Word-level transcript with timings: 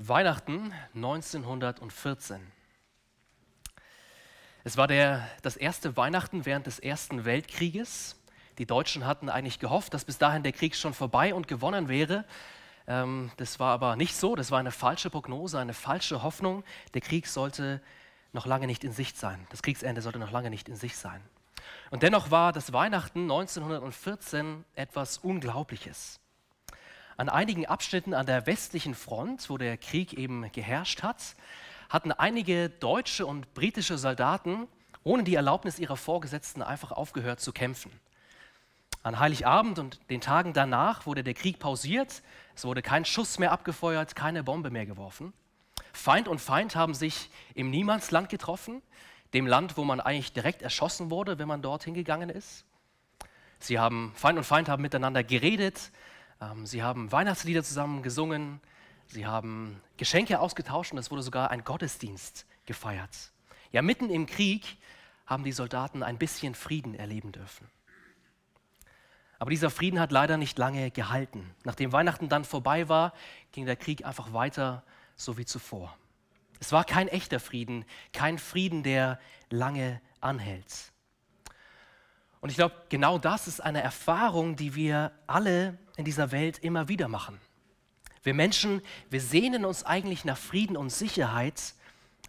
Weihnachten 0.00 0.72
1914. 0.94 2.40
Es 4.62 4.76
war 4.76 4.86
der, 4.86 5.28
das 5.42 5.56
erste 5.56 5.96
Weihnachten 5.96 6.46
während 6.46 6.68
des 6.68 6.78
Ersten 6.78 7.24
Weltkrieges. 7.24 8.14
Die 8.58 8.66
Deutschen 8.66 9.06
hatten 9.06 9.28
eigentlich 9.28 9.58
gehofft, 9.58 9.92
dass 9.94 10.04
bis 10.04 10.16
dahin 10.16 10.44
der 10.44 10.52
Krieg 10.52 10.76
schon 10.76 10.94
vorbei 10.94 11.34
und 11.34 11.48
gewonnen 11.48 11.88
wäre. 11.88 12.24
Ähm, 12.86 13.32
das 13.38 13.58
war 13.58 13.72
aber 13.72 13.96
nicht 13.96 14.14
so. 14.14 14.36
Das 14.36 14.52
war 14.52 14.60
eine 14.60 14.70
falsche 14.70 15.10
Prognose, 15.10 15.58
eine 15.58 15.74
falsche 15.74 16.22
Hoffnung. 16.22 16.62
Der 16.94 17.00
Krieg 17.00 17.26
sollte 17.26 17.82
noch 18.32 18.46
lange 18.46 18.68
nicht 18.68 18.84
in 18.84 18.92
Sicht 18.92 19.16
sein. 19.16 19.48
Das 19.50 19.62
Kriegsende 19.62 20.00
sollte 20.00 20.20
noch 20.20 20.30
lange 20.30 20.50
nicht 20.50 20.68
in 20.68 20.76
Sicht 20.76 20.96
sein. 20.96 21.20
Und 21.90 22.04
dennoch 22.04 22.30
war 22.30 22.52
das 22.52 22.72
Weihnachten 22.72 23.22
1914 23.22 24.64
etwas 24.76 25.18
Unglaubliches. 25.18 26.20
An 27.18 27.28
einigen 27.28 27.66
Abschnitten 27.66 28.14
an 28.14 28.26
der 28.26 28.46
westlichen 28.46 28.94
Front, 28.94 29.50
wo 29.50 29.58
der 29.58 29.76
Krieg 29.76 30.12
eben 30.12 30.50
geherrscht 30.52 31.02
hat, 31.02 31.34
hatten 31.88 32.12
einige 32.12 32.70
deutsche 32.70 33.26
und 33.26 33.54
britische 33.54 33.98
Soldaten 33.98 34.68
ohne 35.02 35.24
die 35.24 35.34
Erlaubnis 35.34 35.80
ihrer 35.80 35.96
Vorgesetzten 35.96 36.62
einfach 36.62 36.92
aufgehört 36.92 37.40
zu 37.40 37.52
kämpfen. 37.52 37.90
An 39.02 39.18
Heiligabend 39.18 39.80
und 39.80 39.98
den 40.10 40.20
Tagen 40.20 40.52
danach 40.52 41.06
wurde 41.06 41.24
der 41.24 41.34
Krieg 41.34 41.58
pausiert, 41.58 42.22
es 42.54 42.64
wurde 42.64 42.82
kein 42.82 43.04
Schuss 43.04 43.40
mehr 43.40 43.50
abgefeuert, 43.50 44.14
keine 44.14 44.44
Bombe 44.44 44.70
mehr 44.70 44.86
geworfen. 44.86 45.32
Feind 45.92 46.28
und 46.28 46.38
Feind 46.38 46.76
haben 46.76 46.94
sich 46.94 47.30
im 47.54 47.70
Niemandsland 47.70 48.28
getroffen, 48.28 48.80
dem 49.34 49.48
Land, 49.48 49.76
wo 49.76 49.82
man 49.82 50.00
eigentlich 50.00 50.32
direkt 50.32 50.62
erschossen 50.62 51.10
wurde, 51.10 51.40
wenn 51.40 51.48
man 51.48 51.62
dorthin 51.62 51.94
gegangen 51.94 52.30
ist. 52.30 52.64
Sie 53.58 53.80
haben, 53.80 54.12
Feind 54.14 54.38
und 54.38 54.44
Feind 54.44 54.68
haben 54.68 54.82
miteinander 54.82 55.24
geredet, 55.24 55.90
sie 56.64 56.82
haben 56.82 57.10
Weihnachtslieder 57.12 57.62
zusammen 57.62 58.02
gesungen, 58.02 58.60
sie 59.06 59.26
haben 59.26 59.80
Geschenke 59.96 60.40
ausgetauscht 60.40 60.92
und 60.92 60.98
es 60.98 61.10
wurde 61.10 61.22
sogar 61.22 61.50
ein 61.50 61.64
Gottesdienst 61.64 62.46
gefeiert. 62.66 63.32
Ja, 63.72 63.82
mitten 63.82 64.10
im 64.10 64.26
Krieg 64.26 64.76
haben 65.26 65.44
die 65.44 65.52
Soldaten 65.52 66.02
ein 66.02 66.18
bisschen 66.18 66.54
Frieden 66.54 66.94
erleben 66.94 67.32
dürfen. 67.32 67.68
Aber 69.38 69.50
dieser 69.50 69.70
Frieden 69.70 70.00
hat 70.00 70.10
leider 70.10 70.36
nicht 70.36 70.58
lange 70.58 70.90
gehalten. 70.90 71.54
Nachdem 71.64 71.92
Weihnachten 71.92 72.28
dann 72.28 72.44
vorbei 72.44 72.88
war, 72.88 73.12
ging 73.52 73.66
der 73.66 73.76
Krieg 73.76 74.04
einfach 74.04 74.32
weiter 74.32 74.82
so 75.16 75.38
wie 75.38 75.44
zuvor. 75.44 75.96
Es 76.60 76.72
war 76.72 76.84
kein 76.84 77.08
echter 77.08 77.38
Frieden, 77.38 77.84
kein 78.12 78.38
Frieden, 78.38 78.82
der 78.82 79.20
lange 79.50 80.00
anhält. 80.20 80.92
Und 82.40 82.50
ich 82.50 82.56
glaube, 82.56 82.74
genau 82.88 83.18
das 83.18 83.48
ist 83.48 83.60
eine 83.60 83.82
Erfahrung, 83.82 84.56
die 84.56 84.74
wir 84.74 85.12
alle 85.26 85.76
in 85.96 86.04
dieser 86.04 86.30
Welt 86.30 86.58
immer 86.58 86.88
wieder 86.88 87.08
machen. 87.08 87.40
Wir 88.22 88.34
Menschen, 88.34 88.82
wir 89.10 89.20
sehnen 89.20 89.64
uns 89.64 89.84
eigentlich 89.84 90.24
nach 90.24 90.36
Frieden 90.36 90.76
und 90.76 90.90
Sicherheit. 90.90 91.74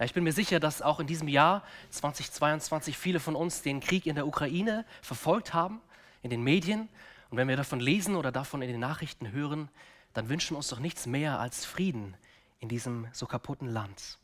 Ich 0.01 0.13
bin 0.13 0.23
mir 0.23 0.33
sicher, 0.33 0.59
dass 0.59 0.81
auch 0.81 0.99
in 0.99 1.07
diesem 1.07 1.27
Jahr 1.27 1.63
2022 1.89 2.97
viele 2.97 3.19
von 3.19 3.35
uns 3.35 3.61
den 3.61 3.81
Krieg 3.81 4.05
in 4.05 4.15
der 4.15 4.25
Ukraine 4.25 4.85
verfolgt 5.01 5.53
haben, 5.53 5.81
in 6.21 6.29
den 6.29 6.41
Medien. 6.41 6.87
Und 7.29 7.37
wenn 7.37 7.47
wir 7.47 7.57
davon 7.57 7.79
lesen 7.79 8.15
oder 8.15 8.31
davon 8.31 8.61
in 8.61 8.69
den 8.69 8.79
Nachrichten 8.79 9.31
hören, 9.31 9.69
dann 10.13 10.29
wünschen 10.29 10.51
wir 10.51 10.57
uns 10.57 10.69
doch 10.69 10.79
nichts 10.79 11.05
mehr 11.05 11.39
als 11.39 11.65
Frieden 11.65 12.15
in 12.59 12.69
diesem 12.69 13.07
so 13.11 13.25
kaputten 13.25 13.67
Land. 13.67 14.17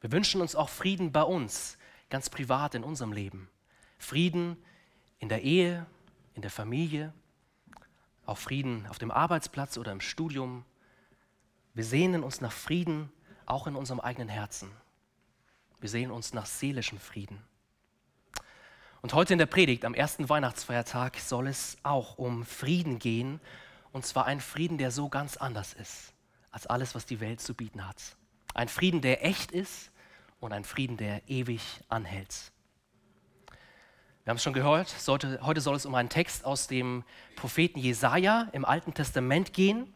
Wir 0.00 0.12
wünschen 0.12 0.40
uns 0.40 0.54
auch 0.54 0.68
Frieden 0.68 1.10
bei 1.10 1.22
uns, 1.22 1.78
ganz 2.10 2.30
privat 2.30 2.74
in 2.74 2.84
unserem 2.84 3.12
Leben. 3.12 3.48
Frieden 3.98 4.56
in 5.18 5.28
der 5.28 5.42
Ehe, 5.42 5.86
in 6.34 6.42
der 6.42 6.50
Familie, 6.50 7.12
auch 8.24 8.38
Frieden 8.38 8.86
auf 8.88 8.98
dem 8.98 9.10
Arbeitsplatz 9.10 9.78
oder 9.78 9.92
im 9.92 10.00
Studium. 10.00 10.64
Wir 11.74 11.84
sehnen 11.84 12.22
uns 12.22 12.40
nach 12.40 12.52
Frieden 12.52 13.10
auch 13.46 13.66
in 13.66 13.76
unserem 13.76 14.00
eigenen 14.00 14.28
Herzen. 14.28 14.70
Wir 15.80 15.88
sehnen 15.88 16.10
uns 16.10 16.32
nach 16.34 16.46
seelischem 16.46 16.98
Frieden. 16.98 17.42
Und 19.02 19.14
heute 19.14 19.34
in 19.34 19.38
der 19.38 19.46
Predigt 19.46 19.84
am 19.84 19.94
ersten 19.94 20.28
Weihnachtsfeiertag 20.28 21.18
soll 21.18 21.46
es 21.46 21.76
auch 21.82 22.18
um 22.18 22.44
Frieden 22.44 22.98
gehen, 22.98 23.40
und 23.92 24.04
zwar 24.04 24.26
ein 24.26 24.40
Frieden, 24.40 24.78
der 24.78 24.90
so 24.90 25.08
ganz 25.08 25.36
anders 25.36 25.72
ist 25.72 26.12
als 26.56 26.66
alles, 26.66 26.94
was 26.94 27.04
die 27.04 27.20
Welt 27.20 27.42
zu 27.42 27.52
bieten 27.52 27.86
hat. 27.86 28.16
Ein 28.54 28.68
Frieden, 28.68 29.02
der 29.02 29.22
echt 29.22 29.52
ist 29.52 29.90
und 30.40 30.54
ein 30.54 30.64
Frieden, 30.64 30.96
der 30.96 31.28
ewig 31.28 31.60
anhält. 31.90 32.50
Wir 34.26 34.30
haben 34.30 34.38
es 34.38 34.42
schon 34.42 34.54
gehört, 34.54 34.88
sollte, 34.88 35.38
heute 35.42 35.60
soll 35.60 35.76
es 35.76 35.86
um 35.86 35.94
einen 35.94 36.08
Text 36.08 36.44
aus 36.44 36.66
dem 36.66 37.04
Propheten 37.36 37.78
Jesaja 37.78 38.48
im 38.50 38.64
Alten 38.64 38.92
Testament 38.92 39.52
gehen. 39.52 39.94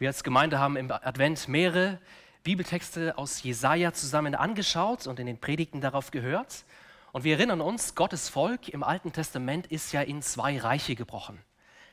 Wir 0.00 0.08
als 0.08 0.24
Gemeinde 0.24 0.58
haben 0.58 0.76
im 0.76 0.90
Advent 0.90 1.46
mehrere 1.46 2.00
Bibeltexte 2.42 3.16
aus 3.16 3.40
Jesaja 3.44 3.92
zusammen 3.92 4.34
angeschaut 4.34 5.06
und 5.06 5.20
in 5.20 5.26
den 5.28 5.38
Predigten 5.38 5.80
darauf 5.80 6.10
gehört. 6.10 6.64
Und 7.12 7.22
wir 7.22 7.36
erinnern 7.36 7.60
uns, 7.60 7.94
Gottes 7.94 8.28
Volk 8.28 8.70
im 8.70 8.82
Alten 8.82 9.12
Testament 9.12 9.68
ist 9.68 9.92
ja 9.92 10.00
in 10.02 10.20
zwei 10.20 10.58
Reiche 10.58 10.96
gebrochen. 10.96 11.38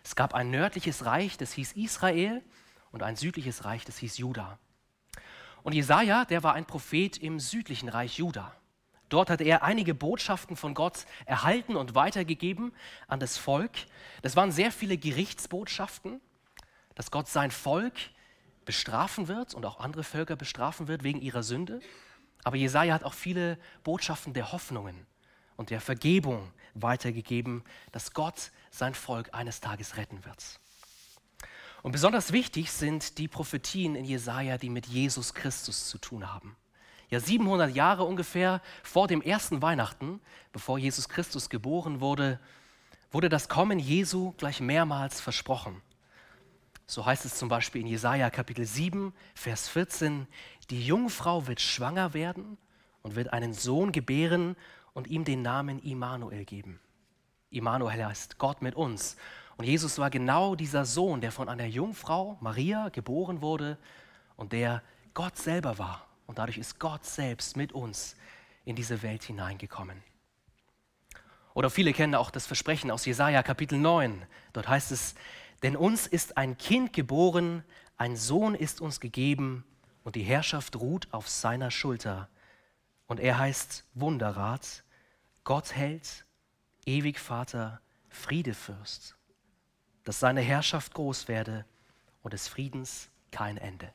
Es 0.03 0.15
gab 0.15 0.33
ein 0.33 0.49
nördliches 0.49 1.05
Reich, 1.05 1.37
das 1.37 1.51
hieß 1.51 1.73
Israel, 1.73 2.41
und 2.91 3.03
ein 3.03 3.17
südliches 3.17 3.65
Reich, 3.65 3.85
das 3.85 3.99
hieß 3.99 4.17
Juda. 4.17 4.57
Und 5.61 5.75
Jesaja, 5.75 6.25
der 6.25 6.41
war 6.41 6.55
ein 6.55 6.65
Prophet 6.65 7.19
im 7.19 7.39
südlichen 7.39 7.89
Reich 7.89 8.17
Juda. 8.17 8.51
Dort 9.15 9.29
hat 9.29 9.39
er 9.39 9.63
einige 9.63 9.95
Botschaften 9.95 10.57
von 10.57 10.73
Gott 10.73 11.05
erhalten 11.25 11.77
und 11.77 11.95
weitergegeben 11.95 12.73
an 13.07 13.21
das 13.21 13.37
Volk. 13.37 13.71
Das 14.23 14.35
waren 14.35 14.51
sehr 14.51 14.73
viele 14.73 14.97
Gerichtsbotschaften, 14.97 16.19
dass 16.95 17.11
Gott 17.11 17.29
sein 17.29 17.49
Volk 17.49 17.93
bestrafen 18.65 19.29
wird 19.29 19.53
und 19.53 19.65
auch 19.65 19.79
andere 19.79 20.03
Völker 20.03 20.35
bestrafen 20.35 20.89
wird 20.89 21.05
wegen 21.05 21.21
ihrer 21.21 21.43
Sünde. 21.43 21.79
Aber 22.43 22.57
Jesaja 22.57 22.93
hat 22.93 23.05
auch 23.05 23.13
viele 23.13 23.57
Botschaften 23.85 24.33
der 24.33 24.51
Hoffnungen 24.51 25.07
und 25.55 25.69
der 25.69 25.79
Vergebung 25.79 26.51
weitergegeben, 26.73 27.63
dass 27.93 28.11
Gott 28.11 28.51
sein 28.69 28.93
Volk 28.93 29.33
eines 29.33 29.61
Tages 29.61 29.95
retten 29.95 30.25
wird. 30.25 30.59
Und 31.83 31.93
besonders 31.93 32.33
wichtig 32.33 32.69
sind 32.69 33.17
die 33.17 33.29
Prophetien 33.29 33.95
in 33.95 34.03
Jesaja, 34.03 34.57
die 34.57 34.69
mit 34.69 34.87
Jesus 34.87 35.33
Christus 35.33 35.87
zu 35.87 35.99
tun 35.99 36.33
haben 36.33 36.57
ja 37.15 37.19
700 37.21 37.73
Jahre 37.73 38.03
ungefähr 38.03 38.61
vor 38.83 39.07
dem 39.07 39.21
ersten 39.21 39.61
Weihnachten, 39.61 40.19
bevor 40.51 40.77
Jesus 40.77 41.07
Christus 41.07 41.49
geboren 41.49 42.01
wurde, 42.01 42.39
wurde 43.09 43.29
das 43.29 43.47
Kommen 43.47 43.79
Jesu 43.79 44.33
gleich 44.37 44.59
mehrmals 44.59 45.21
versprochen. 45.21 45.81
So 46.87 47.05
heißt 47.05 47.23
es 47.23 47.35
zum 47.35 47.47
Beispiel 47.47 47.81
in 47.81 47.87
Jesaja 47.87 48.29
Kapitel 48.29 48.65
7, 48.65 49.13
Vers 49.33 49.69
14: 49.69 50.27
Die 50.69 50.85
Jungfrau 50.85 51.47
wird 51.47 51.61
schwanger 51.61 52.13
werden 52.13 52.57
und 53.01 53.15
wird 53.15 53.31
einen 53.31 53.53
Sohn 53.53 53.93
gebären 53.93 54.57
und 54.93 55.07
ihm 55.07 55.23
den 55.23 55.41
Namen 55.41 55.79
Immanuel 55.79 56.43
geben. 56.43 56.81
Immanuel 57.49 58.05
heißt 58.05 58.37
Gott 58.37 58.61
mit 58.61 58.75
uns. 58.75 59.15
Und 59.55 59.63
Jesus 59.63 59.99
war 59.99 60.09
genau 60.09 60.55
dieser 60.55 60.83
Sohn, 60.83 61.21
der 61.21 61.31
von 61.31 61.47
einer 61.47 61.65
Jungfrau, 61.65 62.37
Maria, 62.41 62.89
geboren 62.89 63.41
wurde 63.41 63.77
und 64.35 64.51
der 64.51 64.83
Gott 65.13 65.37
selber 65.37 65.77
war 65.77 66.04
und 66.27 66.39
dadurch 66.39 66.57
ist 66.57 66.79
Gott 66.79 67.05
selbst 67.05 67.57
mit 67.57 67.73
uns 67.73 68.15
in 68.65 68.75
diese 68.75 69.01
Welt 69.01 69.23
hineingekommen. 69.23 70.03
Oder 71.53 71.69
viele 71.69 71.93
kennen 71.93 72.15
auch 72.15 72.31
das 72.31 72.45
Versprechen 72.45 72.91
aus 72.91 73.05
Jesaja 73.05 73.41
Kapitel 73.41 73.79
9. 73.79 74.25
Dort 74.53 74.67
heißt 74.67 74.91
es: 74.91 75.15
Denn 75.63 75.75
uns 75.75 76.05
ist 76.05 76.37
ein 76.37 76.57
Kind 76.57 76.91
geboren, 76.91 77.63
ein 77.97 78.17
Sohn 78.17 78.55
ist 78.55 78.81
uns 78.81 78.99
gegeben 78.99 79.63
und 80.03 80.15
die 80.15 80.23
Herrschaft 80.23 80.75
ruht 80.75 81.07
auf 81.11 81.29
seiner 81.29 81.71
Schulter. 81.71 82.29
Und 83.07 83.19
er 83.19 83.37
heißt 83.37 83.85
Wunderrat, 83.93 84.83
Gott 85.43 85.73
hält, 85.73 86.25
ewig 86.85 87.19
Vater, 87.19 87.79
Friedefürst, 88.09 89.15
dass 90.03 90.19
seine 90.19 90.41
Herrschaft 90.41 90.93
groß 90.93 91.27
werde 91.27 91.65
und 92.21 92.33
des 92.33 92.47
Friedens 92.47 93.09
kein 93.31 93.57
Ende. 93.57 93.93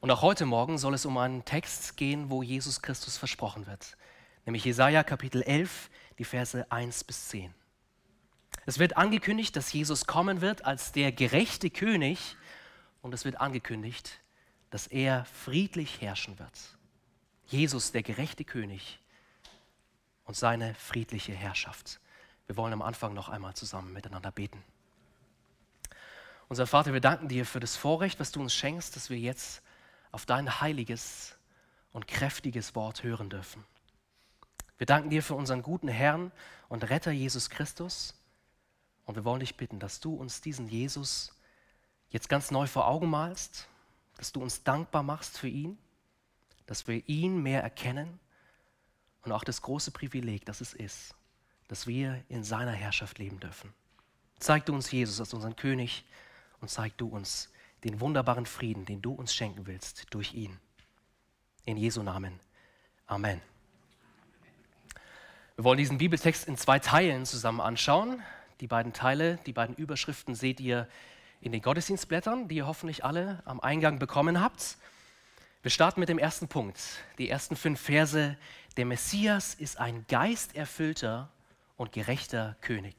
Und 0.00 0.12
auch 0.12 0.22
heute 0.22 0.46
Morgen 0.46 0.78
soll 0.78 0.94
es 0.94 1.06
um 1.06 1.18
einen 1.18 1.44
Text 1.44 1.96
gehen, 1.96 2.30
wo 2.30 2.42
Jesus 2.42 2.82
Christus 2.82 3.16
versprochen 3.16 3.66
wird, 3.66 3.96
nämlich 4.46 4.64
Jesaja 4.64 5.02
Kapitel 5.02 5.42
11, 5.42 5.90
die 6.18 6.24
Verse 6.24 6.70
1 6.70 7.02
bis 7.02 7.28
10. 7.28 7.52
Es 8.64 8.78
wird 8.78 8.96
angekündigt, 8.96 9.56
dass 9.56 9.72
Jesus 9.72 10.06
kommen 10.06 10.40
wird 10.40 10.64
als 10.64 10.92
der 10.92 11.10
gerechte 11.10 11.68
König 11.70 12.36
und 13.02 13.12
es 13.12 13.24
wird 13.24 13.40
angekündigt, 13.40 14.20
dass 14.70 14.86
er 14.86 15.24
friedlich 15.24 16.00
herrschen 16.00 16.38
wird. 16.38 16.76
Jesus, 17.46 17.90
der 17.90 18.02
gerechte 18.02 18.44
König 18.44 19.00
und 20.26 20.36
seine 20.36 20.74
friedliche 20.74 21.32
Herrschaft. 21.32 21.98
Wir 22.46 22.56
wollen 22.56 22.72
am 22.72 22.82
Anfang 22.82 23.14
noch 23.14 23.28
einmal 23.28 23.54
zusammen 23.54 23.92
miteinander 23.92 24.30
beten. 24.30 24.62
Unser 26.48 26.68
Vater, 26.68 26.92
wir 26.92 27.00
danken 27.00 27.26
dir 27.28 27.44
für 27.44 27.60
das 27.60 27.76
Vorrecht, 27.76 28.20
was 28.20 28.30
du 28.30 28.40
uns 28.40 28.54
schenkst, 28.54 28.94
dass 28.94 29.10
wir 29.10 29.18
jetzt 29.18 29.62
auf 30.18 30.26
dein 30.26 30.60
heiliges 30.60 31.36
und 31.92 32.08
kräftiges 32.08 32.74
Wort 32.74 33.04
hören 33.04 33.30
dürfen. 33.30 33.64
Wir 34.76 34.84
danken 34.84 35.10
dir 35.10 35.22
für 35.22 35.36
unseren 35.36 35.62
guten 35.62 35.86
Herrn 35.86 36.32
und 36.68 36.90
Retter 36.90 37.12
Jesus 37.12 37.50
Christus 37.50 38.14
und 39.04 39.14
wir 39.14 39.24
wollen 39.24 39.38
dich 39.38 39.56
bitten, 39.56 39.78
dass 39.78 40.00
du 40.00 40.16
uns 40.16 40.40
diesen 40.40 40.66
Jesus 40.66 41.32
jetzt 42.10 42.28
ganz 42.28 42.50
neu 42.50 42.66
vor 42.66 42.88
Augen 42.88 43.08
malst, 43.08 43.68
dass 44.16 44.32
du 44.32 44.42
uns 44.42 44.64
dankbar 44.64 45.04
machst 45.04 45.38
für 45.38 45.46
ihn, 45.46 45.78
dass 46.66 46.88
wir 46.88 47.08
ihn 47.08 47.40
mehr 47.40 47.62
erkennen 47.62 48.18
und 49.22 49.30
auch 49.30 49.44
das 49.44 49.62
große 49.62 49.92
Privileg, 49.92 50.44
das 50.46 50.60
es 50.60 50.74
ist, 50.74 51.14
dass 51.68 51.86
wir 51.86 52.24
in 52.28 52.42
seiner 52.42 52.72
Herrschaft 52.72 53.18
leben 53.18 53.38
dürfen. 53.38 53.72
Zeig 54.40 54.66
du 54.66 54.74
uns 54.74 54.90
Jesus 54.90 55.20
als 55.20 55.32
unseren 55.32 55.54
König 55.54 56.04
und 56.60 56.70
zeig 56.70 56.98
du 56.98 57.06
uns 57.06 57.52
den 57.84 58.00
wunderbaren 58.00 58.46
Frieden, 58.46 58.84
den 58.84 59.02
du 59.02 59.12
uns 59.12 59.34
schenken 59.34 59.66
willst 59.66 60.06
durch 60.10 60.34
ihn. 60.34 60.58
In 61.64 61.76
Jesu 61.76 62.02
Namen. 62.02 62.40
Amen. 63.06 63.40
Wir 65.56 65.64
wollen 65.64 65.78
diesen 65.78 65.98
Bibeltext 65.98 66.46
in 66.46 66.56
zwei 66.56 66.78
Teilen 66.78 67.26
zusammen 67.26 67.60
anschauen. 67.60 68.22
Die 68.60 68.66
beiden 68.66 68.92
Teile, 68.92 69.38
die 69.46 69.52
beiden 69.52 69.74
Überschriften 69.74 70.34
seht 70.34 70.60
ihr 70.60 70.88
in 71.40 71.52
den 71.52 71.62
Gottesdienstblättern, 71.62 72.48
die 72.48 72.56
ihr 72.56 72.66
hoffentlich 72.66 73.04
alle 73.04 73.42
am 73.44 73.60
Eingang 73.60 73.98
bekommen 73.98 74.40
habt. 74.40 74.76
Wir 75.62 75.70
starten 75.70 76.00
mit 76.00 76.08
dem 76.08 76.18
ersten 76.18 76.48
Punkt, 76.48 76.80
die 77.18 77.28
ersten 77.28 77.56
fünf 77.56 77.80
Verse. 77.80 78.36
Der 78.76 78.86
Messias 78.86 79.54
ist 79.54 79.78
ein 79.78 80.04
geisterfüllter 80.08 81.28
und 81.76 81.92
gerechter 81.92 82.56
König. 82.60 82.94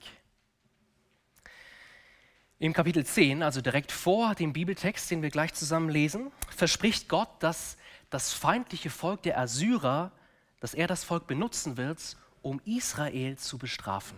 Im 2.62 2.74
Kapitel 2.74 3.06
10, 3.06 3.42
also 3.42 3.62
direkt 3.62 3.90
vor 3.90 4.36
dem 4.36 4.52
Bibeltext, 4.52 5.10
den 5.10 5.22
wir 5.22 5.30
gleich 5.30 5.54
zusammen 5.54 5.88
lesen, 5.88 6.30
verspricht 6.54 7.08
Gott, 7.08 7.30
dass 7.40 7.78
das 8.10 8.34
feindliche 8.34 8.90
Volk 8.90 9.24
der 9.24 9.40
Assyrer, 9.40 10.12
dass 10.60 10.74
er 10.74 10.86
das 10.86 11.06
Volk 11.06 11.26
benutzen 11.26 11.78
wird, 11.78 12.18
um 12.42 12.60
Israel 12.66 13.38
zu 13.38 13.58
bestrafen. 13.58 14.18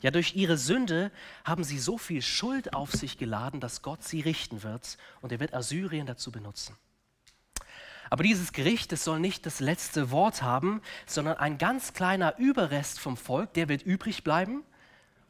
Ja, 0.00 0.10
durch 0.10 0.34
ihre 0.34 0.58
Sünde 0.58 1.12
haben 1.44 1.62
sie 1.62 1.78
so 1.78 1.98
viel 1.98 2.20
Schuld 2.20 2.74
auf 2.74 2.90
sich 2.90 3.16
geladen, 3.16 3.60
dass 3.60 3.82
Gott 3.82 4.02
sie 4.02 4.20
richten 4.22 4.64
wird 4.64 4.98
und 5.20 5.30
er 5.30 5.38
wird 5.38 5.54
Assyrien 5.54 6.06
dazu 6.06 6.32
benutzen. 6.32 6.74
Aber 8.10 8.24
dieses 8.24 8.52
Gericht, 8.52 8.90
das 8.90 9.04
soll 9.04 9.20
nicht 9.20 9.46
das 9.46 9.60
letzte 9.60 10.10
Wort 10.10 10.42
haben, 10.42 10.82
sondern 11.06 11.36
ein 11.36 11.58
ganz 11.58 11.92
kleiner 11.92 12.36
Überrest 12.38 12.98
vom 12.98 13.16
Volk, 13.16 13.54
der 13.54 13.68
wird 13.68 13.82
übrig 13.82 14.24
bleiben 14.24 14.64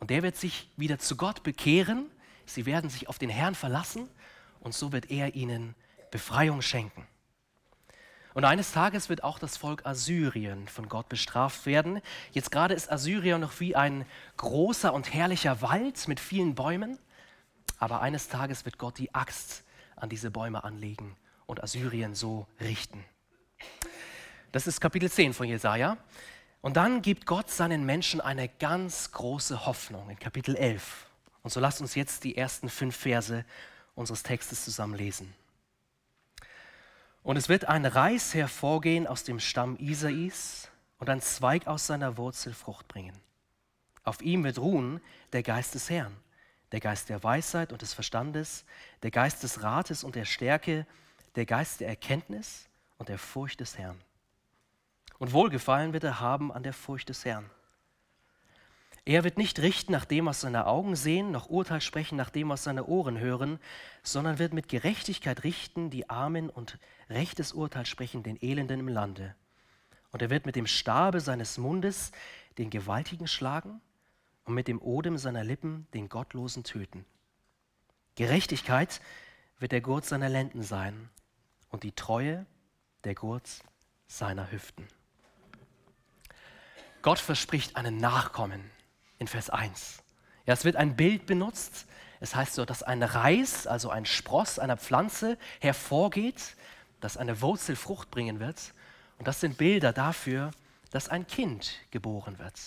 und 0.00 0.08
der 0.08 0.23
wird 0.23 0.37
sich 0.37 0.70
wieder 0.78 0.99
zu 0.99 1.17
Gott 1.17 1.43
bekehren. 1.43 2.06
Sie 2.46 2.66
werden 2.66 2.90
sich 2.90 3.08
auf 3.08 3.18
den 3.18 3.30
Herrn 3.30 3.54
verlassen 3.54 4.08
und 4.60 4.74
so 4.74 4.92
wird 4.92 5.10
er 5.10 5.34
ihnen 5.34 5.74
Befreiung 6.10 6.62
schenken. 6.62 7.06
Und 8.34 8.44
eines 8.44 8.72
Tages 8.72 9.08
wird 9.08 9.24
auch 9.24 9.38
das 9.38 9.56
Volk 9.56 9.84
Assyrien 9.84 10.66
von 10.66 10.88
Gott 10.88 11.08
bestraft 11.08 11.66
werden. 11.66 12.00
Jetzt 12.32 12.50
gerade 12.50 12.74
ist 12.74 12.90
Assyrien 12.90 13.40
noch 13.40 13.60
wie 13.60 13.76
ein 13.76 14.06
großer 14.38 14.92
und 14.94 15.12
herrlicher 15.12 15.60
Wald 15.60 16.08
mit 16.08 16.18
vielen 16.18 16.54
Bäumen. 16.54 16.98
Aber 17.78 18.00
eines 18.00 18.28
Tages 18.28 18.64
wird 18.64 18.78
Gott 18.78 18.98
die 18.98 19.14
Axt 19.14 19.64
an 19.96 20.08
diese 20.08 20.30
Bäume 20.30 20.64
anlegen 20.64 21.16
und 21.46 21.62
Assyrien 21.62 22.14
so 22.14 22.46
richten. 22.60 23.04
Das 24.50 24.66
ist 24.66 24.80
Kapitel 24.80 25.10
10 25.10 25.34
von 25.34 25.46
Jesaja. 25.46 25.98
Und 26.62 26.76
dann 26.76 27.02
gibt 27.02 27.26
Gott 27.26 27.50
seinen 27.50 27.84
Menschen 27.84 28.20
eine 28.20 28.48
ganz 28.48 29.10
große 29.12 29.66
Hoffnung 29.66 30.08
in 30.08 30.18
Kapitel 30.18 30.54
11. 30.56 31.06
Und 31.42 31.50
so 31.52 31.60
lasst 31.60 31.80
uns 31.80 31.94
jetzt 31.94 32.24
die 32.24 32.36
ersten 32.36 32.68
fünf 32.68 32.96
Verse 32.96 33.44
unseres 33.94 34.22
Textes 34.22 34.64
zusammen 34.64 34.94
lesen. 34.94 35.32
Und 37.22 37.36
es 37.36 37.48
wird 37.48 37.66
ein 37.66 37.86
Reis 37.86 38.34
hervorgehen 38.34 39.06
aus 39.06 39.24
dem 39.24 39.38
Stamm 39.38 39.76
Isais 39.78 40.68
und 40.98 41.08
ein 41.08 41.20
Zweig 41.20 41.66
aus 41.66 41.86
seiner 41.86 42.16
Wurzel 42.16 42.52
Frucht 42.52 42.88
bringen. 42.88 43.16
Auf 44.04 44.20
ihm 44.22 44.42
wird 44.44 44.58
ruhen 44.58 45.00
der 45.32 45.42
Geist 45.42 45.74
des 45.74 45.88
Herrn, 45.88 46.16
der 46.72 46.80
Geist 46.80 47.08
der 47.08 47.22
Weisheit 47.22 47.72
und 47.72 47.82
des 47.82 47.94
Verstandes, 47.94 48.64
der 49.02 49.12
Geist 49.12 49.42
des 49.42 49.62
Rates 49.62 50.02
und 50.02 50.16
der 50.16 50.24
Stärke, 50.24 50.86
der 51.36 51.46
Geist 51.46 51.80
der 51.80 51.88
Erkenntnis 51.88 52.68
und 52.98 53.08
der 53.08 53.18
Furcht 53.18 53.60
des 53.60 53.78
Herrn. 53.78 54.00
Und 55.18 55.32
Wohlgefallen 55.32 55.92
wird 55.92 56.02
er 56.02 56.18
haben 56.18 56.52
an 56.52 56.64
der 56.64 56.72
Furcht 56.72 57.08
des 57.08 57.24
Herrn. 57.24 57.48
Er 59.04 59.25
wird 59.25 59.37
nicht 59.37 59.58
richten 59.58 59.90
nach 59.90 60.04
dem, 60.04 60.26
was 60.26 60.43
seine 60.43 60.66
Augen 60.66 60.94
sehen, 60.94 61.32
noch 61.32 61.49
Urteil 61.49 61.81
sprechen 61.81 62.14
nach 62.14 62.31
dem, 62.31 62.50
was 62.50 62.62
seine 62.62 62.87
Ohren 62.87 63.19
hören, 63.19 63.58
sondern 64.04 64.38
wird 64.38 64.52
mit 64.52 64.69
Gerechtigkeit 64.69 65.43
richten 65.43 65.90
die 65.90 66.08
Armen 66.08 66.49
und 66.49 66.78
rechtes 67.10 67.52
Urteil 67.52 67.84
sprechen 67.84 68.22
den 68.22 68.40
Elenden 68.40 68.78
im 68.78 68.88
Lande. 68.88 69.34
Und 70.12 70.22
er 70.22 70.31
wird 70.31 70.46
mit 70.46 70.54
dem 70.54 70.69
Stabe 70.69 71.20
seines 71.20 71.58
Mundes 71.58 72.12
den 72.58 72.70
Gewaltigen 72.70 73.26
schlagen 73.26 73.81
und 74.44 74.54
mit 74.54 74.69
dem 74.69 74.81
Odem 74.81 75.19
seiner 75.19 75.43
Lippen 75.43 75.88
den 75.94 76.08
Gottlosen 76.08 76.62
töten. 76.62 77.04
Gerechtigkeit 78.14 79.00
wird 79.58 79.72
der 79.72 79.81
Gurt 79.81 80.04
seiner 80.04 80.28
Lenden 80.28 80.62
sein 80.62 81.08
und 81.70 81.82
die 81.82 81.93
Treue 81.93 82.46
der 83.02 83.16
Gurt 83.16 83.49
seiner 84.06 84.52
Hüften. 84.52 84.87
Gott 87.00 87.19
verspricht 87.19 87.75
einen 87.75 87.96
Nachkommen 87.96 88.70
in 89.22 89.28
Vers 89.28 89.48
1. 89.48 90.02
Ja, 90.46 90.52
es 90.52 90.64
wird 90.64 90.76
ein 90.76 90.96
Bild 90.96 91.26
benutzt. 91.26 91.86
Es 92.20 92.34
heißt 92.34 92.54
so, 92.54 92.64
dass 92.64 92.82
ein 92.82 93.02
Reis, 93.02 93.66
also 93.66 93.88
ein 93.88 94.04
Spross 94.04 94.58
einer 94.58 94.76
Pflanze, 94.76 95.38
hervorgeht, 95.60 96.56
dass 97.00 97.16
eine 97.16 97.40
Wurzel 97.40 97.76
Frucht 97.76 98.10
bringen 98.10 98.40
wird. 98.40 98.74
Und 99.19 99.28
das 99.28 99.40
sind 99.40 99.56
Bilder 99.56 99.92
dafür, 99.92 100.50
dass 100.90 101.08
ein 101.08 101.26
Kind 101.26 101.74
geboren 101.90 102.38
wird. 102.38 102.60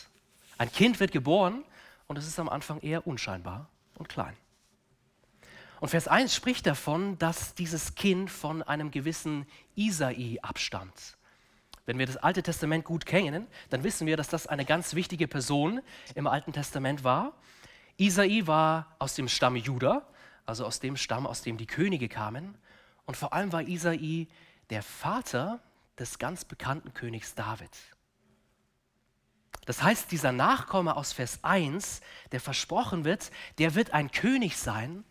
Ein 0.58 0.72
Kind 0.72 1.00
wird 1.00 1.12
geboren 1.12 1.64
und 2.08 2.18
es 2.18 2.26
ist 2.26 2.40
am 2.40 2.50
Anfang 2.50 2.80
eher 2.80 3.06
unscheinbar 3.06 3.70
und 3.96 4.08
klein. 4.08 4.36
Und 5.82 5.90
Vers 5.90 6.08
1 6.08 6.34
spricht 6.34 6.66
davon, 6.66 7.18
dass 7.18 7.54
dieses 7.54 7.96
Kind 7.96 8.32
von 8.32 8.64
einem 8.64 8.92
gewissen 8.92 9.46
Isai 9.76 10.40
abstammt. 10.42 11.18
Wenn 11.86 12.00
wir 12.00 12.06
das 12.06 12.18
Alte 12.18 12.42
Testament 12.42 12.84
gut 12.84 13.06
kennen, 13.06 13.48
dann 13.70 13.84
wissen 13.84 14.08
wir, 14.08 14.18
dass 14.18 14.28
das 14.28 14.48
eine 14.48 14.66
ganz 14.66 14.96
wichtige 14.96 15.28
Person 15.28 15.82
im 16.16 16.28
Alten 16.28 16.52
Testament 16.52 17.04
war. 17.04 17.34
Isai 17.98 18.44
war 18.46 18.96
aus 19.00 19.16
dem 19.16 19.28
Stamm 19.28 19.56
Juda, 19.56 20.08
also 20.46 20.66
aus 20.66 20.80
dem 20.80 20.98
Stamm, 20.98 21.28
aus 21.28 21.42
dem 21.42 21.58
die 21.58 21.68
Könige 21.68 22.10
kamen. 22.10 22.58
Und 23.06 23.16
vor 23.16 23.34
allem 23.34 23.52
war 23.52 23.62
Isai 23.62 24.28
der 24.70 24.82
Vater 24.82 25.62
des 26.00 26.18
ganz 26.20 26.44
bekannten 26.44 26.94
Königs 26.94 27.36
David. 27.36 27.70
Das 29.66 29.82
heißt, 29.82 30.12
dieser 30.12 30.32
Nachkomme 30.32 30.96
aus 30.96 31.14
Vers 31.14 31.40
1, 31.44 32.02
der 32.32 32.40
versprochen 32.40 33.06
wird, 33.06 33.32
der 33.58 33.76
wird 33.76 33.92
ein 33.92 34.12
König 34.12 34.58
sein 34.58 35.04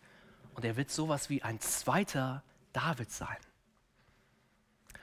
und 0.53 0.63
er 0.63 0.77
wird 0.77 0.91
sowas 0.91 1.29
wie 1.29 1.43
ein 1.43 1.59
zweiter 1.59 2.43
David 2.71 3.11
sein. 3.11 3.37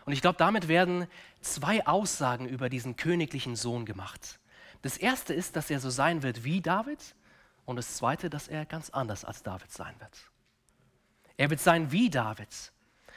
Und 0.05 0.13
ich 0.13 0.21
glaube, 0.21 0.39
damit 0.39 0.69
werden 0.69 1.07
zwei 1.41 1.87
Aussagen 1.87 2.49
über 2.49 2.69
diesen 2.69 2.97
königlichen 2.97 3.57
Sohn 3.57 3.85
gemacht. 3.85 4.41
Das 4.83 4.97
erste 4.97 5.33
ist, 5.33 5.57
dass 5.57 5.71
er 5.71 5.81
so 5.81 5.91
sein 5.91 6.23
wird 6.23 6.45
wie 6.45 6.61
David 6.61 7.15
und 7.65 7.77
das 7.77 7.97
zweite, 7.97 8.29
dass 8.29 8.49
er 8.49 8.67
ganz 8.67 8.91
anders 8.91 9.25
als 9.25 9.43
David 9.43 9.71
sein 9.71 9.95
wird. 10.01 10.31
Er 11.37 11.51
wird 11.51 11.61
sein 11.61 11.93
wie 11.93 12.11
David. 12.11 12.73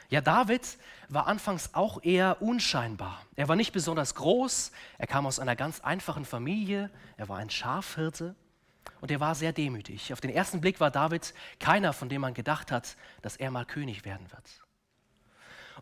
Ja, 0.09 0.21
David 0.21 0.77
war 1.09 1.27
anfangs 1.27 1.73
auch 1.73 2.03
eher 2.03 2.41
unscheinbar. 2.41 3.25
Er 3.35 3.47
war 3.47 3.55
nicht 3.55 3.73
besonders 3.73 4.13
groß, 4.13 4.71
er 4.99 5.07
kam 5.07 5.25
aus 5.25 5.39
einer 5.39 5.55
ganz 5.55 5.79
einfachen 5.79 6.25
Familie, 6.25 6.91
er 7.17 7.27
war 7.27 7.37
ein 7.37 7.49
Schafhirte 7.49 8.35
und 9.01 9.09
er 9.09 9.19
war 9.19 9.33
sehr 9.33 9.51
demütig. 9.51 10.13
Auf 10.13 10.21
den 10.21 10.29
ersten 10.29 10.61
Blick 10.61 10.79
war 10.79 10.91
David 10.91 11.33
keiner, 11.59 11.91
von 11.91 12.09
dem 12.09 12.21
man 12.21 12.35
gedacht 12.35 12.71
hat, 12.71 12.97
dass 13.23 13.35
er 13.35 13.49
mal 13.49 13.65
König 13.65 14.05
werden 14.05 14.31
wird. 14.31 14.64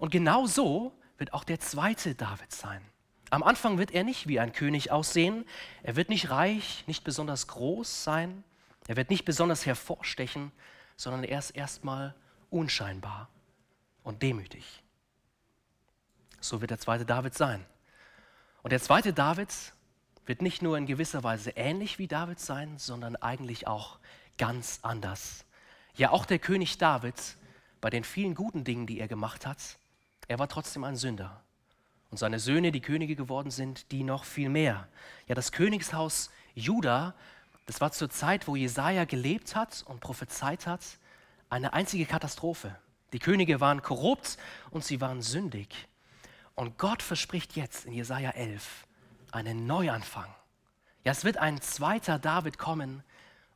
Und 0.03 0.09
genau 0.09 0.47
so 0.47 0.91
wird 1.17 1.31
auch 1.31 1.45
der 1.45 1.61
zweite 1.61 2.13
David 2.13 2.51
sein. 2.51 2.81
Am 3.29 3.41
Anfang 3.41 3.77
wird 3.77 3.91
er 3.91 4.03
nicht 4.03 4.27
wie 4.27 4.37
ein 4.37 4.51
König 4.51 4.91
aussehen. 4.91 5.45
Er 5.81 5.95
wird 5.95 6.09
nicht 6.09 6.29
reich, 6.29 6.83
nicht 6.87 7.05
besonders 7.05 7.47
groß 7.47 8.03
sein. 8.03 8.43
Er 8.89 8.97
wird 8.97 9.09
nicht 9.09 9.23
besonders 9.23 9.65
hervorstechen, 9.65 10.51
sondern 10.97 11.23
er 11.23 11.39
ist 11.39 11.51
erstmal 11.51 12.15
unscheinbar 12.49 13.29
und 14.03 14.21
demütig. 14.23 14.83
So 16.41 16.59
wird 16.59 16.71
der 16.71 16.79
zweite 16.79 17.05
David 17.05 17.33
sein. 17.33 17.65
Und 18.61 18.73
der 18.73 18.81
zweite 18.81 19.13
David 19.13 19.53
wird 20.25 20.41
nicht 20.41 20.61
nur 20.61 20.77
in 20.77 20.85
gewisser 20.85 21.23
Weise 21.23 21.51
ähnlich 21.51 21.97
wie 21.97 22.09
David 22.09 22.41
sein, 22.41 22.77
sondern 22.77 23.15
eigentlich 23.15 23.67
auch 23.67 23.99
ganz 24.37 24.79
anders. 24.81 25.45
Ja, 25.95 26.09
auch 26.09 26.25
der 26.25 26.39
König 26.39 26.77
David, 26.77 27.37
bei 27.79 27.89
den 27.89 28.03
vielen 28.03 28.35
guten 28.35 28.65
Dingen, 28.65 28.85
die 28.85 28.99
er 28.99 29.07
gemacht 29.07 29.45
hat, 29.45 29.77
er 30.27 30.39
war 30.39 30.47
trotzdem 30.47 30.83
ein 30.83 30.95
Sünder. 30.95 31.41
Und 32.11 32.17
seine 32.17 32.39
Söhne, 32.39 32.71
die 32.71 32.81
Könige 32.81 33.15
geworden 33.15 33.51
sind, 33.51 33.91
die 33.91 34.03
noch 34.03 34.23
viel 34.23 34.49
mehr. 34.49 34.87
Ja, 35.27 35.35
das 35.35 35.51
Königshaus 35.51 36.29
Juda, 36.53 37.15
das 37.65 37.81
war 37.81 37.91
zur 37.91 38.09
Zeit, 38.09 38.47
wo 38.47 38.55
Jesaja 38.55 39.05
gelebt 39.05 39.55
hat 39.55 39.83
und 39.87 39.99
prophezeit 39.99 40.67
hat, 40.67 40.81
eine 41.49 41.73
einzige 41.73 42.05
Katastrophe. 42.05 42.75
Die 43.13 43.19
Könige 43.19 43.59
waren 43.61 43.81
korrupt 43.81 44.37
und 44.71 44.83
sie 44.83 45.01
waren 45.01 45.21
sündig. 45.21 45.87
Und 46.55 46.77
Gott 46.77 47.01
verspricht 47.01 47.55
jetzt 47.55 47.85
in 47.85 47.93
Jesaja 47.93 48.31
11 48.31 48.85
einen 49.31 49.65
Neuanfang. 49.65 50.33
Ja, 51.03 51.11
es 51.11 51.23
wird 51.23 51.37
ein 51.37 51.61
zweiter 51.61 52.19
David 52.19 52.57
kommen 52.57 53.03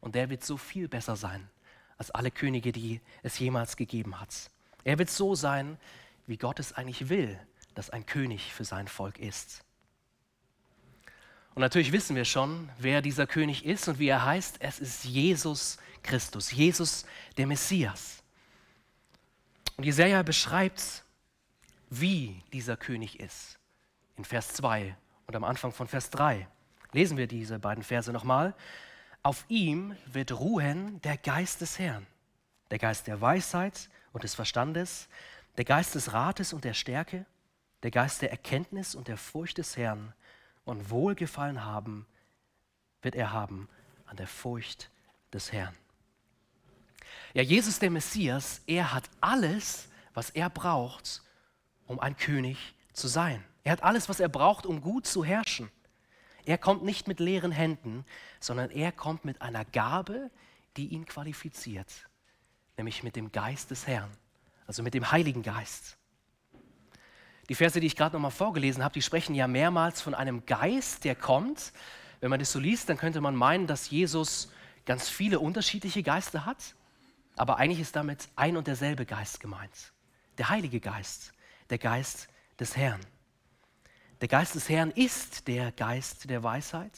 und 0.02 0.16
der 0.16 0.30
wird 0.30 0.44
so 0.44 0.58
viel 0.58 0.88
besser 0.88 1.16
sein 1.16 1.50
als 1.98 2.12
alle 2.12 2.32
Könige, 2.32 2.72
die 2.72 3.02
es 3.24 3.40
jemals 3.40 3.76
gegeben 3.76 4.20
hat. 4.20 4.52
Er 4.84 5.00
wird 5.00 5.10
so 5.10 5.36
sein, 5.36 5.78
wie 6.28 6.38
Gott 6.38 6.60
es 6.60 6.74
eigentlich 6.74 7.10
will, 7.10 7.40
dass 7.74 7.90
ein 7.90 8.06
König 8.06 8.54
für 8.54 8.66
sein 8.66 8.88
Volk 8.88 9.18
ist. 9.18 9.64
Und 11.56 11.62
natürlich 11.62 11.92
wissen 11.92 12.16
wir 12.16 12.26
schon, 12.26 12.70
wer 12.78 13.02
dieser 13.02 13.26
König 13.26 13.66
ist 13.66 13.88
und 13.88 13.98
wie 13.98 14.10
er 14.10 14.24
heißt. 14.24 14.58
Es 14.60 14.80
ist 14.80 15.06
Jesus 15.06 15.78
Christus, 16.04 16.52
Jesus 16.52 17.06
der 17.36 17.48
Messias. 17.48 18.22
Und 19.76 19.84
Jesaja 19.84 20.22
beschreibt, 20.22 21.04
wie 21.90 22.44
dieser 22.54 22.78
König 22.78 23.20
ist. 23.20 23.58
In 24.18 24.26
Vers 24.26 24.54
2 24.54 24.96
und 25.26 25.36
am 25.36 25.44
Anfang 25.44 25.72
von 25.72 25.88
Vers 25.88 26.10
3 26.10 26.48
lesen 26.92 27.18
wir 27.18 27.28
diese 27.28 27.60
beiden 27.60 27.84
Verse 27.84 28.12
nochmal. 28.12 28.54
Auf 29.24 29.46
ihm 29.48 29.96
wird 30.06 30.32
ruhen 30.32 31.02
der 31.02 31.18
Geist 31.18 31.62
des 31.62 31.80
Herrn, 31.80 32.06
der 32.72 32.80
Geist 32.80 33.08
der 33.08 33.22
Weisheit 33.22 33.90
und 34.14 34.24
des 34.24 34.36
Verstandes, 34.36 35.10
der 35.58 35.66
Geist 35.66 35.96
des 35.96 36.14
Rates 36.14 36.54
und 36.54 36.64
der 36.64 36.74
Stärke, 36.74 37.26
der 37.84 37.92
Geist 37.92 38.22
der 38.22 38.32
Erkenntnis 38.32 38.96
und 38.96 39.08
der 39.08 39.18
Furcht 39.18 39.58
des 39.58 39.78
Herrn, 39.78 40.14
und 40.66 40.90
Wohlgefallen 40.90 41.64
haben 41.64 42.06
wird 43.02 43.16
er 43.16 43.32
haben 43.32 43.70
an 44.06 44.18
der 44.18 44.28
Furcht 44.28 44.90
des 45.32 45.54
Herrn. 45.54 45.74
Ja, 47.34 47.42
Jesus 47.42 47.80
der 47.80 47.90
Messias, 47.90 48.62
er 48.68 48.94
hat 48.94 49.10
alles, 49.22 49.88
was 50.14 50.30
er 50.30 50.50
braucht, 50.50 51.22
um 51.86 52.00
ein 52.00 52.18
König 52.18 52.76
zu 52.92 53.08
sein. 53.08 53.44
Er 53.64 53.72
hat 53.72 53.84
alles, 53.84 54.10
was 54.10 54.20
er 54.20 54.28
braucht, 54.28 54.66
um 54.66 54.82
gut 54.82 55.06
zu 55.08 55.24
herrschen. 55.24 55.72
Er 56.46 56.58
kommt 56.58 56.84
nicht 56.84 57.08
mit 57.08 57.20
leeren 57.20 57.52
Händen, 57.52 58.06
sondern 58.40 58.70
er 58.70 58.92
kommt 58.92 59.26
mit 59.26 59.42
einer 59.42 59.66
Gabe, 59.66 60.32
die 60.76 60.88
ihn 60.88 61.06
qualifiziert, 61.06 62.10
nämlich 62.76 63.04
mit 63.04 63.16
dem 63.16 63.32
Geist 63.32 63.72
des 63.72 63.88
Herrn, 63.88 64.12
also 64.68 64.84
mit 64.84 64.94
dem 64.94 65.12
Heiligen 65.12 65.42
Geist. 65.42 65.98
Die 67.50 67.56
Verse, 67.56 67.80
die 67.80 67.88
ich 67.88 67.96
gerade 67.96 68.16
nochmal 68.16 68.32
vorgelesen 68.32 68.84
habe, 68.84 68.94
die 68.94 69.02
sprechen 69.02 69.34
ja 69.34 69.48
mehrmals 69.48 70.02
von 70.02 70.14
einem 70.14 70.46
Geist, 70.46 71.06
der 71.06 71.16
kommt. 71.16 71.72
Wenn 72.20 72.30
man 72.30 72.40
das 72.40 72.52
so 72.52 72.60
liest, 72.60 72.90
dann 72.90 72.98
könnte 72.98 73.22
man 73.22 73.36
meinen, 73.36 73.68
dass 73.68 73.90
Jesus 73.90 74.52
ganz 74.86 75.08
viele 75.08 75.40
unterschiedliche 75.40 76.04
Geister 76.04 76.46
hat. 76.46 76.76
Aber 77.38 77.58
eigentlich 77.58 77.80
ist 77.80 77.96
damit 77.96 78.28
ein 78.36 78.58
und 78.58 78.68
derselbe 78.68 79.06
Geist 79.06 79.40
gemeint. 79.40 79.94
Der 80.38 80.50
Heilige 80.50 80.80
Geist, 80.80 81.32
der 81.70 81.78
Geist 81.78 82.28
des 82.60 82.76
Herrn. 82.76 83.00
Der 84.20 84.28
Geist 84.28 84.56
des 84.56 84.68
Herrn 84.68 84.92
ist 84.92 85.48
der 85.48 85.72
Geist 85.72 86.30
der 86.30 86.44
Weisheit. 86.44 86.98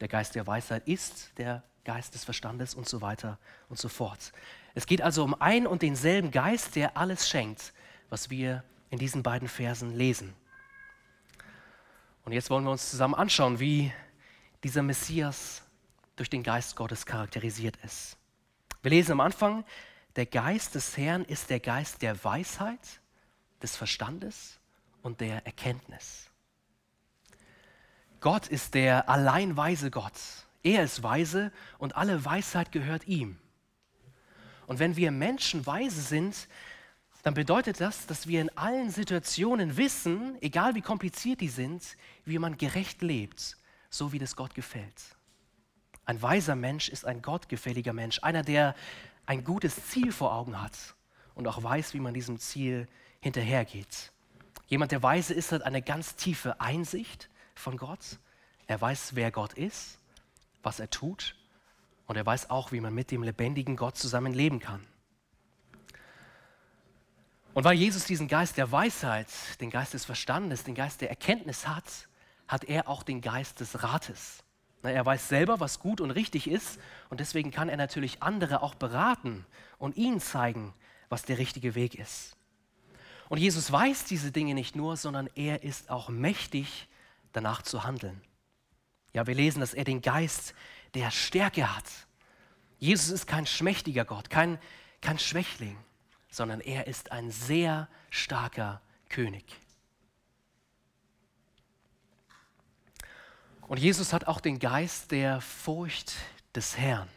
Der 0.00 0.08
Geist 0.08 0.34
der 0.34 0.46
Weisheit 0.46 0.88
ist 0.88 1.30
der 1.36 1.62
Geist 1.84 2.14
des 2.14 2.24
Verstandes 2.24 2.74
und 2.74 2.88
so 2.88 3.00
weiter 3.00 3.38
und 3.68 3.78
so 3.78 3.88
fort. 3.88 4.32
Es 4.78 4.86
geht 4.86 5.02
also 5.02 5.24
um 5.24 5.34
ein 5.40 5.66
und 5.66 5.82
denselben 5.82 6.30
Geist, 6.30 6.76
der 6.76 6.96
alles 6.96 7.28
schenkt, 7.28 7.72
was 8.10 8.30
wir 8.30 8.62
in 8.90 9.00
diesen 9.00 9.24
beiden 9.24 9.48
Versen 9.48 9.92
lesen. 9.92 10.34
Und 12.24 12.30
jetzt 12.30 12.48
wollen 12.48 12.62
wir 12.62 12.70
uns 12.70 12.88
zusammen 12.88 13.16
anschauen, 13.16 13.58
wie 13.58 13.92
dieser 14.62 14.84
Messias 14.84 15.64
durch 16.14 16.30
den 16.30 16.44
Geist 16.44 16.76
Gottes 16.76 17.06
charakterisiert 17.06 17.76
ist. 17.84 18.18
Wir 18.80 18.92
lesen 18.92 19.10
am 19.10 19.20
Anfang, 19.20 19.64
der 20.14 20.26
Geist 20.26 20.76
des 20.76 20.96
Herrn 20.96 21.24
ist 21.24 21.50
der 21.50 21.58
Geist 21.58 22.00
der 22.00 22.22
Weisheit, 22.22 23.00
des 23.60 23.74
Verstandes 23.74 24.60
und 25.02 25.20
der 25.20 25.44
Erkenntnis. 25.44 26.30
Gott 28.20 28.46
ist 28.46 28.74
der 28.74 29.08
allein 29.08 29.56
weise 29.56 29.90
Gott. 29.90 30.14
Er 30.62 30.84
ist 30.84 31.02
weise 31.02 31.50
und 31.78 31.96
alle 31.96 32.24
Weisheit 32.24 32.70
gehört 32.70 33.08
ihm. 33.08 33.40
Und 34.68 34.78
wenn 34.80 34.96
wir 34.96 35.10
Menschen 35.10 35.64
weise 35.64 36.02
sind, 36.02 36.46
dann 37.22 37.32
bedeutet 37.32 37.80
das, 37.80 38.06
dass 38.06 38.26
wir 38.26 38.42
in 38.42 38.54
allen 38.54 38.90
Situationen 38.90 39.78
wissen, 39.78 40.36
egal 40.42 40.74
wie 40.74 40.82
kompliziert 40.82 41.40
die 41.40 41.48
sind, 41.48 41.96
wie 42.26 42.38
man 42.38 42.58
gerecht 42.58 43.00
lebt, 43.00 43.56
so 43.88 44.12
wie 44.12 44.18
das 44.18 44.36
Gott 44.36 44.54
gefällt. 44.54 45.16
Ein 46.04 46.20
weiser 46.20 46.54
Mensch 46.54 46.90
ist 46.90 47.06
ein 47.06 47.22
gottgefälliger 47.22 47.94
Mensch, 47.94 48.18
einer, 48.22 48.42
der 48.42 48.74
ein 49.24 49.42
gutes 49.42 49.86
Ziel 49.86 50.12
vor 50.12 50.34
Augen 50.34 50.60
hat 50.60 50.76
und 51.34 51.48
auch 51.48 51.62
weiß, 51.62 51.94
wie 51.94 52.00
man 52.00 52.12
diesem 52.12 52.38
Ziel 52.38 52.88
hinterhergeht. 53.20 54.12
Jemand, 54.66 54.92
der 54.92 55.02
weise 55.02 55.32
ist, 55.32 55.50
hat 55.50 55.62
eine 55.62 55.80
ganz 55.80 56.14
tiefe 56.16 56.60
Einsicht 56.60 57.30
von 57.54 57.78
Gott. 57.78 58.18
Er 58.66 58.78
weiß, 58.78 59.14
wer 59.14 59.30
Gott 59.30 59.54
ist, 59.54 59.98
was 60.62 60.78
er 60.78 60.90
tut 60.90 61.37
und 62.08 62.16
er 62.16 62.26
weiß 62.26 62.50
auch, 62.50 62.72
wie 62.72 62.80
man 62.80 62.94
mit 62.94 63.12
dem 63.12 63.22
lebendigen 63.22 63.76
Gott 63.76 63.96
zusammen 63.96 64.32
leben 64.32 64.58
kann. 64.58 64.84
Und 67.54 67.64
weil 67.64 67.76
Jesus 67.76 68.04
diesen 68.04 68.28
Geist 68.28 68.56
der 68.56 68.72
Weisheit, 68.72 69.28
den 69.60 69.70
Geist 69.70 69.94
des 69.94 70.04
Verstandes, 70.04 70.64
den 70.64 70.74
Geist 70.74 71.00
der 71.00 71.10
Erkenntnis 71.10 71.68
hat, 71.68 72.08
hat 72.46 72.64
er 72.64 72.88
auch 72.88 73.02
den 73.02 73.20
Geist 73.20 73.60
des 73.60 73.82
Rates. 73.82 74.42
Er 74.82 75.04
weiß 75.04 75.28
selber, 75.28 75.60
was 75.60 75.80
gut 75.80 76.00
und 76.00 76.10
richtig 76.10 76.48
ist 76.48 76.78
und 77.10 77.20
deswegen 77.20 77.50
kann 77.50 77.68
er 77.68 77.76
natürlich 77.76 78.22
andere 78.22 78.62
auch 78.62 78.74
beraten 78.74 79.44
und 79.76 79.96
ihnen 79.96 80.20
zeigen, 80.20 80.72
was 81.08 81.22
der 81.22 81.38
richtige 81.38 81.74
Weg 81.74 81.94
ist. 81.94 82.36
Und 83.28 83.38
Jesus 83.38 83.70
weiß 83.70 84.04
diese 84.04 84.32
Dinge 84.32 84.54
nicht 84.54 84.76
nur, 84.76 84.96
sondern 84.96 85.28
er 85.34 85.62
ist 85.62 85.90
auch 85.90 86.08
mächtig, 86.08 86.88
danach 87.32 87.60
zu 87.60 87.84
handeln. 87.84 88.22
Ja, 89.12 89.26
wir 89.26 89.34
lesen, 89.34 89.60
dass 89.60 89.74
er 89.74 89.84
den 89.84 90.00
Geist 90.00 90.54
der 90.94 91.10
Stärke 91.10 91.74
hat. 91.74 91.84
Jesus 92.78 93.10
ist 93.10 93.26
kein 93.26 93.46
schmächtiger 93.46 94.04
Gott, 94.04 94.30
kein, 94.30 94.58
kein 95.00 95.18
Schwächling 95.18 95.76
sondern 96.30 96.60
er 96.60 96.86
ist 96.86 97.12
ein 97.12 97.30
sehr 97.30 97.88
starker 98.10 98.80
König. 99.08 99.44
Und 103.62 103.78
Jesus 103.78 104.12
hat 104.12 104.26
auch 104.26 104.40
den 104.40 104.58
Geist 104.58 105.10
der 105.10 105.40
Furcht 105.40 106.14
des 106.54 106.78
Herrn. 106.78 107.08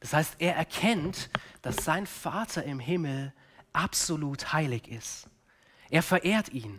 Das 0.00 0.12
heißt, 0.12 0.36
er 0.38 0.56
erkennt, 0.56 1.30
dass 1.62 1.76
sein 1.76 2.06
Vater 2.06 2.64
im 2.64 2.78
Himmel 2.78 3.32
absolut 3.72 4.52
heilig 4.52 4.88
ist. 4.88 5.28
Er 5.88 6.02
verehrt 6.02 6.50
ihn. 6.50 6.78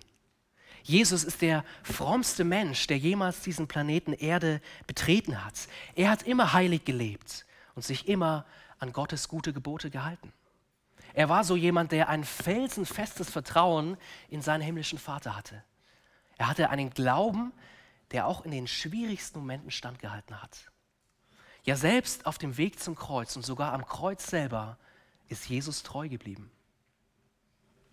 Jesus 0.84 1.24
ist 1.24 1.42
der 1.42 1.64
frommste 1.82 2.44
Mensch, 2.44 2.88
der 2.88 2.98
jemals 2.98 3.42
diesen 3.42 3.68
Planeten 3.68 4.14
Erde 4.14 4.62
betreten 4.86 5.44
hat. 5.44 5.68
Er 5.96 6.10
hat 6.10 6.24
immer 6.24 6.54
heilig 6.54 6.84
gelebt 6.86 7.46
und 7.74 7.84
sich 7.84 8.08
immer 8.08 8.46
an 8.80 8.92
Gottes 8.92 9.30
gute 9.30 9.54
Gebote 9.54 9.90
gehalten. 9.90 10.34
Er 11.14 11.30
war 11.30 11.44
so 11.44 11.56
jemand, 11.56 11.92
der 11.92 12.10
ein 12.10 12.24
felsenfestes 12.24 13.30
Vertrauen 13.30 13.98
in 14.30 14.42
seinen 14.42 14.62
himmlischen 14.62 15.00
Vater 15.00 15.36
hatte. 15.36 15.64
Er 16.38 16.50
hatte 16.50 16.70
einen 16.70 16.90
Glauben, 16.90 17.54
der 18.12 18.28
auch 18.28 18.44
in 18.44 18.52
den 18.52 18.68
schwierigsten 18.68 19.40
Momenten 19.40 19.72
standgehalten 19.72 20.42
hat. 20.42 20.72
Ja, 21.64 21.78
selbst 21.78 22.26
auf 22.26 22.38
dem 22.38 22.58
Weg 22.58 22.80
zum 22.80 22.96
Kreuz 22.96 23.36
und 23.36 23.46
sogar 23.46 23.74
am 23.74 23.86
Kreuz 23.86 24.28
selber 24.28 24.78
ist 25.30 25.48
Jesus 25.48 25.84
treu 25.84 26.10
geblieben. 26.10 26.52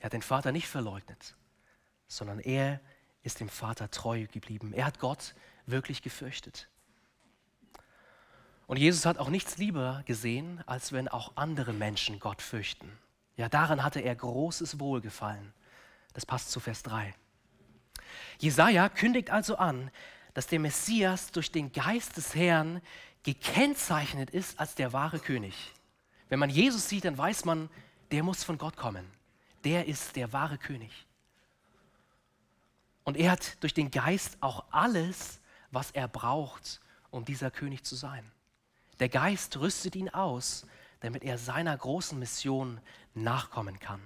Er 0.01 0.07
hat 0.07 0.13
den 0.13 0.23
Vater 0.23 0.51
nicht 0.51 0.67
verleugnet, 0.67 1.37
sondern 2.11 2.41
er 2.41 2.81
ist 3.23 3.41
dem 3.41 3.49
Vater 3.49 3.91
treu 3.91 4.27
geblieben. 4.27 4.73
Er 4.73 4.85
hat 4.85 4.99
Gott 4.99 5.35
wirklich 5.67 6.03
gefürchtet. 6.03 6.69
Und 8.67 8.79
Jesus 8.79 9.07
hat 9.07 9.19
auch 9.19 9.29
nichts 9.29 9.59
lieber 9.59 10.03
gesehen, 10.07 10.63
als 10.67 10.93
wenn 10.93 11.09
auch 11.09 11.37
andere 11.37 11.73
Menschen 11.73 12.19
Gott 12.19 12.43
fürchten. 12.43 12.91
Ja, 13.37 13.49
daran 13.49 13.83
hatte 13.83 14.01
er 14.01 14.15
großes 14.15 14.81
Wohlgefallen. 14.81 15.53
Das 16.13 16.27
passt 16.27 16.51
zu 16.51 16.61
Vers 16.61 16.83
3. 16.83 17.15
Jesaja 18.39 18.89
kündigt 18.89 19.31
also 19.31 19.57
an, 19.57 19.91
dass 20.35 20.47
der 20.47 20.61
Messias 20.61 21.31
durch 21.31 21.53
den 21.53 21.73
Geist 21.73 22.17
des 22.17 22.35
Herrn 22.35 22.81
gekennzeichnet 23.23 24.31
ist 24.31 24.59
als 24.59 24.75
der 24.75 24.93
wahre 24.93 25.21
König. 25.21 25.73
Wenn 26.29 26.39
man 26.39 26.51
Jesus 26.51 26.89
sieht, 26.89 27.05
dann 27.05 27.19
weiß 27.19 27.45
man, 27.45 27.69
der 28.11 28.23
muss 28.23 28.43
von 28.43 28.59
Gott 28.59 28.77
kommen. 28.77 29.05
Der 29.65 29.87
ist 29.87 30.17
der 30.17 30.33
wahre 30.33 30.59
König. 30.59 31.07
Und 33.05 33.17
er 33.17 33.33
hat 33.33 33.63
durch 33.63 33.75
den 33.75 33.91
Geist 33.91 34.39
auch 34.41 34.65
alles, 34.71 35.41
was 35.71 35.91
er 35.91 36.09
braucht, 36.09 36.81
um 37.11 37.25
dieser 37.25 37.51
König 37.51 37.85
zu 37.85 37.97
sein. 37.97 38.25
Der 38.99 39.09
Geist 39.09 39.57
rüstet 39.59 39.97
ihn 39.97 40.11
aus, 40.11 40.67
damit 41.01 41.25
er 41.25 41.39
seiner 41.39 41.77
großen 41.77 42.19
Mission 42.19 42.81
nachkommen 43.15 43.79
kann. 43.79 44.01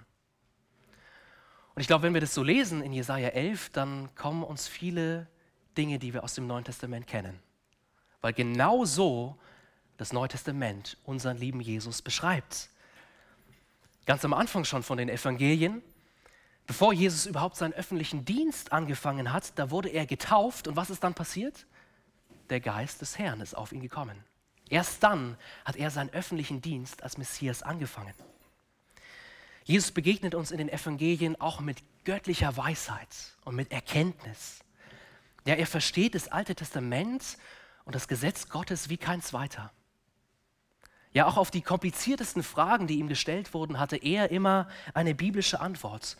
Und 1.75 1.81
ich 1.81 1.89
glaube, 1.89 2.05
wenn 2.05 2.15
wir 2.15 2.21
das 2.21 2.35
so 2.35 2.43
lesen 2.43 2.83
in 2.83 2.93
Jesaja 2.93 3.29
11, 3.29 3.71
dann 3.71 4.15
kommen 4.15 4.45
uns 4.45 4.69
viele 4.69 5.27
Dinge, 5.77 5.99
die 5.99 6.15
wir 6.15 6.23
aus 6.23 6.35
dem 6.35 6.47
Neuen 6.47 6.65
Testament 6.65 7.09
kennen. 7.09 7.41
Weil 8.21 8.33
genau 8.33 8.85
so 8.85 9.37
das 9.97 10.13
Neue 10.13 10.29
Testament 10.29 10.97
unseren 11.05 11.37
lieben 11.37 11.61
Jesus 11.61 12.01
beschreibt. 12.01 12.71
Ganz 14.07 14.25
am 14.25 14.35
Anfang 14.35 14.65
schon 14.65 14.83
von 14.83 14.99
den 14.99 15.09
Evangelien, 15.09 15.83
bevor 16.66 16.92
Jesus 16.92 17.26
überhaupt 17.26 17.56
seinen 17.56 17.75
öffentlichen 17.75 18.25
Dienst 18.25 18.73
angefangen 18.73 19.33
hat, 19.33 19.59
da 19.59 19.71
wurde 19.71 19.88
er 19.88 20.06
getauft 20.06 20.68
und 20.68 20.76
was 20.76 20.90
ist 20.90 21.04
dann 21.04 21.14
passiert? 21.14 21.66
Der 22.50 22.61
Geist 22.61 23.00
des 23.00 23.18
Herrn 23.18 23.40
ist 23.40 23.54
auf 23.54 23.73
ihn 23.73 23.80
gekommen. 23.80 24.23
Erst 24.68 25.02
dann 25.02 25.37
hat 25.64 25.76
er 25.76 25.90
seinen 25.90 26.11
öffentlichen 26.11 26.62
Dienst 26.62 27.02
als 27.02 27.18
Messias 27.18 27.62
angefangen. 27.62 28.14
Jesus 29.64 29.92
begegnet 29.92 30.35
uns 30.35 30.50
in 30.50 30.59
den 30.59 30.68
Evangelien 30.68 31.40
auch 31.40 31.61
mit 31.61 31.83
göttlicher 32.04 32.56
Weisheit 32.56 33.09
und 33.44 33.54
mit 33.54 33.73
Erkenntnis. 33.73 34.61
Ja, 35.47 35.54
er 35.54 35.66
versteht 35.66 36.14
das 36.14 36.28
Alte 36.28 36.54
Testament 36.54 37.38
und 37.85 37.94
das 37.94 38.09
Gesetz 38.09 38.49
Gottes 38.49 38.88
wie 38.88 38.97
kein 38.97 39.23
zweiter. 39.23 39.73
Ja, 41.12 41.26
auch 41.26 41.37
auf 41.37 41.50
die 41.50 41.62
kompliziertesten 41.62 42.42
Fragen, 42.42 42.87
die 42.87 42.99
ihm 42.99 43.09
gestellt 43.09 43.54
wurden, 43.54 43.78
hatte 43.78 43.97
er 43.97 44.30
immer 44.30 44.68
eine 44.94 45.14
biblische 45.14 45.61
Antwort. 45.61 46.16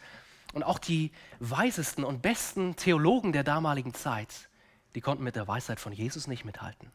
Und 0.55 0.63
auch 0.63 0.79
die 0.79 1.11
weisesten 1.41 2.05
und 2.05 2.23
besten 2.23 2.77
Theologen 2.77 3.33
der 3.33 3.43
damaligen 3.43 3.93
Zeit, 3.93 4.49
die 4.95 5.01
konnten 5.01 5.25
mit 5.25 5.35
der 5.35 5.49
Weisheit 5.49 5.81
von 5.81 5.93
Jesus 5.93 6.29
nicht 6.29 6.45
mithalten. 6.45 6.91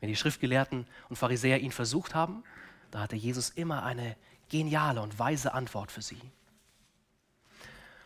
Wenn 0.00 0.10
die 0.10 0.16
Schriftgelehrten 0.16 0.86
und 1.08 1.16
Pharisäer 1.16 1.60
ihn 1.60 1.72
versucht 1.72 2.14
haben, 2.14 2.44
da 2.90 3.00
hatte 3.00 3.16
Jesus 3.16 3.48
immer 3.48 3.84
eine 3.84 4.16
geniale 4.50 5.00
und 5.00 5.18
weise 5.18 5.54
Antwort 5.54 5.90
für 5.90 6.02
sie. 6.02 6.20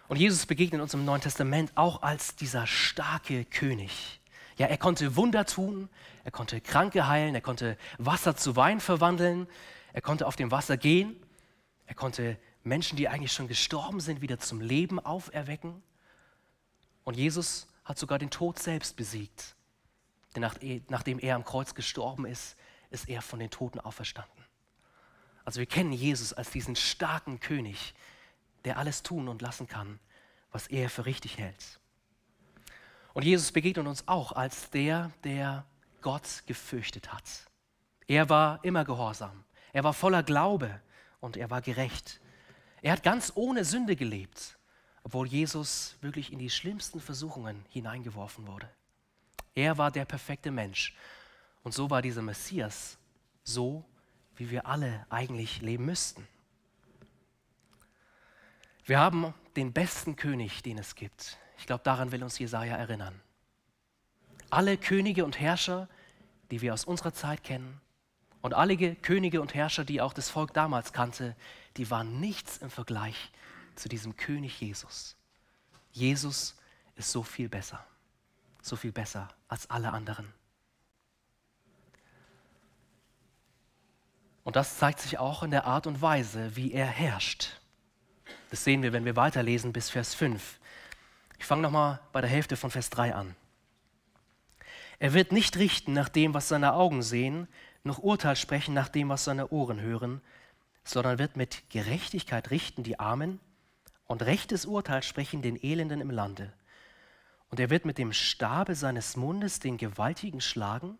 Und 0.06 0.16
Jesus 0.16 0.46
begegnet 0.46 0.80
uns 0.80 0.94
im 0.94 1.04
Neuen 1.04 1.20
Testament 1.20 1.72
auch 1.74 2.02
als 2.02 2.36
dieser 2.36 2.66
starke 2.66 3.44
König. 3.44 4.20
Ja, 4.56 4.66
er 4.66 4.78
konnte 4.78 5.16
Wunder 5.16 5.44
tun, 5.44 5.88
er 6.22 6.30
konnte 6.30 6.60
Kranke 6.60 7.08
heilen, 7.08 7.34
er 7.34 7.40
konnte 7.40 7.76
Wasser 7.98 8.36
zu 8.36 8.54
Wein 8.54 8.80
verwandeln, 8.80 9.48
er 9.92 10.02
konnte 10.02 10.26
auf 10.26 10.36
dem 10.36 10.50
Wasser 10.50 10.76
gehen, 10.76 11.16
er 11.86 11.94
konnte 11.94 12.38
Menschen, 12.68 12.96
die 12.96 13.08
eigentlich 13.08 13.32
schon 13.32 13.48
gestorben 13.48 14.00
sind, 14.00 14.20
wieder 14.20 14.38
zum 14.38 14.60
Leben 14.60 15.00
auferwecken. 15.00 15.82
Und 17.04 17.16
Jesus 17.16 17.66
hat 17.84 17.98
sogar 17.98 18.18
den 18.18 18.30
Tod 18.30 18.58
selbst 18.58 18.96
besiegt. 18.96 19.56
Denn 20.36 20.42
nachdem 20.88 21.18
er 21.18 21.36
am 21.36 21.44
Kreuz 21.44 21.74
gestorben 21.74 22.26
ist, 22.26 22.56
ist 22.90 23.08
er 23.08 23.22
von 23.22 23.38
den 23.38 23.50
Toten 23.50 23.80
auferstanden. 23.80 24.44
Also 25.44 25.60
wir 25.60 25.66
kennen 25.66 25.92
Jesus 25.92 26.32
als 26.32 26.50
diesen 26.50 26.76
starken 26.76 27.40
König, 27.40 27.94
der 28.64 28.76
alles 28.76 29.02
tun 29.02 29.28
und 29.28 29.40
lassen 29.40 29.66
kann, 29.66 29.98
was 30.52 30.66
er 30.66 30.90
für 30.90 31.06
richtig 31.06 31.38
hält. 31.38 31.80
Und 33.14 33.24
Jesus 33.24 33.50
begegnet 33.50 33.86
uns 33.86 34.06
auch 34.06 34.32
als 34.32 34.70
der, 34.70 35.10
der 35.24 35.64
Gott 36.02 36.42
gefürchtet 36.46 37.12
hat. 37.12 37.24
Er 38.06 38.28
war 38.28 38.62
immer 38.64 38.84
gehorsam. 38.84 39.44
Er 39.72 39.84
war 39.84 39.92
voller 39.92 40.22
Glaube 40.22 40.80
und 41.20 41.36
er 41.36 41.50
war 41.50 41.62
gerecht. 41.62 42.20
Er 42.82 42.92
hat 42.92 43.02
ganz 43.02 43.32
ohne 43.34 43.64
Sünde 43.64 43.96
gelebt, 43.96 44.58
obwohl 45.02 45.26
Jesus 45.26 45.96
wirklich 46.00 46.32
in 46.32 46.38
die 46.38 46.50
schlimmsten 46.50 47.00
Versuchungen 47.00 47.64
hineingeworfen 47.70 48.46
wurde. 48.46 48.68
Er 49.54 49.78
war 49.78 49.90
der 49.90 50.04
perfekte 50.04 50.50
Mensch. 50.50 50.94
Und 51.62 51.72
so 51.72 51.90
war 51.90 52.02
dieser 52.02 52.22
Messias 52.22 52.98
so, 53.42 53.84
wie 54.36 54.50
wir 54.50 54.66
alle 54.66 55.06
eigentlich 55.10 55.60
leben 55.60 55.86
müssten. 55.86 56.26
Wir 58.84 59.00
haben 59.00 59.34
den 59.56 59.72
besten 59.72 60.16
König, 60.16 60.62
den 60.62 60.78
es 60.78 60.94
gibt. 60.94 61.38
Ich 61.58 61.66
glaube, 61.66 61.82
daran 61.82 62.12
will 62.12 62.22
uns 62.22 62.38
Jesaja 62.38 62.76
erinnern. 62.76 63.20
Alle 64.50 64.78
Könige 64.78 65.24
und 65.24 65.40
Herrscher, 65.40 65.88
die 66.50 66.62
wir 66.62 66.72
aus 66.72 66.84
unserer 66.84 67.12
Zeit 67.12 67.42
kennen, 67.42 67.80
und 68.40 68.54
alle 68.54 68.76
Könige 68.96 69.40
und 69.40 69.54
Herrscher, 69.54 69.84
die 69.84 70.00
auch 70.00 70.12
das 70.12 70.30
Volk 70.30 70.52
damals 70.54 70.92
kannte, 70.92 71.36
die 71.76 71.90
waren 71.90 72.20
nichts 72.20 72.58
im 72.58 72.70
Vergleich 72.70 73.30
zu 73.74 73.88
diesem 73.88 74.16
König 74.16 74.60
Jesus. 74.60 75.16
Jesus 75.92 76.56
ist 76.96 77.10
so 77.10 77.22
viel 77.22 77.48
besser 77.48 77.84
so 78.68 78.76
viel 78.76 78.92
besser 78.92 79.28
als 79.48 79.68
alle 79.70 79.92
anderen. 79.92 80.32
Und 84.44 84.56
das 84.56 84.78
zeigt 84.78 85.00
sich 85.00 85.18
auch 85.18 85.42
in 85.42 85.50
der 85.50 85.66
Art 85.66 85.86
und 85.86 86.00
Weise, 86.00 86.56
wie 86.56 86.72
er 86.72 86.86
herrscht. 86.86 87.60
Das 88.50 88.64
sehen 88.64 88.82
wir, 88.82 88.92
wenn 88.92 89.04
wir 89.04 89.16
weiterlesen 89.16 89.72
bis 89.72 89.90
Vers 89.90 90.14
5. 90.14 90.58
Ich 91.38 91.44
fange 91.44 91.62
nochmal 91.62 92.00
bei 92.12 92.20
der 92.20 92.30
Hälfte 92.30 92.56
von 92.56 92.70
Vers 92.70 92.88
3 92.90 93.14
an. 93.14 93.36
Er 94.98 95.12
wird 95.12 95.32
nicht 95.32 95.56
richten 95.58 95.92
nach 95.92 96.08
dem, 96.08 96.34
was 96.34 96.48
seine 96.48 96.72
Augen 96.72 97.02
sehen, 97.02 97.46
noch 97.88 97.98
Urteil 97.98 98.36
sprechen 98.36 98.74
nach 98.74 98.88
dem, 98.88 99.08
was 99.08 99.24
seine 99.24 99.48
Ohren 99.48 99.80
hören, 99.80 100.20
sondern 100.84 101.18
wird 101.18 101.36
mit 101.36 101.68
Gerechtigkeit 101.70 102.50
richten 102.50 102.84
die 102.84 103.00
Armen 103.00 103.40
und 104.06 104.22
rechtes 104.22 104.64
Urteil 104.64 105.02
sprechen 105.02 105.42
den 105.42 105.62
Elenden 105.62 106.00
im 106.00 106.10
Lande. 106.10 106.52
Und 107.50 107.60
er 107.60 107.70
wird 107.70 107.84
mit 107.84 107.98
dem 107.98 108.12
Stabe 108.12 108.74
seines 108.74 109.16
Mundes 109.16 109.58
den 109.58 109.76
Gewaltigen 109.76 110.40
schlagen 110.40 110.98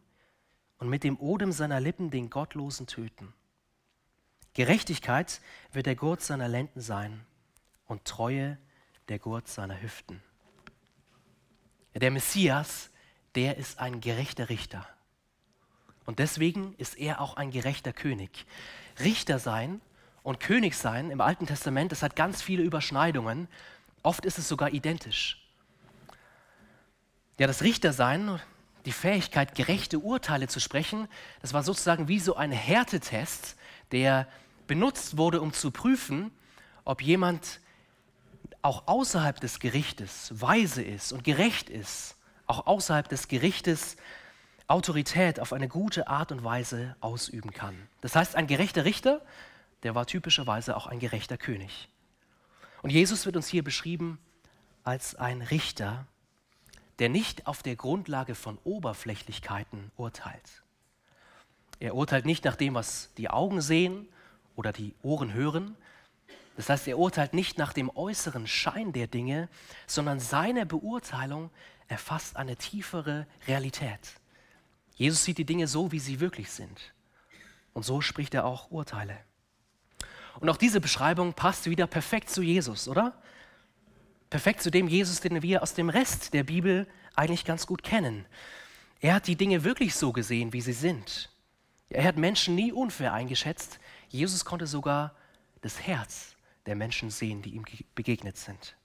und 0.79 0.89
mit 0.89 1.05
dem 1.05 1.19
Odem 1.19 1.53
seiner 1.53 1.81
Lippen 1.81 2.11
den 2.11 2.31
Gottlosen 2.31 2.87
töten. 2.87 3.33
Gerechtigkeit 4.55 5.41
wird 5.73 5.87
der 5.87 5.95
Gurt 5.95 6.23
seiner 6.23 6.49
Lenden 6.49 6.81
sein 6.81 7.25
und 7.87 8.05
Treue 8.05 8.59
der 9.09 9.19
Gurt 9.19 9.49
seiner 9.49 9.81
Hüften. 9.81 10.23
Der 11.95 12.11
Messias, 12.11 12.91
der 13.35 13.57
ist 13.57 13.79
ein 13.79 14.01
gerechter 14.01 14.49
Richter. 14.49 14.87
Und 16.09 16.21
deswegen 16.21 16.75
ist 16.79 16.97
er 16.97 17.21
auch 17.21 17.37
ein 17.37 17.51
gerechter 17.51 17.93
König. 17.93 18.47
Richter 18.99 19.39
sein 19.39 19.83
und 20.23 20.41
König 20.41 20.75
sein 20.75 21.11
im 21.11 21.21
Alten 21.21 21.47
Testament, 21.47 21.93
das 21.93 22.03
hat 22.03 22.17
ganz 22.17 22.41
viele 22.41 22.63
Überschneidungen. 22.63 23.47
Oft 24.03 24.25
ist 24.25 24.39
es 24.39 24.49
sogar 24.49 24.73
identisch. 24.73 25.47
Ja, 27.39 27.47
das 27.47 27.61
Richtersein, 27.61 28.41
die 28.87 28.93
Fähigkeit, 28.93 29.55
gerechte 29.55 29.99
Urteile 29.99 30.49
zu 30.49 30.61
sprechen, 30.61 31.09
das 31.43 31.53
war 31.53 31.63
sozusagen 31.63 32.09
wie 32.09 32.21
so 32.21 32.37
ein 32.37 32.53
Härtetest, 32.53 33.59
der 33.93 34.27
benutzt 34.67 35.19
wurde, 35.19 35.43
um 35.43 35.53
zu 35.53 35.71
prüfen, 35.71 36.31
ob 36.87 37.03
jemand 37.03 37.61
auch 38.63 38.87
außerhalb 38.87 39.39
des 39.41 39.61
Gerichtes 39.61 40.33
weise 40.41 40.81
ist 40.83 41.13
und 41.13 41.23
gerecht 41.23 41.69
ist, 41.69 42.17
auch 42.47 42.67
außerhalb 42.67 43.11
des 43.11 43.29
Gerichtes 43.29 43.99
Autorität 44.69 45.41
auf 45.41 45.53
eine 45.55 45.67
gute 45.67 46.09
Art 46.09 46.31
und 46.31 46.45
Weise 46.45 46.95
ausüben 47.01 47.53
kann. 47.53 47.89
Das 48.03 48.15
heißt, 48.15 48.37
ein 48.37 48.47
gerechter 48.47 48.85
Richter, 48.85 49.23
der 49.83 49.95
war 49.95 50.07
typischerweise 50.07 50.77
auch 50.77 50.87
ein 50.87 50.99
gerechter 50.99 51.39
König. 51.39 51.89
Und 52.83 52.91
Jesus 52.91 53.27
wird 53.27 53.37
uns 53.37 53.49
hier 53.49 53.65
beschrieben 53.65 54.19
als 54.85 55.15
ein 55.15 55.43
Richter, 55.43 56.07
der 56.99 57.09
nicht 57.09 57.47
auf 57.47 57.63
der 57.63 57.77
Grundlage 57.77 58.35
von 58.35 58.59
Oberflächlichkeiten 58.65 59.91
urteilt. 59.97 60.63
Er 61.81 61.95
urteilt 61.95 62.27
nicht 62.27 62.45
nach 62.45 62.57
dem, 62.57 62.75
was 62.75 63.11
die 63.17 63.31
Augen 63.31 63.61
sehen 63.61 64.07
oder 64.55 64.73
die 64.73 64.95
Ohren 65.03 65.33
hören. 65.33 65.77
Das 66.57 66.69
heißt, 66.69 66.89
er 66.89 66.99
urteilt 66.99 67.35
nicht 67.35 67.57
nach 67.57 67.73
dem 67.73 67.89
äußeren 67.89 68.47
Schein 68.47 68.93
der 68.93 69.07
Dinge, 69.07 69.49
sondern 69.87 70.21
seine 70.21 70.67
Beurteilung 70.67 71.51
erfasst 71.87 72.37
eine 72.37 72.57
tiefere 72.57 73.27
Realität. 73.47 74.18
Jesus 74.99 75.23
sieht 75.25 75.39
die 75.39 75.45
Dinge 75.45 75.69
so, 75.69 75.93
wie 75.93 76.01
sie 76.01 76.19
wirklich 76.19 76.51
sind. 76.51 76.93
Und 77.73 77.85
so 77.85 78.01
spricht 78.01 78.35
er 78.35 78.45
auch 78.45 78.73
Urteile. 78.73 79.17
Und 80.41 80.49
auch 80.49 80.57
diese 80.57 80.81
Beschreibung 80.81 81.35
passt 81.35 81.67
wieder 81.67 81.87
perfekt 81.87 82.29
zu 82.31 82.43
Jesus, 82.43 82.89
oder? 82.89 83.17
Perfekt 84.29 84.61
zu 84.61 84.73
dem 84.73 84.89
Jesus, 84.89 85.21
den 85.21 85.41
wir 85.41 85.63
aus 85.63 85.75
dem 85.75 85.89
Rest 85.89 86.35
der 86.35 86.43
Bibel 86.43 86.89
eigentlich 87.15 87.45
ganz 87.45 87.67
gut 87.67 87.85
kennen. 87.85 88.27
Er 89.01 89.15
hat 89.15 89.29
die 89.29 89.37
Dinge 89.37 89.63
wirklich 89.63 89.95
so 89.95 90.13
gesehen, 90.13 90.53
wie 90.53 90.61
sie 90.61 90.73
sind. 90.73 91.31
Er 91.91 92.05
hat 92.05 92.17
Menschen 92.17 92.57
nie 92.57 92.73
unfair 92.73 93.13
eingeschätzt. 93.13 93.79
Jesus 94.09 94.45
konnte 94.45 94.67
sogar 94.67 95.15
das 95.61 95.81
Herz 95.81 96.35
der 96.67 96.75
Menschen 96.75 97.11
sehen, 97.11 97.41
die 97.43 97.51
ihm 97.51 97.65
begegnet 97.95 98.37
sind. 98.37 98.77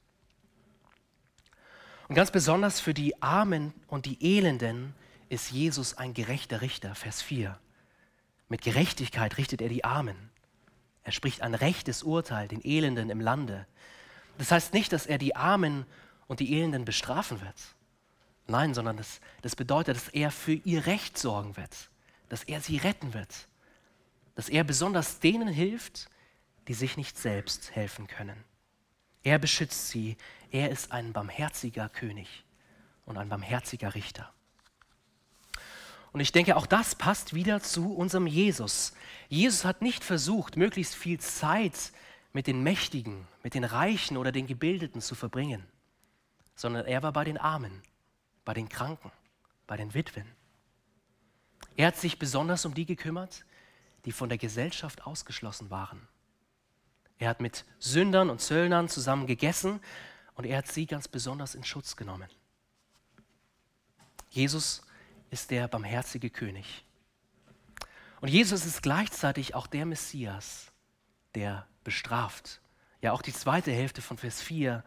Und 2.07 2.13
ganz 2.13 2.29
besonders 2.29 2.79
für 2.79 2.93
die 2.93 3.19
Armen 3.19 3.73
und 3.87 4.05
die 4.05 4.37
Elenden 4.37 4.93
ist 5.33 5.51
Jesus 5.51 5.97
ein 5.97 6.13
gerechter 6.13 6.61
Richter, 6.61 6.95
Vers 6.95 7.21
4. 7.21 7.59
Mit 8.49 8.61
Gerechtigkeit 8.61 9.37
richtet 9.37 9.61
er 9.61 9.69
die 9.69 9.83
Armen. 9.83 10.29
Er 11.03 11.11
spricht 11.11 11.41
ein 11.41 11.55
rechtes 11.55 12.03
Urteil 12.03 12.47
den 12.47 12.63
Elenden 12.63 13.09
im 13.09 13.19
Lande. 13.19 13.67
Das 14.37 14.51
heißt 14.51 14.73
nicht, 14.73 14.93
dass 14.93 15.05
er 15.05 15.17
die 15.17 15.35
Armen 15.35 15.85
und 16.27 16.39
die 16.39 16.53
Elenden 16.53 16.85
bestrafen 16.85 17.41
wird. 17.41 17.55
Nein, 18.47 18.73
sondern 18.73 18.97
das, 18.97 19.21
das 19.41 19.55
bedeutet, 19.55 19.95
dass 19.95 20.09
er 20.09 20.31
für 20.31 20.53
ihr 20.53 20.85
Recht 20.85 21.17
sorgen 21.17 21.57
wird, 21.57 21.89
dass 22.29 22.43
er 22.43 22.61
sie 22.61 22.77
retten 22.77 23.13
wird, 23.13 23.47
dass 24.35 24.49
er 24.49 24.63
besonders 24.63 25.19
denen 25.19 25.47
hilft, 25.47 26.09
die 26.67 26.73
sich 26.73 26.95
nicht 26.95 27.17
selbst 27.17 27.75
helfen 27.75 28.07
können. 28.07 28.43
Er 29.23 29.39
beschützt 29.39 29.89
sie, 29.89 30.17
er 30.51 30.69
ist 30.69 30.91
ein 30.91 31.13
barmherziger 31.13 31.89
König 31.89 32.43
und 33.05 33.17
ein 33.17 33.29
barmherziger 33.29 33.95
Richter. 33.95 34.31
Und 36.13 36.19
ich 36.19 36.31
denke, 36.31 36.55
auch 36.55 36.67
das 36.67 36.93
passt 36.93 37.33
wieder 37.33 37.61
zu 37.61 37.93
unserem 37.93 38.27
Jesus. 38.27 38.93
Jesus 39.29 39.65
hat 39.65 39.81
nicht 39.81 40.03
versucht, 40.03 40.55
möglichst 40.57 40.95
viel 40.95 41.19
Zeit 41.19 41.91
mit 42.33 42.45
den 42.45 42.61
Mächtigen, 42.61 43.27
mit 43.41 43.55
den 43.55 43.63
Reichen 43.63 44.17
oder 44.17 44.31
den 44.31 44.45
Gebildeten 44.45 45.01
zu 45.01 45.15
verbringen, 45.15 45.65
sondern 46.55 46.85
er 46.85 47.01
war 47.01 47.11
bei 47.13 47.23
den 47.23 47.39
Armen, 47.39 47.81
bei 48.45 48.53
den 48.53 48.69
Kranken, 48.69 49.11
bei 49.65 49.75
den 49.75 49.95
Witwen. 49.95 50.27
Er 51.75 51.87
hat 51.87 51.97
sich 51.97 52.19
besonders 52.19 52.65
um 52.65 52.75
die 52.75 52.85
gekümmert, 52.85 53.43
die 54.05 54.11
von 54.11 54.29
der 54.29 54.37
Gesellschaft 54.37 55.07
ausgeschlossen 55.07 55.71
waren. 55.71 56.07
Er 57.17 57.29
hat 57.29 57.41
mit 57.41 57.65
Sündern 57.79 58.29
und 58.29 58.39
Zöllnern 58.39 58.87
zusammen 58.87 59.25
gegessen 59.25 59.79
und 60.35 60.45
er 60.45 60.59
hat 60.59 60.67
sie 60.67 60.85
ganz 60.85 61.07
besonders 61.07 61.55
in 61.55 61.63
Schutz 61.63 61.95
genommen. 61.95 62.29
Jesus 64.29 64.83
ist 65.33 65.51
der 65.51 65.67
barmherzige 65.67 66.29
König. 66.29 66.85
Und 68.21 68.29
Jesus 68.29 68.65
ist 68.65 68.83
gleichzeitig 68.83 69.55
auch 69.55 69.67
der 69.67 69.85
Messias, 69.85 70.71
der 71.35 71.67
bestraft. 71.83 72.61
Ja, 73.01 73.11
auch 73.11 73.21
die 73.21 73.33
zweite 73.33 73.71
Hälfte 73.71 74.01
von 74.01 74.17
Vers 74.17 74.41
4, 74.41 74.83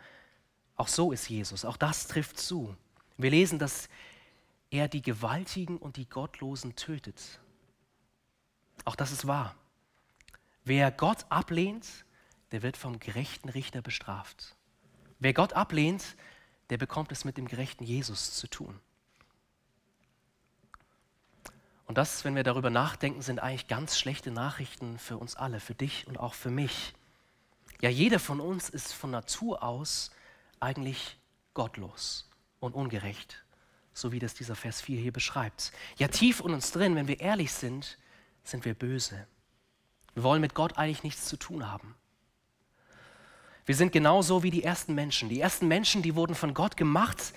auch 0.77 0.89
so 0.89 1.13
ist 1.13 1.29
Jesus, 1.29 1.65
auch 1.65 1.77
das 1.77 2.07
trifft 2.07 2.39
zu. 2.39 2.75
Wir 3.19 3.31
lesen, 3.31 3.59
dass 3.59 3.89
er 4.71 4.89
die 4.89 5.03
Gewaltigen 5.03 5.79
und 5.79 5.97
die 5.97 6.09
Gottlosen 6.09 6.77
tötet. 6.77 7.41
Auch 8.85 8.97
das 8.97 9.11
ist 9.11 9.27
wahr. 9.27 9.55
Wer 10.65 10.91
Gott 10.93 11.27
ablehnt, 11.29 11.87
der 12.53 12.63
wird 12.63 12.77
vom 12.77 13.01
gerechten 13.01 13.49
Richter 13.49 13.83
bestraft. 13.83 14.57
Wer 15.19 15.35
Gott 15.35 15.55
ablehnt, 15.55 16.17
der 16.71 16.79
bekommt 16.79 17.11
es 17.11 17.25
mit 17.25 17.37
dem 17.37 17.49
gerechten 17.49 17.85
Jesus 17.85 18.35
zu 18.35 18.49
tun. 18.49 18.81
Und 21.87 21.99
das, 21.99 22.25
wenn 22.25 22.35
wir 22.35 22.43
darüber 22.43 22.71
nachdenken, 22.71 23.23
sind 23.23 23.39
eigentlich 23.39 23.69
ganz 23.69 23.99
schlechte 23.99 24.31
Nachrichten 24.31 24.99
für 24.99 25.17
uns 25.17 25.37
alle, 25.37 25.61
für 25.61 25.75
dich 25.75 26.07
und 26.09 26.19
auch 26.19 26.35
für 26.35 26.51
mich. 26.51 26.95
Ja, 27.81 27.89
jeder 27.89 28.19
von 28.19 28.41
uns 28.41 28.69
ist 28.69 28.93
von 28.93 29.11
Natur 29.11 29.63
aus 29.63 30.11
eigentlich 30.59 31.17
gottlos 31.55 32.29
und 32.59 32.75
ungerecht, 32.75 33.45
so 33.93 34.13
wie 34.13 34.19
das 34.19 34.35
dieser 34.35 34.57
Vers 34.57 34.81
4 34.81 35.01
hier 35.01 35.13
beschreibt. 35.13 35.73
Ja, 35.97 36.09
tief 36.09 36.41
in 36.41 36.53
uns 36.55 36.73
drin, 36.73 36.97
wenn 36.97 37.07
wir 37.07 37.21
ehrlich 37.21 37.53
sind, 37.53 37.99
sind 38.43 38.65
wir 38.65 38.75
böse. 38.75 39.27
Wir 40.15 40.23
wollen 40.23 40.41
mit 40.41 40.55
Gott 40.55 40.79
eigentlich 40.79 41.05
nichts 41.05 41.27
zu 41.27 41.37
tun 41.37 41.71
haben. 41.71 41.95
Wir 43.67 43.75
sind 43.75 43.93
genauso 43.93 44.43
wie 44.43 44.51
die 44.51 44.63
ersten 44.63 44.95
Menschen. 44.95 45.29
Die 45.29 45.41
ersten 45.41 45.69
Menschen, 45.69 46.03
die 46.03 46.15
wurden 46.15 46.35
von 46.35 46.55
Gott 46.55 46.77
gemacht. 46.77 47.33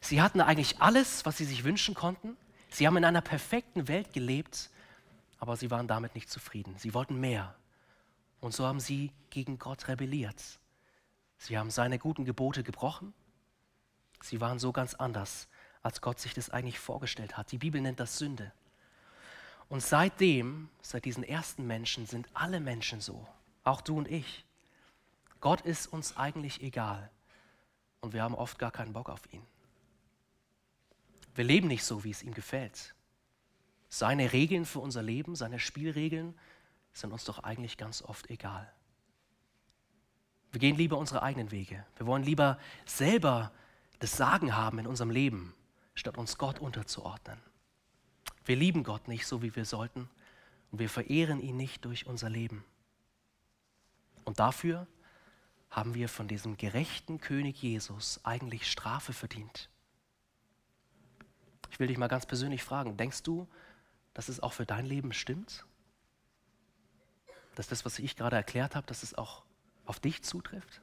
Sie 0.00 0.20
hatten 0.20 0.40
eigentlich 0.40 0.80
alles, 0.80 1.24
was 1.24 1.36
sie 1.36 1.44
sich 1.44 1.64
wünschen 1.64 1.94
konnten. 1.94 2.36
Sie 2.76 2.86
haben 2.86 2.98
in 2.98 3.06
einer 3.06 3.22
perfekten 3.22 3.88
Welt 3.88 4.12
gelebt, 4.12 4.68
aber 5.38 5.56
sie 5.56 5.70
waren 5.70 5.88
damit 5.88 6.14
nicht 6.14 6.28
zufrieden. 6.28 6.74
Sie 6.76 6.92
wollten 6.92 7.18
mehr. 7.18 7.54
Und 8.38 8.52
so 8.52 8.66
haben 8.66 8.80
sie 8.80 9.12
gegen 9.30 9.58
Gott 9.58 9.88
rebelliert. 9.88 10.42
Sie 11.38 11.56
haben 11.56 11.70
seine 11.70 11.98
guten 11.98 12.26
Gebote 12.26 12.62
gebrochen. 12.62 13.14
Sie 14.20 14.42
waren 14.42 14.58
so 14.58 14.72
ganz 14.72 14.92
anders, 14.92 15.48
als 15.82 16.02
Gott 16.02 16.20
sich 16.20 16.34
das 16.34 16.50
eigentlich 16.50 16.78
vorgestellt 16.78 17.38
hat. 17.38 17.50
Die 17.50 17.56
Bibel 17.56 17.80
nennt 17.80 17.98
das 17.98 18.18
Sünde. 18.18 18.52
Und 19.70 19.82
seitdem, 19.82 20.68
seit 20.82 21.06
diesen 21.06 21.24
ersten 21.24 21.66
Menschen, 21.66 22.04
sind 22.04 22.28
alle 22.34 22.60
Menschen 22.60 23.00
so, 23.00 23.26
auch 23.64 23.80
du 23.80 23.96
und 23.96 24.06
ich. 24.06 24.44
Gott 25.40 25.62
ist 25.62 25.86
uns 25.86 26.18
eigentlich 26.18 26.60
egal 26.60 27.08
und 28.02 28.12
wir 28.12 28.22
haben 28.22 28.34
oft 28.34 28.58
gar 28.58 28.70
keinen 28.70 28.92
Bock 28.92 29.08
auf 29.08 29.32
ihn. 29.32 29.46
Wir 31.36 31.44
leben 31.44 31.68
nicht 31.68 31.84
so, 31.84 32.02
wie 32.02 32.10
es 32.10 32.22
ihm 32.22 32.34
gefällt. 32.34 32.94
Seine 33.88 34.32
Regeln 34.32 34.64
für 34.64 34.80
unser 34.80 35.02
Leben, 35.02 35.36
seine 35.36 35.60
Spielregeln 35.60 36.36
sind 36.92 37.12
uns 37.12 37.24
doch 37.24 37.40
eigentlich 37.40 37.76
ganz 37.76 38.02
oft 38.02 38.30
egal. 38.30 38.72
Wir 40.50 40.60
gehen 40.60 40.76
lieber 40.76 40.96
unsere 40.96 41.22
eigenen 41.22 41.50
Wege. 41.50 41.84
Wir 41.96 42.06
wollen 42.06 42.22
lieber 42.22 42.58
selber 42.86 43.52
das 43.98 44.16
Sagen 44.16 44.56
haben 44.56 44.78
in 44.78 44.86
unserem 44.86 45.10
Leben, 45.10 45.54
statt 45.94 46.16
uns 46.16 46.38
Gott 46.38 46.58
unterzuordnen. 46.58 47.38
Wir 48.46 48.56
lieben 48.56 48.82
Gott 48.82 49.08
nicht 49.08 49.26
so, 49.26 49.42
wie 49.42 49.54
wir 49.54 49.64
sollten 49.64 50.08
und 50.70 50.78
wir 50.78 50.88
verehren 50.88 51.40
ihn 51.40 51.56
nicht 51.56 51.84
durch 51.84 52.06
unser 52.06 52.30
Leben. 52.30 52.64
Und 54.24 54.40
dafür 54.40 54.86
haben 55.70 55.94
wir 55.94 56.08
von 56.08 56.28
diesem 56.28 56.56
gerechten 56.56 57.20
König 57.20 57.60
Jesus 57.62 58.20
eigentlich 58.24 58.70
Strafe 58.70 59.12
verdient. 59.12 59.68
Ich 61.76 61.80
will 61.80 61.88
dich 61.88 61.98
mal 61.98 62.08
ganz 62.08 62.24
persönlich 62.24 62.62
fragen, 62.62 62.96
denkst 62.96 63.22
du, 63.22 63.46
dass 64.14 64.30
es 64.30 64.40
auch 64.40 64.54
für 64.54 64.64
dein 64.64 64.86
Leben 64.86 65.12
stimmt? 65.12 65.66
Dass 67.54 67.68
das, 67.68 67.84
was 67.84 67.98
ich 67.98 68.16
gerade 68.16 68.34
erklärt 68.34 68.74
habe, 68.74 68.86
dass 68.86 69.02
es 69.02 69.12
auch 69.12 69.42
auf 69.84 70.00
dich 70.00 70.22
zutrifft? 70.22 70.80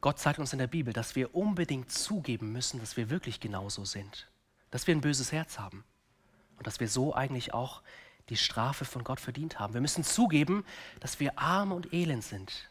Gott 0.00 0.20
zeigt 0.20 0.38
uns 0.38 0.52
in 0.52 0.60
der 0.60 0.68
Bibel, 0.68 0.92
dass 0.92 1.16
wir 1.16 1.34
unbedingt 1.34 1.90
zugeben 1.90 2.52
müssen, 2.52 2.78
dass 2.78 2.96
wir 2.96 3.10
wirklich 3.10 3.40
genauso 3.40 3.84
sind, 3.84 4.30
dass 4.70 4.86
wir 4.86 4.94
ein 4.94 5.00
böses 5.00 5.32
Herz 5.32 5.58
haben 5.58 5.82
und 6.56 6.68
dass 6.68 6.78
wir 6.78 6.88
so 6.88 7.16
eigentlich 7.16 7.52
auch 7.52 7.82
die 8.28 8.36
Strafe 8.36 8.84
von 8.84 9.02
Gott 9.02 9.18
verdient 9.18 9.58
haben. 9.58 9.74
Wir 9.74 9.80
müssen 9.80 10.04
zugeben, 10.04 10.64
dass 11.00 11.18
wir 11.18 11.36
arm 11.36 11.72
und 11.72 11.92
elend 11.92 12.22
sind 12.22 12.70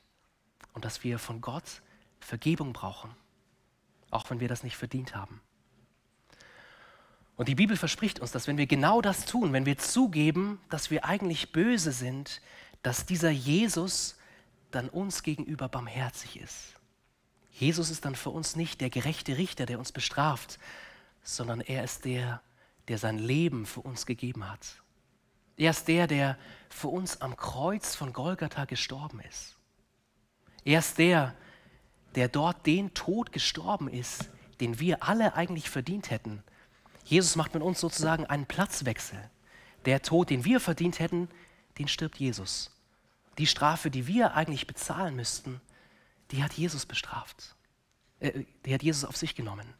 und 0.71 0.85
dass 0.85 1.03
wir 1.03 1.19
von 1.19 1.41
Gott 1.41 1.81
Vergebung 2.21 2.71
brauchen 2.71 3.13
auch 4.09 4.29
wenn 4.29 4.39
wir 4.39 4.47
das 4.47 4.63
nicht 4.63 4.77
verdient 4.77 5.15
haben. 5.15 5.41
Und 7.35 7.47
die 7.47 7.55
Bibel 7.55 7.77
verspricht 7.77 8.19
uns, 8.19 8.31
dass 8.31 8.47
wenn 8.47 8.57
wir 8.57 8.65
genau 8.65 8.99
das 8.99 9.25
tun, 9.25 9.53
wenn 9.53 9.65
wir 9.65 9.77
zugeben, 9.77 10.59
dass 10.69 10.89
wir 10.89 11.05
eigentlich 11.05 11.51
böse 11.51 11.91
sind, 11.91 12.41
dass 12.81 13.05
dieser 13.05 13.29
Jesus 13.29 14.17
dann 14.71 14.89
uns 14.89 15.23
gegenüber 15.23 15.69
barmherzig 15.69 16.39
ist. 16.39 16.73
Jesus 17.51 17.89
ist 17.89 18.05
dann 18.05 18.15
für 18.15 18.31
uns 18.31 18.55
nicht 18.55 18.81
der 18.81 18.89
gerechte 18.89 19.37
Richter, 19.37 19.65
der 19.65 19.79
uns 19.79 19.91
bestraft, 19.91 20.59
sondern 21.23 21.61
er 21.61 21.83
ist 21.83 22.05
der, 22.05 22.41
der 22.87 22.97
sein 22.97 23.17
Leben 23.17 23.65
für 23.65 23.81
uns 23.81 24.05
gegeben 24.05 24.49
hat. 24.49 24.81
Er 25.57 25.71
ist 25.71 25.87
der, 25.87 26.07
der 26.07 26.37
für 26.69 26.87
uns 26.87 27.21
am 27.21 27.35
Kreuz 27.35 27.95
von 27.95 28.13
Golgatha 28.13 28.65
gestorben 28.65 29.19
ist. 29.21 29.55
Er 30.63 30.79
ist 30.79 30.97
der, 30.97 31.33
der 31.33 31.46
dort 32.27 32.65
den 32.65 32.93
Tod 32.95 33.31
gestorben 33.31 33.87
ist, 33.87 34.29
den 34.59 34.79
wir 34.79 35.03
alle 35.03 35.35
eigentlich 35.35 35.69
verdient 35.69 36.09
hätten. 36.09 36.43
Jesus 37.03 37.35
macht 37.35 37.53
mit 37.53 37.63
uns 37.63 37.79
sozusagen 37.79 38.25
einen 38.25 38.47
Platzwechsel. 38.47 39.29
Der 39.85 40.01
Tod, 40.01 40.29
den 40.29 40.43
wir 40.43 40.59
verdient 40.59 40.99
hätten, 40.99 41.29
den 41.77 41.87
stirbt 41.87 42.17
Jesus. 42.17 42.71
Die 43.37 43.47
Strafe, 43.47 43.91
die 43.91 44.07
wir 44.07 44.33
eigentlich 44.33 44.65
bezahlen 44.65 45.15
müssten, 45.15 45.61
die 46.31 46.43
hat 46.43 46.53
Jesus 46.53 46.85
bestraft. 46.85 47.55
Äh, 48.19 48.45
die 48.65 48.73
hat 48.73 48.83
Jesus 48.83 49.05
auf 49.05 49.15
sich 49.15 49.35
genommen. 49.35 49.73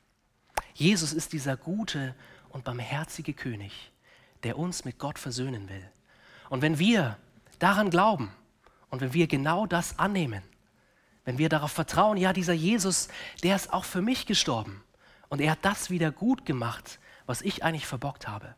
Jesus 0.74 1.12
ist 1.12 1.34
dieser 1.34 1.58
gute 1.58 2.16
und 2.50 2.64
barmherzige 2.64 3.34
König, 3.34 3.92
der 4.44 4.58
uns 4.58 4.86
mit 4.86 5.00
Gott 5.00 5.18
versöhnen 5.20 5.68
will. 5.70 5.90
Und 6.50 6.62
wenn 6.62 6.80
wir 6.80 7.18
daran 7.60 7.90
glauben 7.90 8.32
und 8.90 9.02
wenn 9.02 9.14
wir 9.14 9.28
genau 9.28 9.66
das 9.66 9.98
annehmen, 10.00 10.44
wenn 11.28 11.38
wir 11.38 11.50
darauf 11.50 11.74
vertrauen, 11.74 12.16
ja, 12.16 12.32
dieser 12.32 12.54
Jesus, 12.54 13.10
der 13.44 13.58
ist 13.58 13.74
auch 13.74 13.84
für 13.84 14.02
mich 14.02 14.28
gestorben 14.28 14.82
und 15.28 15.42
er 15.42 15.52
hat 15.52 15.60
das 15.62 15.90
wieder 15.90 16.10
gut 16.10 16.46
gemacht, 16.46 17.00
was 17.26 17.42
ich 17.42 17.66
eigentlich 17.66 17.86
verbockt 17.86 18.30
habe, 18.30 18.56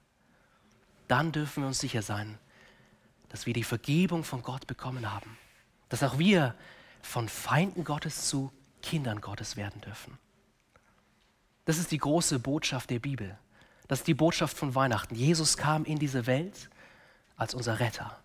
dann 1.08 1.32
dürfen 1.32 1.64
wir 1.64 1.68
uns 1.68 1.80
sicher 1.80 2.04
sein, 2.04 2.38
dass 3.30 3.48
wir 3.48 3.56
die 3.56 3.64
Vergebung 3.64 4.24
von 4.24 4.44
Gott 4.44 4.68
bekommen 4.68 5.12
haben, 5.12 5.36
dass 5.90 6.04
auch 6.04 6.20
wir 6.20 6.54
von 7.02 7.28
Feinden 7.28 7.86
Gottes 7.86 8.28
zu 8.28 8.54
Kindern 8.84 9.20
Gottes 9.20 9.58
werden 9.58 9.82
dürfen. 9.82 10.20
Das 11.66 11.80
ist 11.80 11.90
die 11.90 11.98
große 11.98 12.38
Botschaft 12.38 12.92
der 12.92 13.00
Bibel. 13.00 13.36
Das 13.88 14.02
ist 14.02 14.08
die 14.08 14.14
Botschaft 14.14 14.56
von 14.56 14.76
Weihnachten. 14.76 15.16
Jesus 15.16 15.58
kam 15.58 15.86
in 15.86 15.98
diese 15.98 16.28
Welt 16.28 16.70
als 17.36 17.56
unser 17.56 17.80
Retter 17.80 18.20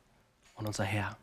und 0.54 0.66
unser 0.66 0.84
Herr. 0.84 1.16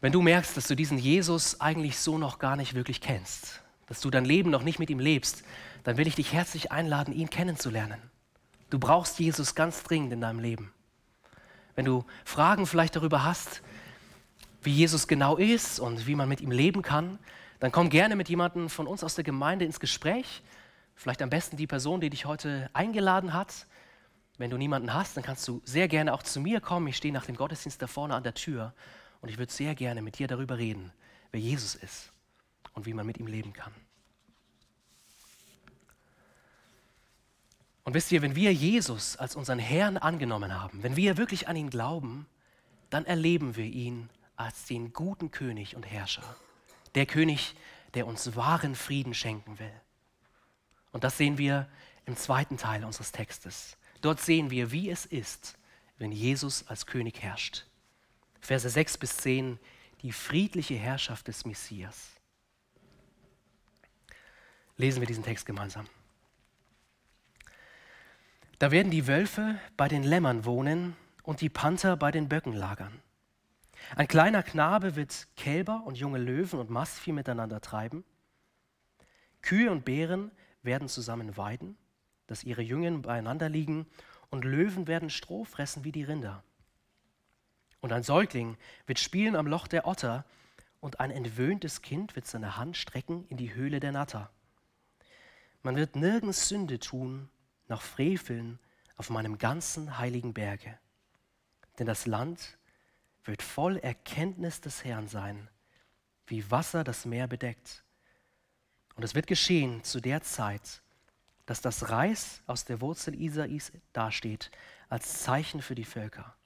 Wenn 0.00 0.12
du 0.12 0.22
merkst, 0.22 0.56
dass 0.56 0.68
du 0.68 0.76
diesen 0.76 0.96
Jesus 0.96 1.60
eigentlich 1.60 1.98
so 1.98 2.18
noch 2.18 2.38
gar 2.38 2.54
nicht 2.54 2.74
wirklich 2.74 3.00
kennst, 3.00 3.62
dass 3.86 4.00
du 4.00 4.10
dein 4.10 4.24
Leben 4.24 4.48
noch 4.48 4.62
nicht 4.62 4.78
mit 4.78 4.90
ihm 4.90 5.00
lebst, 5.00 5.42
dann 5.82 5.96
will 5.96 6.06
ich 6.06 6.14
dich 6.14 6.32
herzlich 6.32 6.70
einladen, 6.70 7.12
ihn 7.12 7.30
kennenzulernen. 7.30 8.00
Du 8.70 8.78
brauchst 8.78 9.18
Jesus 9.18 9.56
ganz 9.56 9.82
dringend 9.82 10.12
in 10.12 10.20
deinem 10.20 10.38
Leben. 10.38 10.72
Wenn 11.74 11.84
du 11.84 12.04
Fragen 12.24 12.66
vielleicht 12.66 12.94
darüber 12.94 13.24
hast, 13.24 13.60
wie 14.62 14.72
Jesus 14.72 15.08
genau 15.08 15.36
ist 15.36 15.80
und 15.80 16.06
wie 16.06 16.14
man 16.14 16.28
mit 16.28 16.40
ihm 16.40 16.52
leben 16.52 16.82
kann, 16.82 17.18
dann 17.58 17.72
komm 17.72 17.90
gerne 17.90 18.14
mit 18.14 18.28
jemandem 18.28 18.68
von 18.68 18.86
uns 18.86 19.02
aus 19.02 19.16
der 19.16 19.24
Gemeinde 19.24 19.64
ins 19.64 19.80
Gespräch. 19.80 20.42
Vielleicht 20.94 21.22
am 21.22 21.30
besten 21.30 21.56
die 21.56 21.66
Person, 21.66 22.00
die 22.00 22.10
dich 22.10 22.24
heute 22.24 22.70
eingeladen 22.72 23.32
hat. 23.32 23.66
Wenn 24.36 24.50
du 24.50 24.58
niemanden 24.58 24.94
hast, 24.94 25.16
dann 25.16 25.24
kannst 25.24 25.48
du 25.48 25.60
sehr 25.64 25.88
gerne 25.88 26.14
auch 26.14 26.22
zu 26.22 26.40
mir 26.40 26.60
kommen. 26.60 26.86
Ich 26.86 26.96
stehe 26.96 27.12
nach 27.12 27.26
dem 27.26 27.34
Gottesdienst 27.34 27.82
da 27.82 27.88
vorne 27.88 28.14
an 28.14 28.22
der 28.22 28.34
Tür 28.34 28.72
und 29.20 29.28
ich 29.28 29.38
würde 29.38 29.52
sehr 29.52 29.74
gerne 29.74 30.02
mit 30.02 30.18
dir 30.18 30.28
darüber 30.28 30.58
reden, 30.58 30.92
wer 31.30 31.40
Jesus 31.40 31.74
ist 31.74 32.12
und 32.72 32.86
wie 32.86 32.94
man 32.94 33.06
mit 33.06 33.18
ihm 33.18 33.26
leben 33.26 33.52
kann. 33.52 33.72
Und 37.84 37.94
wisst 37.94 38.12
ihr, 38.12 38.20
wenn 38.20 38.36
wir 38.36 38.52
Jesus 38.52 39.16
als 39.16 39.34
unseren 39.34 39.58
Herrn 39.58 39.96
angenommen 39.96 40.54
haben, 40.54 40.82
wenn 40.82 40.96
wir 40.96 41.16
wirklich 41.16 41.48
an 41.48 41.56
ihn 41.56 41.70
glauben, 41.70 42.26
dann 42.90 43.06
erleben 43.06 43.56
wir 43.56 43.64
ihn 43.64 44.10
als 44.36 44.66
den 44.66 44.92
guten 44.92 45.30
König 45.30 45.74
und 45.74 45.84
Herrscher. 45.84 46.36
Der 46.94 47.06
König, 47.06 47.54
der 47.94 48.06
uns 48.06 48.36
wahren 48.36 48.74
Frieden 48.74 49.14
schenken 49.14 49.58
will. 49.58 49.72
Und 50.92 51.02
das 51.02 51.16
sehen 51.16 51.38
wir 51.38 51.66
im 52.06 52.16
zweiten 52.16 52.56
Teil 52.56 52.84
unseres 52.84 53.10
Textes. 53.12 53.76
Dort 54.00 54.20
sehen 54.20 54.50
wir, 54.50 54.70
wie 54.70 54.90
es 54.90 55.06
ist, 55.06 55.56
wenn 55.96 56.12
Jesus 56.12 56.66
als 56.66 56.86
König 56.86 57.22
herrscht. 57.22 57.64
Verse 58.40 58.68
6 58.68 58.98
bis 58.98 59.16
10, 59.18 59.58
die 60.02 60.12
friedliche 60.12 60.74
Herrschaft 60.74 61.28
des 61.28 61.44
Messias. 61.44 62.12
Lesen 64.76 65.00
wir 65.00 65.06
diesen 65.06 65.24
Text 65.24 65.44
gemeinsam. 65.44 65.86
Da 68.58 68.70
werden 68.70 68.90
die 68.90 69.06
Wölfe 69.06 69.58
bei 69.76 69.88
den 69.88 70.02
Lämmern 70.02 70.44
wohnen 70.44 70.96
und 71.22 71.40
die 71.40 71.48
Panther 71.48 71.96
bei 71.96 72.10
den 72.10 72.28
Böcken 72.28 72.52
lagern. 72.52 73.02
Ein 73.96 74.08
kleiner 74.08 74.42
Knabe 74.42 74.96
wird 74.96 75.28
Kälber 75.36 75.82
und 75.84 75.96
junge 75.96 76.18
Löwen 76.18 76.58
und 76.58 76.70
Mastvieh 76.70 77.12
miteinander 77.12 77.60
treiben. 77.60 78.04
Kühe 79.42 79.70
und 79.70 79.84
Bären 79.84 80.30
werden 80.62 80.88
zusammen 80.88 81.36
weiden, 81.36 81.76
dass 82.26 82.44
ihre 82.44 82.62
Jungen 82.62 83.02
beieinander 83.02 83.48
liegen, 83.48 83.86
und 84.30 84.44
Löwen 84.44 84.86
werden 84.86 85.08
Stroh 85.08 85.44
fressen 85.44 85.84
wie 85.84 85.92
die 85.92 86.04
Rinder. 86.04 86.44
Und 87.80 87.92
ein 87.92 88.02
Säugling 88.02 88.56
wird 88.86 88.98
spielen 88.98 89.36
am 89.36 89.46
Loch 89.46 89.66
der 89.68 89.86
Otter, 89.86 90.24
und 90.80 91.00
ein 91.00 91.10
entwöhntes 91.10 91.82
Kind 91.82 92.14
wird 92.14 92.26
seine 92.26 92.56
Hand 92.56 92.76
strecken 92.76 93.26
in 93.28 93.36
die 93.36 93.54
Höhle 93.54 93.80
der 93.80 93.92
Natter. 93.92 94.30
Man 95.62 95.76
wird 95.76 95.96
nirgends 95.96 96.48
Sünde 96.48 96.78
tun, 96.78 97.28
noch 97.66 97.82
Freveln 97.82 98.58
auf 98.96 99.10
meinem 99.10 99.38
ganzen 99.38 99.98
heiligen 99.98 100.34
Berge. 100.34 100.78
Denn 101.78 101.86
das 101.86 102.06
Land 102.06 102.58
wird 103.24 103.42
voll 103.42 103.76
Erkenntnis 103.78 104.60
des 104.60 104.84
Herrn 104.84 105.08
sein, 105.08 105.48
wie 106.26 106.50
Wasser 106.50 106.84
das 106.84 107.04
Meer 107.04 107.26
bedeckt. 107.26 107.84
Und 108.94 109.02
es 109.02 109.14
wird 109.14 109.26
geschehen 109.26 109.84
zu 109.84 110.00
der 110.00 110.22
Zeit, 110.22 110.82
dass 111.46 111.60
das 111.60 111.90
Reis 111.90 112.42
aus 112.46 112.64
der 112.64 112.80
Wurzel 112.80 113.20
Isais 113.20 113.72
dasteht 113.92 114.50
als 114.88 115.22
Zeichen 115.22 115.62
für 115.62 115.74
die 115.74 115.84
Völker. 115.84 116.37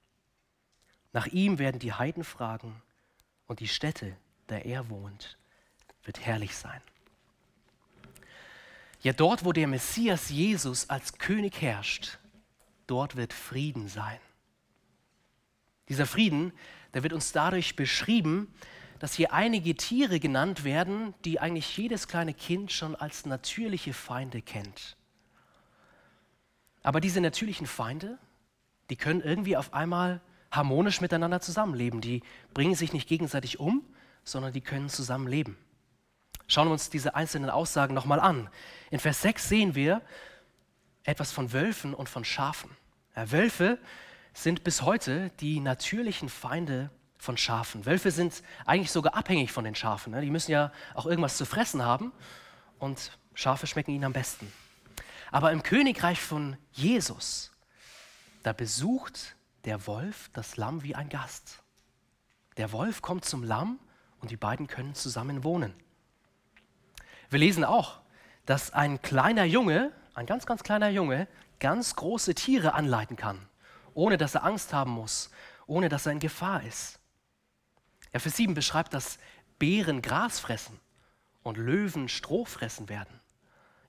Nach 1.12 1.26
ihm 1.26 1.58
werden 1.58 1.78
die 1.78 1.92
Heiden 1.92 2.24
fragen 2.24 2.80
und 3.46 3.60
die 3.60 3.68
Stätte, 3.68 4.16
der 4.48 4.64
er 4.64 4.88
wohnt, 4.88 5.36
wird 6.04 6.20
herrlich 6.20 6.56
sein. 6.56 6.80
Ja, 9.02 9.12
dort, 9.12 9.44
wo 9.44 9.52
der 9.52 9.66
Messias 9.66 10.30
Jesus 10.30 10.88
als 10.88 11.18
König 11.18 11.60
herrscht, 11.60 12.18
dort 12.86 13.16
wird 13.16 13.32
Frieden 13.32 13.88
sein. 13.88 14.18
Dieser 15.88 16.06
Frieden, 16.06 16.52
der 16.94 17.02
wird 17.02 17.12
uns 17.12 17.32
dadurch 17.32 17.76
beschrieben, 17.76 18.54
dass 19.00 19.14
hier 19.14 19.32
einige 19.32 19.74
Tiere 19.74 20.20
genannt 20.20 20.62
werden, 20.62 21.12
die 21.24 21.40
eigentlich 21.40 21.76
jedes 21.76 22.06
kleine 22.06 22.32
Kind 22.32 22.70
schon 22.70 22.94
als 22.94 23.26
natürliche 23.26 23.92
Feinde 23.92 24.40
kennt. 24.40 24.96
Aber 26.84 27.00
diese 27.00 27.20
natürlichen 27.20 27.66
Feinde, 27.66 28.18
die 28.90 28.96
können 28.96 29.20
irgendwie 29.20 29.56
auf 29.56 29.74
einmal 29.74 30.20
harmonisch 30.52 31.00
miteinander 31.00 31.40
zusammenleben. 31.40 32.00
Die 32.00 32.22
bringen 32.54 32.74
sich 32.74 32.92
nicht 32.92 33.08
gegenseitig 33.08 33.58
um, 33.58 33.82
sondern 34.22 34.52
die 34.52 34.60
können 34.60 34.88
zusammenleben. 34.88 35.56
Schauen 36.46 36.68
wir 36.68 36.72
uns 36.72 36.90
diese 36.90 37.14
einzelnen 37.14 37.50
Aussagen 37.50 37.94
nochmal 37.94 38.20
an. 38.20 38.48
In 38.90 39.00
Vers 39.00 39.22
6 39.22 39.48
sehen 39.48 39.74
wir 39.74 40.02
etwas 41.04 41.32
von 41.32 41.52
Wölfen 41.52 41.94
und 41.94 42.08
von 42.08 42.24
Schafen. 42.24 42.70
Ja, 43.16 43.32
Wölfe 43.32 43.78
sind 44.34 44.62
bis 44.62 44.82
heute 44.82 45.30
die 45.40 45.60
natürlichen 45.60 46.28
Feinde 46.28 46.90
von 47.18 47.36
Schafen. 47.36 47.86
Wölfe 47.86 48.10
sind 48.10 48.42
eigentlich 48.66 48.90
sogar 48.90 49.14
abhängig 49.14 49.52
von 49.52 49.64
den 49.64 49.74
Schafen. 49.74 50.12
Ne? 50.12 50.20
Die 50.20 50.30
müssen 50.30 50.50
ja 50.50 50.72
auch 50.94 51.06
irgendwas 51.06 51.36
zu 51.36 51.44
fressen 51.44 51.82
haben 51.82 52.12
und 52.78 53.18
Schafe 53.34 53.66
schmecken 53.66 53.92
ihnen 53.92 54.04
am 54.04 54.12
besten. 54.12 54.52
Aber 55.30 55.52
im 55.52 55.62
Königreich 55.62 56.20
von 56.20 56.56
Jesus, 56.72 57.52
da 58.42 58.52
besucht 58.52 59.36
der 59.64 59.86
Wolf 59.86 60.30
das 60.32 60.56
Lamm 60.56 60.82
wie 60.82 60.94
ein 60.94 61.08
Gast. 61.08 61.62
Der 62.56 62.72
Wolf 62.72 63.02
kommt 63.02 63.24
zum 63.24 63.42
Lamm 63.42 63.78
und 64.20 64.30
die 64.30 64.36
beiden 64.36 64.66
können 64.66 64.94
zusammen 64.94 65.44
wohnen. 65.44 65.74
Wir 67.30 67.38
lesen 67.38 67.64
auch, 67.64 68.00
dass 68.44 68.72
ein 68.72 69.00
kleiner 69.00 69.44
Junge, 69.44 69.92
ein 70.14 70.26
ganz, 70.26 70.46
ganz 70.46 70.62
kleiner 70.62 70.90
Junge, 70.90 71.28
ganz 71.60 71.96
große 71.96 72.34
Tiere 72.34 72.74
anleiten 72.74 73.16
kann, 73.16 73.38
ohne 73.94 74.18
dass 74.18 74.34
er 74.34 74.44
Angst 74.44 74.72
haben 74.72 74.90
muss, 74.90 75.30
ohne 75.66 75.88
dass 75.88 76.06
er 76.06 76.12
in 76.12 76.18
Gefahr 76.18 76.62
ist. 76.64 76.98
Ja, 78.12 78.20
Vers 78.20 78.36
7 78.36 78.54
beschreibt, 78.54 78.92
dass 78.92 79.18
Bären 79.58 80.02
Gras 80.02 80.40
fressen 80.40 80.78
und 81.42 81.56
Löwen 81.56 82.08
Stroh 82.08 82.44
fressen 82.44 82.88
werden. 82.88 83.20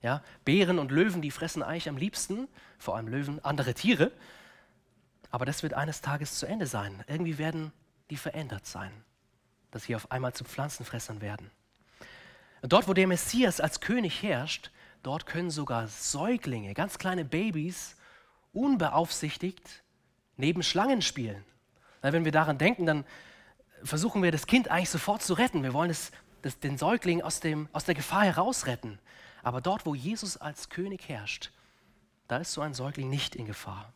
Ja, 0.02 0.22
Bären 0.44 0.78
und 0.78 0.90
Löwen, 0.90 1.20
die 1.20 1.30
fressen 1.30 1.62
eigentlich 1.62 1.88
am 1.88 1.96
liebsten, 1.96 2.48
vor 2.78 2.96
allem 2.96 3.08
Löwen, 3.08 3.44
andere 3.44 3.74
Tiere. 3.74 4.12
Aber 5.34 5.46
das 5.46 5.64
wird 5.64 5.74
eines 5.74 6.00
Tages 6.00 6.38
zu 6.38 6.46
Ende 6.46 6.68
sein. 6.68 7.02
Irgendwie 7.08 7.38
werden 7.38 7.72
die 8.08 8.16
verändert 8.16 8.66
sein, 8.66 8.92
dass 9.72 9.82
sie 9.82 9.96
auf 9.96 10.12
einmal 10.12 10.32
zu 10.32 10.44
Pflanzenfressern 10.44 11.20
werden. 11.20 11.50
Dort, 12.62 12.86
wo 12.86 12.92
der 12.92 13.08
Messias 13.08 13.60
als 13.60 13.80
König 13.80 14.22
herrscht, 14.22 14.70
dort 15.02 15.26
können 15.26 15.50
sogar 15.50 15.88
Säuglinge, 15.88 16.72
ganz 16.72 16.98
kleine 16.98 17.24
Babys, 17.24 17.96
unbeaufsichtigt 18.52 19.82
neben 20.36 20.62
Schlangen 20.62 21.02
spielen. 21.02 21.44
wenn 22.00 22.24
wir 22.24 22.30
daran 22.30 22.56
denken, 22.56 22.86
dann 22.86 23.04
versuchen 23.82 24.22
wir 24.22 24.30
das 24.30 24.46
Kind 24.46 24.68
eigentlich 24.68 24.90
sofort 24.90 25.24
zu 25.24 25.34
retten. 25.34 25.64
Wir 25.64 25.72
wollen 25.72 25.90
es, 25.90 26.12
das, 26.42 26.60
den 26.60 26.78
Säugling 26.78 27.22
aus, 27.22 27.40
dem, 27.40 27.68
aus 27.72 27.82
der 27.82 27.96
Gefahr 27.96 28.24
herausretten. 28.24 29.00
Aber 29.42 29.60
dort, 29.60 29.84
wo 29.84 29.96
Jesus 29.96 30.36
als 30.36 30.68
König 30.68 31.08
herrscht, 31.08 31.50
da 32.28 32.36
ist 32.36 32.52
so 32.52 32.60
ein 32.60 32.72
Säugling 32.72 33.10
nicht 33.10 33.34
in 33.34 33.46
Gefahr. 33.46 33.92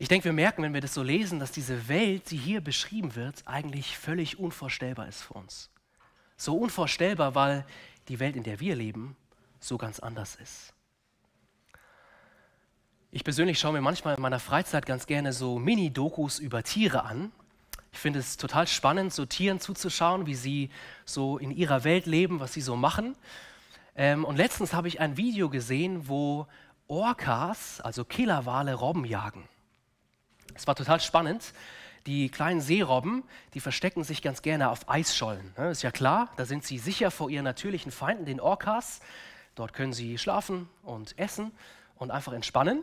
Ich 0.00 0.06
denke, 0.06 0.26
wir 0.26 0.32
merken, 0.32 0.62
wenn 0.62 0.74
wir 0.74 0.80
das 0.80 0.94
so 0.94 1.02
lesen, 1.02 1.40
dass 1.40 1.50
diese 1.50 1.88
Welt, 1.88 2.30
die 2.30 2.36
hier 2.36 2.60
beschrieben 2.60 3.16
wird, 3.16 3.42
eigentlich 3.46 3.98
völlig 3.98 4.38
unvorstellbar 4.38 5.08
ist 5.08 5.22
für 5.22 5.34
uns. 5.34 5.70
So 6.36 6.56
unvorstellbar, 6.56 7.34
weil 7.34 7.66
die 8.06 8.20
Welt, 8.20 8.36
in 8.36 8.44
der 8.44 8.60
wir 8.60 8.76
leben, 8.76 9.16
so 9.58 9.76
ganz 9.76 9.98
anders 9.98 10.36
ist. 10.36 10.72
Ich 13.10 13.24
persönlich 13.24 13.58
schaue 13.58 13.72
mir 13.72 13.80
manchmal 13.80 14.14
in 14.14 14.22
meiner 14.22 14.38
Freizeit 14.38 14.86
ganz 14.86 15.06
gerne 15.06 15.32
so 15.32 15.58
Mini-Dokus 15.58 16.38
über 16.38 16.62
Tiere 16.62 17.02
an. 17.02 17.32
Ich 17.90 17.98
finde 17.98 18.20
es 18.20 18.36
total 18.36 18.68
spannend, 18.68 19.12
so 19.12 19.26
Tieren 19.26 19.58
zuzuschauen, 19.58 20.26
wie 20.26 20.36
sie 20.36 20.70
so 21.06 21.38
in 21.38 21.50
ihrer 21.50 21.82
Welt 21.82 22.06
leben, 22.06 22.38
was 22.38 22.52
sie 22.52 22.60
so 22.60 22.76
machen. 22.76 23.16
Ähm, 23.96 24.24
und 24.24 24.36
letztens 24.36 24.74
habe 24.74 24.86
ich 24.86 25.00
ein 25.00 25.16
Video 25.16 25.48
gesehen, 25.48 26.06
wo 26.06 26.46
Orcas, 26.86 27.80
also 27.80 28.04
Killerwale, 28.04 28.74
Robben 28.74 29.04
jagen. 29.04 29.48
Es 30.54 30.66
war 30.66 30.74
total 30.74 31.00
spannend 31.00 31.52
die 32.08 32.30
kleinen 32.30 32.62
Seerobben, 32.62 33.22
die 33.52 33.60
verstecken 33.60 34.02
sich 34.02 34.22
ganz 34.22 34.40
gerne 34.40 34.70
auf 34.70 34.88
Eisschollen. 34.88 35.52
Ne? 35.58 35.70
Ist 35.70 35.82
ja 35.82 35.90
klar, 35.90 36.32
da 36.36 36.46
sind 36.46 36.64
sie 36.64 36.78
sicher 36.78 37.10
vor 37.10 37.28
ihren 37.28 37.44
natürlichen 37.44 37.92
Feinden, 37.92 38.24
den 38.24 38.40
Orcas. 38.40 39.00
Dort 39.54 39.74
können 39.74 39.92
sie 39.92 40.16
schlafen 40.16 40.68
und 40.82 41.18
essen 41.18 41.52
und 41.96 42.10
einfach 42.10 42.32
entspannen. 42.32 42.82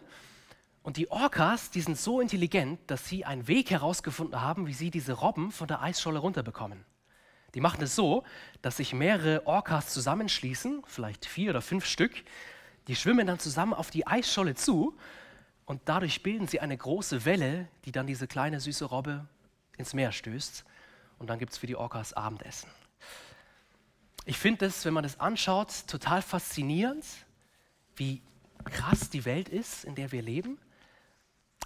Und 0.84 0.98
die 0.98 1.10
Orcas, 1.10 1.72
die 1.72 1.82
sind 1.82 1.98
so 1.98 2.22
intelligent, 2.22 2.80
dass 2.86 3.08
sie 3.08 3.26
einen 3.26 3.48
Weg 3.48 3.72
herausgefunden 3.72 4.42
haben, 4.42 4.68
wie 4.68 4.74
sie 4.74 4.92
diese 4.92 5.14
Robben 5.14 5.52
von 5.52 5.68
der 5.68 5.82
Eisscholle 5.82 6.20
runterbekommen. 6.20 6.86
Die 7.56 7.62
machen 7.62 7.82
es 7.82 7.96
so, 7.96 8.24
dass 8.62 8.78
sich 8.78 8.94
mehrere 8.94 9.48
Orcas 9.48 9.88
zusammenschließen, 9.88 10.84
vielleicht 10.86 11.26
vier 11.26 11.50
oder 11.50 11.62
fünf 11.64 11.86
Stück. 11.86 12.12
Die 12.88 12.96
schwimmen 12.96 13.26
dann 13.26 13.40
zusammen 13.40 13.74
auf 13.74 13.90
die 13.90 14.06
Eisscholle 14.06 14.54
zu 14.54 14.96
und 15.66 15.82
dadurch 15.86 16.22
bilden 16.22 16.48
sie 16.48 16.60
eine 16.60 16.78
große 16.78 17.26
Welle, 17.26 17.68
die 17.86 17.92
dann 17.92 18.08
diese 18.08 18.28
kleine 18.28 18.60
süße 18.60 18.86
Robbe 18.86 19.26
ins 19.78 19.94
Meer 19.94 20.12
stößt. 20.12 20.64
Und 21.18 21.28
dann 21.28 21.40
gibt 21.40 21.54
es 21.54 21.58
für 21.58 21.68
die 21.68 21.76
Orcas 21.76 22.14
Abendessen. 22.14 22.70
Ich 24.26 24.38
finde 24.38 24.66
es, 24.66 24.86
wenn 24.86 24.94
man 24.94 25.04
das 25.04 25.20
anschaut, 25.20 25.88
total 25.88 26.22
faszinierend, 26.22 27.06
wie 27.96 28.22
krass 28.66 29.10
die 29.10 29.26
Welt 29.26 29.50
ist, 29.50 29.86
in 29.86 29.96
der 29.96 30.12
wir 30.12 30.22
leben. 30.22 30.60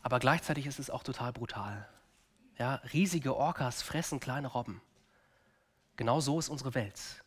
Aber 0.01 0.19
gleichzeitig 0.19 0.65
ist 0.65 0.79
es 0.79 0.89
auch 0.89 1.03
total 1.03 1.33
brutal. 1.33 1.87
Ja, 2.57 2.75
riesige 2.93 3.35
Orcas 3.35 3.81
fressen 3.81 4.19
kleine 4.19 4.47
Robben. 4.47 4.81
Genau 5.95 6.19
so 6.19 6.39
ist 6.39 6.49
unsere 6.49 6.73
Welt. 6.73 7.23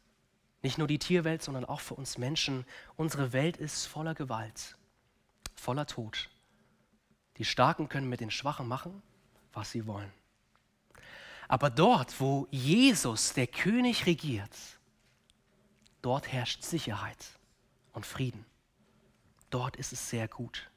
Nicht 0.63 0.79
nur 0.79 0.87
die 0.87 0.99
Tierwelt, 0.99 1.43
sondern 1.43 1.65
auch 1.65 1.81
für 1.81 1.95
uns 1.95 2.19
Menschen. 2.19 2.65
Unsere 2.97 3.33
Welt 3.33 3.57
ist 3.57 3.87
voller 3.87 4.15
Gewalt, 4.15 4.77
voller 5.55 5.87
Tod. 5.87 6.31
Die 7.39 7.45
Starken 7.45 7.89
können 7.89 8.09
mit 8.09 8.21
den 8.21 8.31
Schwachen 8.31 8.69
machen, 8.69 9.03
was 9.53 9.71
sie 9.71 9.87
wollen. 9.87 10.13
Aber 11.49 11.71
dort, 11.71 12.21
wo 12.21 12.47
Jesus, 12.51 13.35
der 13.35 13.47
König, 13.47 14.07
regiert, 14.07 14.57
dort 16.01 16.33
herrscht 16.33 16.63
Sicherheit 16.63 17.39
und 17.93 18.07
Frieden. 18.07 18.45
Dort 19.51 19.77
ist 19.77 19.93
es 19.93 20.09
sehr 20.09 20.29
gut. 20.29 20.71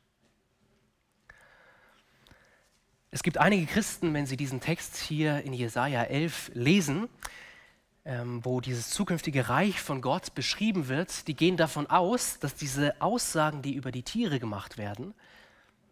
Es 3.12 3.24
gibt 3.24 3.38
einige 3.38 3.66
Christen, 3.66 4.14
wenn 4.14 4.26
sie 4.26 4.36
diesen 4.36 4.60
Text 4.60 4.98
hier 4.98 5.42
in 5.44 5.54
Jesaja 5.54 6.04
11 6.04 6.52
lesen, 6.54 7.08
ähm, 8.04 8.44
wo 8.44 8.60
dieses 8.60 8.90
zukünftige 8.90 9.48
Reich 9.48 9.80
von 9.80 10.02
Gott 10.02 10.36
beschrieben 10.36 10.90
wird, 10.90 11.28
die 11.30 11.36
gehen 11.36 11.56
davon 11.56 11.88
aus, 11.88 12.40
dass 12.40 12.56
diese 12.56 13.02
Aussagen, 13.02 13.62
die 13.62 13.76
über 13.76 13.94
die 13.94 14.04
Tiere 14.04 14.40
gemacht 14.40 14.78
werden, 14.78 15.14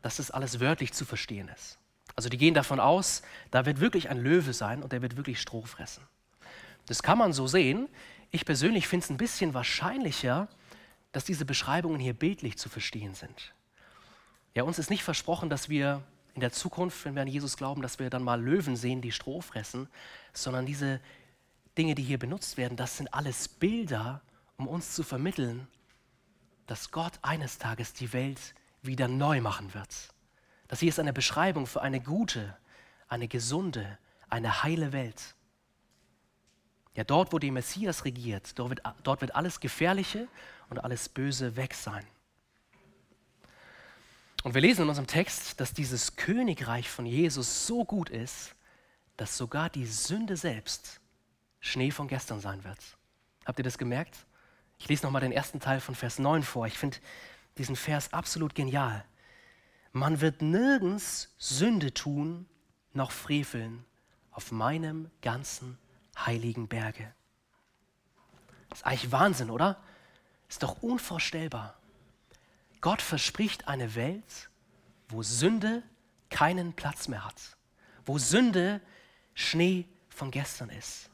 dass 0.03 0.17
das 0.17 0.29
alles 0.29 0.59
wörtlich 0.59 0.93
zu 0.93 1.05
verstehen 1.05 1.49
ist. 1.49 1.79
Also 2.15 2.29
die 2.29 2.37
gehen 2.37 2.53
davon 2.53 2.79
aus, 2.79 3.23
da 3.49 3.65
wird 3.65 3.79
wirklich 3.79 4.09
ein 4.09 4.19
Löwe 4.19 4.53
sein 4.53 4.83
und 4.83 4.91
der 4.91 5.01
wird 5.01 5.17
wirklich 5.17 5.41
Stroh 5.41 5.63
fressen. 5.63 6.03
Das 6.85 7.01
kann 7.01 7.17
man 7.17 7.33
so 7.33 7.47
sehen. 7.47 7.89
Ich 8.29 8.45
persönlich 8.45 8.87
finde 8.87 9.05
es 9.05 9.09
ein 9.09 9.17
bisschen 9.17 9.55
wahrscheinlicher, 9.55 10.47
dass 11.11 11.23
diese 11.23 11.45
Beschreibungen 11.45 11.99
hier 11.99 12.13
bildlich 12.13 12.57
zu 12.57 12.69
verstehen 12.69 13.15
sind. 13.15 13.53
Ja, 14.53 14.63
uns 14.63 14.77
ist 14.77 14.89
nicht 14.89 15.03
versprochen, 15.03 15.49
dass 15.49 15.69
wir 15.69 16.03
in 16.35 16.41
der 16.41 16.51
Zukunft, 16.51 17.05
wenn 17.05 17.15
wir 17.15 17.21
an 17.21 17.27
Jesus 17.27 17.57
glauben, 17.57 17.81
dass 17.81 17.97
wir 17.97 18.09
dann 18.09 18.23
mal 18.23 18.41
Löwen 18.41 18.75
sehen, 18.75 19.01
die 19.01 19.11
Stroh 19.11 19.41
fressen, 19.41 19.87
sondern 20.33 20.65
diese 20.65 20.99
Dinge, 21.77 21.95
die 21.95 22.03
hier 22.03 22.19
benutzt 22.19 22.57
werden, 22.57 22.75
das 22.75 22.97
sind 22.97 23.13
alles 23.13 23.47
Bilder, 23.47 24.21
um 24.57 24.67
uns 24.67 24.93
zu 24.93 25.03
vermitteln, 25.03 25.67
dass 26.67 26.91
Gott 26.91 27.13
eines 27.21 27.57
Tages 27.57 27.93
die 27.93 28.13
Welt 28.13 28.53
wieder 28.85 29.07
neu 29.07 29.41
machen 29.41 29.73
wird. 29.73 30.13
Das 30.67 30.79
hier 30.79 30.89
ist 30.89 30.99
eine 30.99 31.13
Beschreibung 31.13 31.67
für 31.67 31.81
eine 31.81 32.01
gute, 32.01 32.55
eine 33.07 33.27
gesunde, 33.27 33.97
eine 34.29 34.63
heile 34.63 34.91
Welt. 34.91 35.35
Ja, 36.95 37.03
dort, 37.03 37.33
wo 37.33 37.39
der 37.39 37.51
Messias 37.51 38.05
regiert, 38.05 38.57
dort 38.59 38.69
wird, 38.69 38.81
dort 39.03 39.21
wird 39.21 39.35
alles 39.35 39.59
Gefährliche 39.59 40.27
und 40.69 40.83
alles 40.83 41.09
Böse 41.09 41.55
weg 41.55 41.73
sein. 41.73 42.05
Und 44.43 44.53
wir 44.53 44.61
lesen 44.61 44.83
in 44.83 44.89
unserem 44.89 45.07
Text, 45.07 45.59
dass 45.59 45.73
dieses 45.73 46.15
Königreich 46.17 46.89
von 46.89 47.05
Jesus 47.05 47.65
so 47.65 47.85
gut 47.85 48.09
ist, 48.09 48.53
dass 49.15 49.37
sogar 49.37 49.69
die 49.69 49.85
Sünde 49.85 50.35
selbst 50.35 50.99
Schnee 51.61 51.91
von 51.91 52.07
gestern 52.07 52.41
sein 52.41 52.63
wird. 52.63 52.97
Habt 53.45 53.59
ihr 53.59 53.63
das 53.63 53.77
gemerkt? 53.77 54.25
Ich 54.79 54.89
lese 54.89 55.05
nochmal 55.05 55.21
den 55.21 55.31
ersten 55.31 55.61
Teil 55.61 55.79
von 55.79 55.95
Vers 55.95 56.19
9 56.19 56.43
vor. 56.43 56.67
Ich 56.67 56.77
finde 56.77 56.97
diesen 57.57 57.75
Vers 57.75 58.13
absolut 58.13 58.55
genial. 58.55 59.05
Man 59.91 60.21
wird 60.21 60.41
nirgends 60.41 61.33
Sünde 61.37 61.93
tun 61.93 62.47
noch 62.93 63.11
freveln 63.11 63.85
auf 64.31 64.51
meinem 64.51 65.09
ganzen 65.21 65.77
heiligen 66.17 66.67
Berge. 66.67 67.13
Das 68.69 68.79
ist 68.79 68.85
eigentlich 68.85 69.11
Wahnsinn, 69.11 69.49
oder? 69.49 69.79
Ist 70.49 70.63
doch 70.63 70.81
unvorstellbar. 70.81 71.75
Gott 72.81 73.01
verspricht 73.01 73.67
eine 73.67 73.95
Welt, 73.95 74.49
wo 75.09 75.23
Sünde 75.23 75.83
keinen 76.29 76.73
Platz 76.73 77.07
mehr 77.07 77.23
hat, 77.23 77.55
wo 78.05 78.17
Sünde 78.17 78.81
Schnee 79.35 79.87
von 80.09 80.31
gestern 80.31 80.69
ist. 80.69 81.09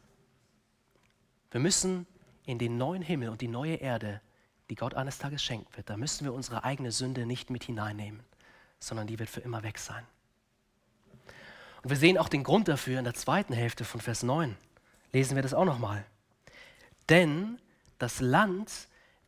Wir 1.51 1.59
müssen 1.59 2.07
in 2.45 2.59
den 2.59 2.77
neuen 2.77 3.01
Himmel 3.01 3.29
und 3.29 3.41
die 3.41 3.47
neue 3.47 3.75
Erde, 3.75 4.21
die 4.69 4.75
Gott 4.75 4.93
eines 4.93 5.17
Tages 5.17 5.43
schenken 5.43 5.75
wird, 5.75 5.89
da 5.89 5.97
müssen 5.97 6.25
wir 6.25 6.33
unsere 6.33 6.63
eigene 6.63 6.91
Sünde 6.91 7.25
nicht 7.25 7.49
mit 7.49 7.63
hineinnehmen, 7.63 8.21
sondern 8.79 9.07
die 9.07 9.19
wird 9.19 9.29
für 9.29 9.41
immer 9.41 9.63
weg 9.63 9.77
sein. 9.77 10.05
Und 11.81 11.89
wir 11.89 11.97
sehen 11.97 12.17
auch 12.17 12.29
den 12.29 12.43
Grund 12.43 12.67
dafür 12.67 12.99
in 12.99 13.05
der 13.05 13.13
zweiten 13.13 13.53
Hälfte 13.53 13.85
von 13.85 14.01
Vers 14.01 14.23
9. 14.23 14.55
Lesen 15.13 15.35
wir 15.35 15.43
das 15.43 15.53
auch 15.53 15.65
nochmal. 15.65 16.05
Denn 17.07 17.59
das 17.97 18.19
Land 18.19 18.71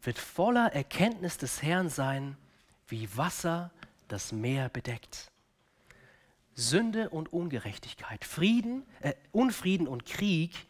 wird 0.03 0.19
voller 0.19 0.73
Erkenntnis 0.73 1.37
des 1.37 1.61
Herrn 1.61 1.89
sein, 1.89 2.37
wie 2.87 3.15
Wasser 3.15 3.71
das 4.07 4.31
Meer 4.31 4.69
bedeckt. 4.69 5.31
Sünde 6.53 7.09
und 7.09 7.31
Ungerechtigkeit, 7.31 8.25
Frieden, 8.25 8.85
äh, 8.99 9.13
Unfrieden 9.31 9.87
und 9.87 10.05
Krieg, 10.05 10.67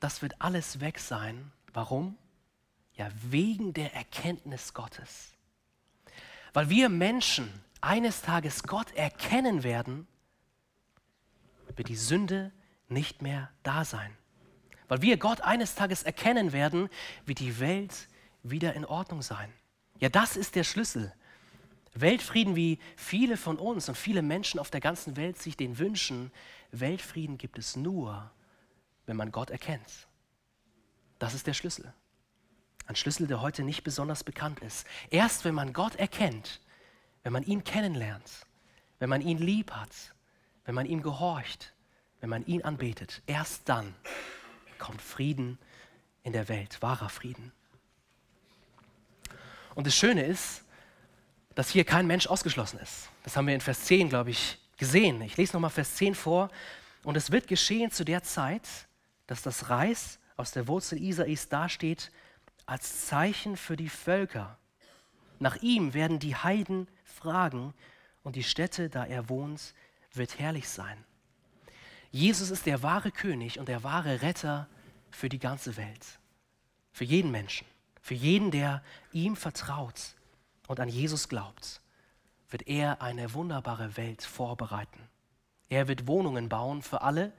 das 0.00 0.22
wird 0.22 0.34
alles 0.40 0.80
weg 0.80 0.98
sein. 0.98 1.52
Warum? 1.72 2.18
Ja, 2.94 3.10
wegen 3.22 3.72
der 3.72 3.94
Erkenntnis 3.94 4.72
Gottes. 4.72 5.32
Weil 6.52 6.70
wir 6.70 6.88
Menschen 6.88 7.52
eines 7.80 8.22
Tages 8.22 8.62
Gott 8.62 8.94
erkennen 8.94 9.64
werden, 9.64 10.06
wird 11.76 11.88
die 11.88 11.96
Sünde 11.96 12.52
nicht 12.88 13.22
mehr 13.22 13.50
da 13.62 13.84
sein. 13.84 14.16
Weil 14.88 15.02
wir 15.02 15.16
Gott 15.16 15.40
eines 15.40 15.74
Tages 15.74 16.02
erkennen 16.02 16.52
werden, 16.52 16.88
wird 17.26 17.40
die 17.40 17.58
Welt 17.58 18.08
wieder 18.42 18.74
in 18.74 18.84
Ordnung 18.84 19.22
sein. 19.22 19.52
Ja, 19.98 20.08
das 20.08 20.36
ist 20.36 20.54
der 20.54 20.64
Schlüssel. 20.64 21.12
Weltfrieden, 21.94 22.56
wie 22.56 22.78
viele 22.96 23.36
von 23.36 23.58
uns 23.58 23.88
und 23.88 23.96
viele 23.96 24.22
Menschen 24.22 24.60
auf 24.60 24.70
der 24.70 24.80
ganzen 24.80 25.16
Welt 25.16 25.40
sich 25.40 25.56
den 25.56 25.78
wünschen, 25.78 26.32
Weltfrieden 26.72 27.38
gibt 27.38 27.58
es 27.58 27.76
nur, 27.76 28.30
wenn 29.06 29.16
man 29.16 29.30
Gott 29.30 29.50
erkennt. 29.50 30.08
Das 31.18 31.34
ist 31.34 31.46
der 31.46 31.54
Schlüssel. 31.54 31.92
Ein 32.86 32.96
Schlüssel, 32.96 33.26
der 33.26 33.40
heute 33.40 33.62
nicht 33.62 33.82
besonders 33.82 34.24
bekannt 34.24 34.60
ist. 34.60 34.86
Erst 35.10 35.44
wenn 35.44 35.54
man 35.54 35.72
Gott 35.72 35.96
erkennt, 35.96 36.60
wenn 37.22 37.32
man 37.32 37.42
ihn 37.42 37.64
kennenlernt, 37.64 38.46
wenn 38.98 39.08
man 39.08 39.20
ihn 39.20 39.38
lieb 39.38 39.72
hat, 39.72 40.14
wenn 40.64 40.74
man 40.74 40.86
ihm 40.86 41.02
gehorcht, 41.02 41.72
wenn 42.20 42.30
man 42.30 42.44
ihn 42.46 42.62
anbetet, 42.62 43.22
erst 43.26 43.68
dann 43.68 43.94
kommt 44.78 45.00
Frieden 45.00 45.58
in 46.22 46.32
der 46.32 46.48
Welt, 46.48 46.80
wahrer 46.82 47.08
Frieden. 47.08 47.52
Und 49.74 49.86
das 49.86 49.94
Schöne 49.94 50.24
ist, 50.24 50.62
dass 51.54 51.70
hier 51.70 51.84
kein 51.84 52.06
Mensch 52.06 52.26
ausgeschlossen 52.26 52.78
ist. 52.80 53.10
Das 53.22 53.36
haben 53.36 53.46
wir 53.46 53.54
in 53.54 53.60
Vers 53.60 53.84
10, 53.84 54.08
glaube 54.08 54.30
ich, 54.30 54.58
gesehen. 54.76 55.22
Ich 55.22 55.36
lese 55.36 55.54
nochmal 55.54 55.70
Vers 55.70 55.96
10 55.96 56.14
vor. 56.14 56.50
Und 57.02 57.16
es 57.16 57.30
wird 57.30 57.46
geschehen 57.46 57.90
zu 57.90 58.04
der 58.04 58.22
Zeit, 58.22 58.66
dass 59.26 59.42
das 59.42 59.70
Reis 59.70 60.18
aus 60.36 60.52
der 60.52 60.66
Wurzel 60.68 61.00
Isais 61.00 61.48
dasteht 61.48 62.10
als 62.66 63.06
Zeichen 63.06 63.56
für 63.56 63.76
die 63.76 63.88
Völker. 63.88 64.58
Nach 65.38 65.56
ihm 65.56 65.94
werden 65.94 66.18
die 66.18 66.36
Heiden 66.36 66.88
fragen 67.04 67.74
und 68.22 68.36
die 68.36 68.42
Stätte, 68.42 68.88
da 68.88 69.04
er 69.04 69.28
wohnt, 69.28 69.74
wird 70.12 70.38
herrlich 70.38 70.68
sein. 70.68 71.04
Jesus 72.10 72.50
ist 72.50 72.66
der 72.66 72.82
wahre 72.82 73.10
König 73.10 73.58
und 73.58 73.68
der 73.68 73.82
wahre 73.82 74.22
Retter 74.22 74.68
für 75.10 75.28
die 75.28 75.38
ganze 75.38 75.76
Welt. 75.76 76.18
Für 76.92 77.04
jeden 77.04 77.30
Menschen, 77.30 77.66
für 78.00 78.14
jeden, 78.14 78.50
der 78.50 78.82
ihm 79.12 79.34
vertraut 79.34 80.14
und 80.68 80.78
an 80.78 80.88
Jesus 80.88 81.28
glaubt, 81.28 81.80
wird 82.50 82.68
er 82.68 83.02
eine 83.02 83.34
wunderbare 83.34 83.96
Welt 83.96 84.22
vorbereiten. 84.22 85.00
Er 85.68 85.88
wird 85.88 86.06
Wohnungen 86.06 86.48
bauen 86.48 86.82
für 86.82 87.02
alle, 87.02 87.32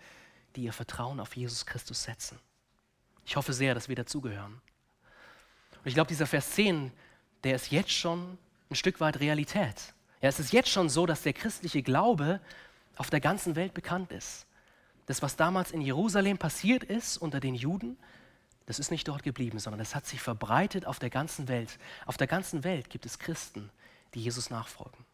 die 0.56 0.64
ihr 0.64 0.74
Vertrauen 0.74 1.20
auf 1.22 1.36
Jesus 1.36 1.66
Christus 1.66 2.04
setzen. 2.04 2.38
Ich 3.26 3.38
hoffe 3.38 3.54
sehr, 3.54 3.74
dass 3.74 3.88
wir 3.88 3.96
dazugehören. 3.96 4.62
Und 5.86 5.89
ich 5.89 5.93
glaube, 5.93 6.08
dieser 6.08 6.26
Vers 6.26 6.50
10, 6.54 6.91
der 7.43 7.56
ist 7.56 7.69
jetzt 7.69 7.91
schon 7.91 8.39
ein 8.71 8.76
Stück 8.76 9.00
weit 9.00 9.19
Realität. 9.19 9.93
Ja, 10.19 10.30
es 10.30 10.39
ist 10.39 10.52
jetzt 10.52 10.69
schon 10.69 10.89
so, 10.89 11.06
dass 11.06 11.21
der 11.21 11.34
christliche 11.34 11.84
Glaube 11.84 12.41
auf 12.95 13.12
der 13.12 13.19
ganzen 13.19 13.56
Welt 13.56 13.76
bekannt 13.76 14.12
ist. 14.12 14.48
Das, 15.06 15.21
was 15.21 15.36
damals 15.36 15.69
in 15.69 15.82
Jerusalem 15.82 16.39
passiert 16.39 16.84
ist 16.84 17.17
unter 17.17 17.39
den 17.39 17.54
Juden, 17.54 17.98
das 18.65 18.80
ist 18.80 18.89
nicht 18.89 19.08
dort 19.08 19.21
geblieben, 19.21 19.60
sondern 19.60 19.80
es 19.80 19.93
hat 19.93 20.08
sich 20.08 20.19
verbreitet 20.19 20.88
auf 20.88 20.98
der 20.98 21.12
ganzen 21.12 21.48
Welt. 21.48 21.78
Auf 22.08 22.17
der 22.17 22.26
ganzen 22.26 22.63
Welt 22.63 22.89
gibt 22.89 23.06
es 23.06 23.19
Christen, 23.19 23.69
die 24.15 24.21
Jesus 24.21 24.50
nachfolgen. 24.50 25.06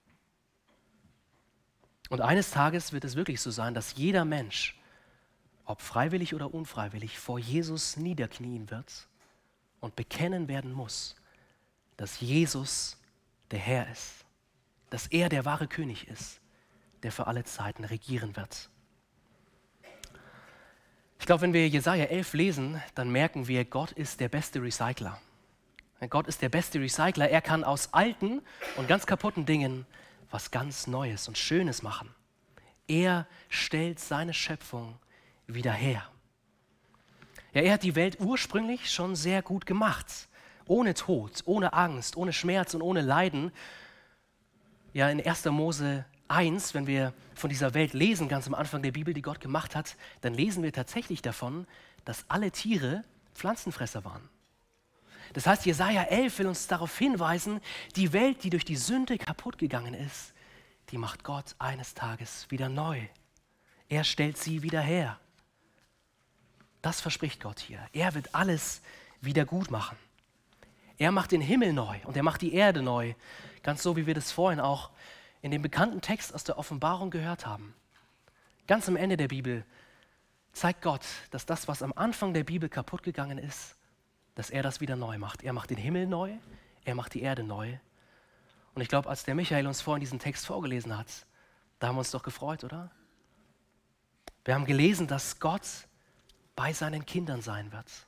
Und 2.10 2.22
eines 2.22 2.50
Tages 2.50 2.94
wird 2.94 3.04
es 3.04 3.18
wirklich 3.18 3.42
so 3.42 3.52
sein, 3.52 3.74
dass 3.74 3.96
jeder 3.96 4.24
Mensch, 4.24 4.80
ob 5.66 5.82
freiwillig 5.82 6.34
oder 6.34 6.54
unfreiwillig, 6.54 7.20
vor 7.20 7.40
Jesus 7.40 7.98
niederknien 7.98 8.72
wird 8.72 9.10
und 9.82 9.98
bekennen 9.98 10.48
werden 10.48 10.72
muss, 10.72 11.16
dass 11.98 12.22
Jesus 12.22 12.98
der 13.52 13.60
Herr 13.60 13.92
ist, 13.92 14.24
dass 14.90 15.08
er 15.08 15.28
der 15.28 15.44
wahre 15.44 15.68
König 15.68 16.08
ist, 16.08 16.40
der 17.04 17.12
für 17.12 17.28
alle 17.28 17.44
Zeiten 17.44 17.84
regieren 17.84 18.36
wird. 18.38 18.70
Ich 21.20 21.26
glaube, 21.26 21.42
wenn 21.42 21.54
wir 21.54 21.68
Jesaja 21.68 22.06
11 22.06 22.34
lesen, 22.34 22.82
dann 22.96 23.12
merken 23.12 23.48
wir, 23.48 23.66
Gott 23.66 23.92
ist 23.92 24.20
der 24.20 24.30
beste 24.30 24.62
Recycler. 24.62 25.20
Gott 26.10 26.28
ist 26.28 26.42
der 26.42 26.50
beste 26.50 26.80
Recycler. 26.80 27.30
Er 27.30 27.42
kann 27.42 27.64
aus 27.64 27.94
alten 27.94 28.42
und 28.76 28.88
ganz 28.88 29.06
kaputten 29.06 29.46
Dingen 29.46 29.86
was 30.32 30.50
ganz 30.50 30.88
Neues 30.88 31.28
und 31.28 31.38
Schönes 31.38 31.84
machen. 31.84 32.10
Er 32.88 33.28
stellt 33.50 34.00
seine 34.00 34.34
Schöpfung 34.34 34.98
wieder 35.46 35.74
her. 35.74 36.10
Ja, 37.54 37.62
er 37.62 37.74
hat 37.74 37.84
die 37.84 37.96
Welt 37.96 38.18
ursprünglich 38.20 38.92
schon 38.92 39.16
sehr 39.16 39.42
gut 39.42 39.66
gemacht. 39.66 40.30
Ohne 40.68 40.94
Tod, 40.94 41.42
ohne 41.46 41.74
Angst, 41.74 42.16
ohne 42.16 42.32
Schmerz 42.32 42.74
und 42.74 42.82
ohne 42.82 43.02
Leiden. 43.02 43.52
Ja, 44.94 45.10
in 45.10 45.26
1. 45.26 45.46
Mose 45.46 46.06
1, 46.30 46.74
wenn 46.74 46.88
wir 46.88 47.14
von 47.36 47.50
dieser 47.50 47.74
Welt 47.74 47.94
lesen, 47.94 48.30
ganz 48.30 48.48
am 48.48 48.54
Anfang 48.54 48.82
der 48.82 48.92
Bibel, 48.92 49.14
die 49.14 49.22
Gott 49.22 49.42
gemacht 49.42 49.76
hat, 49.76 49.98
dann 50.22 50.34
lesen 50.34 50.64
wir 50.64 50.72
tatsächlich 50.72 51.22
davon, 51.22 51.68
dass 52.06 52.26
alle 52.30 52.52
Tiere 52.52 53.04
Pflanzenfresser 53.34 54.06
waren. 54.06 54.30
Das 55.34 55.46
heißt, 55.48 55.66
Jesaja 55.66 56.04
11 56.04 56.40
will 56.40 56.48
uns 56.48 56.68
darauf 56.68 56.98
hinweisen, 56.98 57.62
die 57.96 58.14
Welt, 58.14 58.44
die 58.44 58.50
durch 58.50 58.66
die 58.66 58.76
Sünde 58.76 59.18
kaputt 59.18 59.58
gegangen 59.58 59.94
ist, 59.94 60.34
die 60.90 60.98
macht 60.98 61.24
Gott 61.24 61.56
eines 61.58 61.94
Tages 61.94 62.48
wieder 62.50 62.70
neu. 62.70 63.00
Er 63.88 64.04
stellt 64.04 64.38
sie 64.38 64.62
wieder 64.62 64.82
her. 64.82 65.20
Das 66.82 67.02
verspricht 67.02 67.42
Gott 67.42 67.60
hier. 67.60 67.80
Er 67.94 68.14
wird 68.16 68.34
alles 68.34 68.82
wieder 69.22 69.46
gut 69.46 69.70
machen. 69.70 69.98
Er 70.98 71.12
macht 71.12 71.32
den 71.32 71.42
Himmel 71.42 71.74
neu 71.74 71.98
und 72.06 72.16
er 72.18 72.24
macht 72.24 72.42
die 72.42 72.54
Erde 72.54 72.82
neu. 72.82 73.14
Ganz 73.64 73.84
so, 73.84 73.96
wie 73.96 74.06
wir 74.06 74.14
das 74.14 74.32
vorhin 74.32 74.60
auch 74.60 74.92
in 75.42 75.52
dem 75.52 75.62
bekannten 75.62 76.02
Text 76.02 76.34
aus 76.34 76.44
der 76.44 76.58
Offenbarung 76.58 77.10
gehört 77.10 77.46
haben. 77.46 77.74
Ganz 78.68 78.88
am 78.88 78.96
Ende 78.96 79.18
der 79.18 79.28
Bibel 79.28 79.66
zeigt 80.54 80.82
Gott, 80.82 81.06
dass 81.32 81.46
das, 81.46 81.68
was 81.68 81.82
am 81.82 81.94
Anfang 81.94 82.34
der 82.34 82.44
Bibel 82.44 82.70
kaputt 82.70 83.04
gegangen 83.04 83.38
ist, 83.38 83.76
dass 84.36 84.50
er 84.50 84.64
das 84.64 84.82
wieder 84.82 84.96
neu 84.96 85.18
macht. 85.18 85.44
Er 85.44 85.54
macht 85.54 85.70
den 85.70 85.78
Himmel 85.78 86.08
neu, 86.08 86.34
er 86.86 86.96
macht 86.96 87.14
die 87.14 87.22
Erde 87.22 87.44
neu. 87.44 87.78
Und 88.74 88.82
ich 88.82 88.88
glaube, 88.88 89.10
als 89.10 89.24
der 89.24 89.36
Michael 89.36 89.68
uns 89.68 89.82
vorhin 89.82 90.00
diesen 90.00 90.20
Text 90.20 90.46
vorgelesen 90.46 90.98
hat, 90.98 91.26
da 91.80 91.88
haben 91.88 91.96
wir 91.96 92.00
uns 92.00 92.12
doch 92.12 92.24
gefreut, 92.24 92.64
oder? 92.64 92.92
Wir 94.46 94.56
haben 94.56 94.66
gelesen, 94.66 95.08
dass 95.08 95.40
Gott 95.40 95.88
bei 96.56 96.74
seinen 96.74 97.06
Kindern 97.06 97.42
sein 97.42 97.72
wird, 97.72 98.08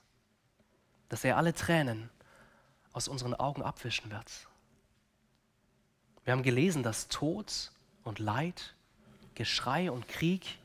dass 1.10 1.24
er 1.24 1.38
alle 1.38 1.54
Tränen 1.54 2.10
aus 2.92 3.08
unseren 3.08 3.34
Augen 3.34 3.62
abwischen 3.62 4.12
wird. 4.12 4.48
Wir 6.24 6.34
haben 6.34 6.44
gelesen, 6.44 6.84
dass 6.84 7.08
Tod 7.08 7.72
und 8.04 8.20
Leid, 8.20 8.76
Geschrei 9.36 9.92
und 9.92 10.08
Krieg, 10.08 10.58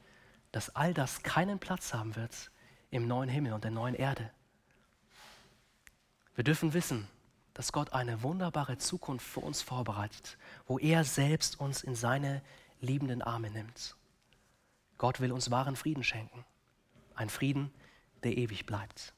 dass 0.53 0.74
all 0.76 0.95
das 0.95 1.22
keinen 1.22 1.59
Platz 1.59 1.95
haben 1.95 2.16
wird 2.16 2.51
im 2.91 3.07
neuen 3.07 3.29
Himmel 3.29 3.53
und 3.53 3.64
der 3.64 3.70
neuen 3.70 3.95
Erde. 3.95 4.31
Wir 6.35 6.45
dürfen 6.45 6.72
wissen, 6.72 7.09
dass 7.55 7.72
Gott 7.72 7.93
eine 7.93 8.22
wunderbare 8.22 8.79
Zukunft 8.79 9.26
für 9.26 9.41
uns 9.41 9.62
vorbereitet, 9.62 10.39
wo 10.66 10.79
er 10.79 11.03
selbst 11.03 11.59
uns 11.59 11.83
in 11.83 11.97
seine 11.97 12.41
liebenden 12.81 13.20
Arme 13.20 13.51
nimmt. 13.51 13.97
Gott 14.97 15.18
will 15.20 15.33
uns 15.33 15.51
wahren 15.51 15.74
Frieden 15.74 16.05
schenken, 16.05 16.45
ein 17.19 17.29
Frieden, 17.29 17.71
der 18.23 18.37
ewig 18.37 18.64
bleibt. 18.64 19.12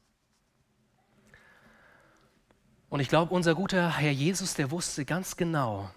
Und 2.88 3.01
ich 3.01 3.09
glaube, 3.09 3.32
unser 3.34 3.55
guter 3.55 3.96
Herr 3.98 4.11
Jesus, 4.11 4.55
der 4.55 4.70
wusste 4.70 5.05
ganz 5.05 5.36
genau, 5.36 5.90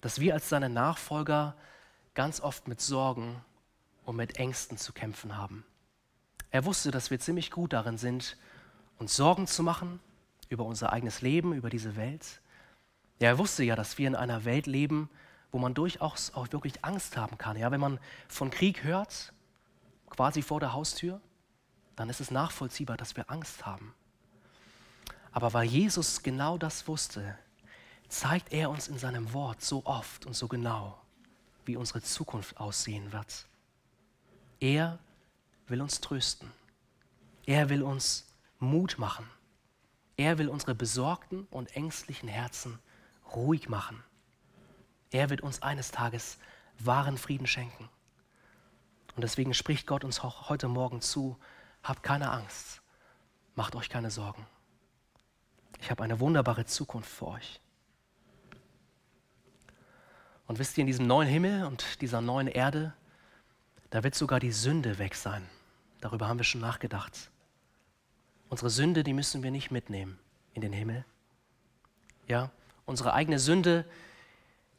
dass 0.00 0.20
wir 0.20 0.34
als 0.34 0.48
seine 0.48 0.68
Nachfolger 0.68 1.56
ganz 2.12 2.40
oft 2.40 2.68
mit 2.68 2.80
Sorgen 2.80 3.42
und 4.04 4.16
mit 4.16 4.36
Ängsten 4.36 4.76
zu 4.76 4.92
kämpfen 4.92 5.38
haben. 5.38 5.64
Er 6.50 6.64
wusste, 6.64 6.90
dass 6.90 7.10
wir 7.10 7.18
ziemlich 7.18 7.50
gut 7.50 7.72
darin 7.72 7.96
sind, 7.96 8.36
uns 8.98 9.16
Sorgen 9.16 9.46
zu 9.46 9.62
machen 9.62 10.00
über 10.48 10.64
unser 10.64 10.92
eigenes 10.92 11.22
Leben, 11.22 11.54
über 11.54 11.70
diese 11.70 11.96
Welt. 11.96 12.40
Ja, 13.20 13.28
er 13.28 13.38
wusste 13.38 13.64
ja, 13.64 13.74
dass 13.74 13.96
wir 13.96 14.06
in 14.06 14.14
einer 14.14 14.44
Welt 14.44 14.66
leben, 14.66 15.08
wo 15.50 15.58
man 15.58 15.72
durchaus 15.72 16.34
auch 16.34 16.52
wirklich 16.52 16.84
Angst 16.84 17.16
haben 17.16 17.38
kann. 17.38 17.56
Ja, 17.56 17.70
wenn 17.70 17.80
man 17.80 17.98
von 18.28 18.50
Krieg 18.50 18.84
hört, 18.84 19.32
quasi 20.10 20.42
vor 20.42 20.60
der 20.60 20.72
Haustür, 20.74 21.20
dann 21.96 22.10
ist 22.10 22.20
es 22.20 22.30
nachvollziehbar, 22.30 22.96
dass 22.96 23.16
wir 23.16 23.30
Angst 23.30 23.66
haben. 23.66 23.94
Aber 25.32 25.52
weil 25.52 25.66
Jesus 25.66 26.22
genau 26.22 26.58
das 26.58 26.86
wusste, 26.86 27.36
zeigt 28.08 28.52
er 28.52 28.70
uns 28.70 28.88
in 28.88 28.98
seinem 28.98 29.32
Wort 29.32 29.62
so 29.62 29.84
oft 29.84 30.26
und 30.26 30.34
so 30.34 30.46
genau, 30.48 31.00
wie 31.64 31.76
unsere 31.76 32.02
Zukunft 32.02 32.58
aussehen 32.58 33.12
wird. 33.12 33.46
Er 34.60 34.98
will 35.66 35.82
uns 35.82 36.00
trösten. 36.00 36.50
Er 37.46 37.68
will 37.68 37.82
uns 37.82 38.26
Mut 38.58 38.96
machen. 38.98 39.28
Er 40.16 40.38
will 40.38 40.48
unsere 40.48 40.74
besorgten 40.74 41.46
und 41.50 41.74
ängstlichen 41.74 42.28
Herzen 42.28 42.78
ruhig 43.34 43.68
machen. 43.68 44.02
Er 45.10 45.30
wird 45.30 45.40
uns 45.40 45.62
eines 45.62 45.90
Tages 45.90 46.38
wahren 46.78 47.18
Frieden 47.18 47.46
schenken. 47.46 47.88
Und 49.16 49.22
deswegen 49.22 49.54
spricht 49.54 49.86
Gott 49.86 50.04
uns 50.04 50.22
heute 50.22 50.68
Morgen 50.68 51.00
zu, 51.00 51.36
habt 51.84 52.02
keine 52.02 52.30
Angst, 52.30 52.82
macht 53.54 53.76
euch 53.76 53.88
keine 53.88 54.10
Sorgen. 54.10 54.44
Ich 55.80 55.90
habe 55.90 56.02
eine 56.02 56.18
wunderbare 56.18 56.64
Zukunft 56.64 57.10
für 57.10 57.28
euch. 57.28 57.60
Und 60.46 60.58
wisst 60.58 60.76
ihr, 60.76 60.82
in 60.82 60.86
diesem 60.86 61.06
neuen 61.06 61.28
Himmel 61.28 61.64
und 61.66 62.00
dieser 62.00 62.20
neuen 62.20 62.48
Erde, 62.48 62.94
da 63.90 64.02
wird 64.02 64.14
sogar 64.14 64.40
die 64.40 64.52
Sünde 64.52 64.98
weg 64.98 65.14
sein. 65.14 65.48
Darüber 66.00 66.26
haben 66.26 66.38
wir 66.38 66.44
schon 66.44 66.60
nachgedacht. 66.60 67.30
Unsere 68.48 68.70
Sünde, 68.70 69.04
die 69.04 69.12
müssen 69.12 69.42
wir 69.42 69.50
nicht 69.50 69.70
mitnehmen 69.70 70.18
in 70.52 70.62
den 70.62 70.72
Himmel. 70.72 71.04
Ja, 72.26 72.50
unsere 72.86 73.12
eigene 73.12 73.38
Sünde, 73.38 73.84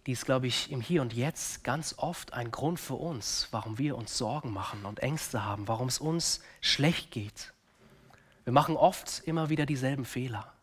die 0.05 0.11
ist, 0.11 0.25
glaube 0.25 0.47
ich, 0.47 0.71
im 0.71 0.81
Hier 0.81 1.01
und 1.01 1.13
Jetzt 1.13 1.63
ganz 1.63 1.95
oft 1.97 2.33
ein 2.33 2.51
Grund 2.51 2.79
für 2.79 2.93
uns, 2.93 3.47
warum 3.51 3.77
wir 3.77 3.97
uns 3.97 4.17
Sorgen 4.17 4.53
machen 4.53 4.85
und 4.85 4.99
Ängste 4.99 5.43
haben, 5.43 5.67
warum 5.67 5.87
es 5.87 5.97
uns 5.97 6.41
schlecht 6.61 7.11
geht. 7.11 7.53
Wir 8.43 8.53
machen 8.53 8.77
oft 8.77 9.23
immer 9.25 9.49
wieder 9.49 9.65
dieselben 9.65 10.05
Fehler. 10.05 10.53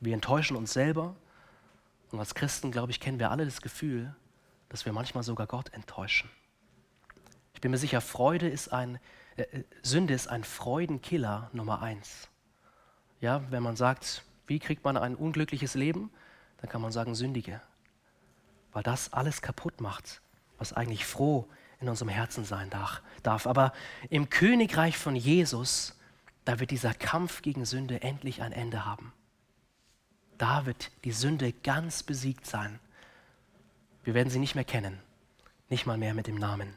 Wir 0.00 0.14
enttäuschen 0.14 0.56
uns 0.56 0.72
selber 0.72 1.14
und 2.10 2.18
als 2.18 2.34
Christen, 2.34 2.70
glaube 2.70 2.90
ich, 2.90 3.00
kennen 3.00 3.18
wir 3.18 3.30
alle 3.30 3.44
das 3.44 3.60
Gefühl, 3.60 4.14
dass 4.70 4.86
wir 4.86 4.92
manchmal 4.92 5.22
sogar 5.22 5.46
Gott 5.46 5.72
enttäuschen. 5.74 6.30
Ich 7.52 7.60
bin 7.60 7.70
mir 7.70 7.78
sicher, 7.78 8.00
Freude 8.00 8.48
ist 8.48 8.72
ein, 8.72 8.98
äh, 9.36 9.42
äh, 9.42 9.64
Sünde 9.82 10.14
ist 10.14 10.28
ein 10.28 10.44
Freudenkiller 10.44 11.50
Nummer 11.52 11.82
eins. 11.82 12.28
Ja, 13.20 13.42
wenn 13.50 13.62
man 13.62 13.76
sagt, 13.76 14.22
wie 14.46 14.58
kriegt 14.58 14.84
man 14.84 14.96
ein 14.96 15.14
unglückliches 15.14 15.74
Leben, 15.74 16.10
dann 16.58 16.70
kann 16.70 16.80
man 16.80 16.92
sagen, 16.92 17.14
sündige. 17.14 17.60
Weil 18.78 18.84
das 18.84 19.12
alles 19.12 19.42
kaputt 19.42 19.80
macht, 19.80 20.20
was 20.56 20.72
eigentlich 20.72 21.04
froh 21.04 21.48
in 21.80 21.88
unserem 21.88 22.10
Herzen 22.10 22.44
sein 22.44 22.70
darf. 22.70 23.48
Aber 23.48 23.72
im 24.08 24.30
Königreich 24.30 24.96
von 24.96 25.16
Jesus, 25.16 25.98
da 26.44 26.60
wird 26.60 26.70
dieser 26.70 26.94
Kampf 26.94 27.42
gegen 27.42 27.64
Sünde 27.64 28.02
endlich 28.02 28.40
ein 28.40 28.52
Ende 28.52 28.84
haben. 28.84 29.12
Da 30.36 30.64
wird 30.64 30.92
die 31.02 31.10
Sünde 31.10 31.52
ganz 31.52 32.04
besiegt 32.04 32.46
sein. 32.46 32.78
Wir 34.04 34.14
werden 34.14 34.30
sie 34.30 34.38
nicht 34.38 34.54
mehr 34.54 34.62
kennen, 34.62 35.00
nicht 35.68 35.84
mal 35.84 35.98
mehr 35.98 36.14
mit 36.14 36.28
dem 36.28 36.36
Namen. 36.36 36.76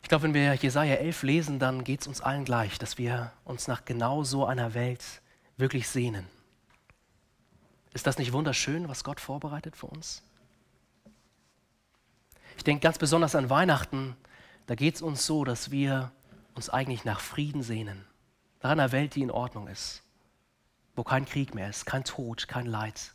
Ich 0.00 0.08
glaube, 0.08 0.22
wenn 0.22 0.32
wir 0.32 0.54
Jesaja 0.54 0.94
11 0.94 1.22
lesen, 1.22 1.58
dann 1.58 1.84
geht 1.84 2.00
es 2.00 2.06
uns 2.06 2.22
allen 2.22 2.46
gleich, 2.46 2.78
dass 2.78 2.96
wir 2.96 3.30
uns 3.44 3.68
nach 3.68 3.84
genau 3.84 4.24
so 4.24 4.46
einer 4.46 4.72
Welt 4.72 5.04
wirklich 5.58 5.86
sehnen. 5.86 6.26
Ist 7.92 8.06
das 8.06 8.18
nicht 8.18 8.32
wunderschön, 8.32 8.88
was 8.88 9.04
Gott 9.04 9.20
vorbereitet 9.20 9.76
für 9.76 9.86
uns? 9.86 10.22
Ich 12.56 12.64
denke 12.64 12.82
ganz 12.82 12.98
besonders 12.98 13.34
an 13.34 13.50
Weihnachten. 13.50 14.16
Da 14.66 14.74
geht 14.74 14.96
es 14.96 15.02
uns 15.02 15.26
so, 15.26 15.44
dass 15.44 15.70
wir 15.70 16.12
uns 16.54 16.70
eigentlich 16.70 17.04
nach 17.04 17.20
Frieden 17.20 17.62
sehnen. 17.62 18.04
Nach 18.62 18.70
einer 18.70 18.92
Welt, 18.92 19.14
die 19.14 19.22
in 19.22 19.30
Ordnung 19.30 19.66
ist 19.66 20.02
wo 21.00 21.04
kein 21.04 21.24
Krieg 21.24 21.54
mehr 21.54 21.70
ist, 21.70 21.86
kein 21.86 22.04
Tod, 22.04 22.46
kein 22.46 22.66
Leid. 22.66 23.14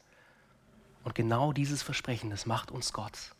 Und 1.04 1.14
genau 1.14 1.54
dieses 1.54 1.84
Versprechen, 1.84 2.32
das 2.32 2.48
macht 2.48 2.72
uns 2.72 2.94
Gott. 2.94 3.36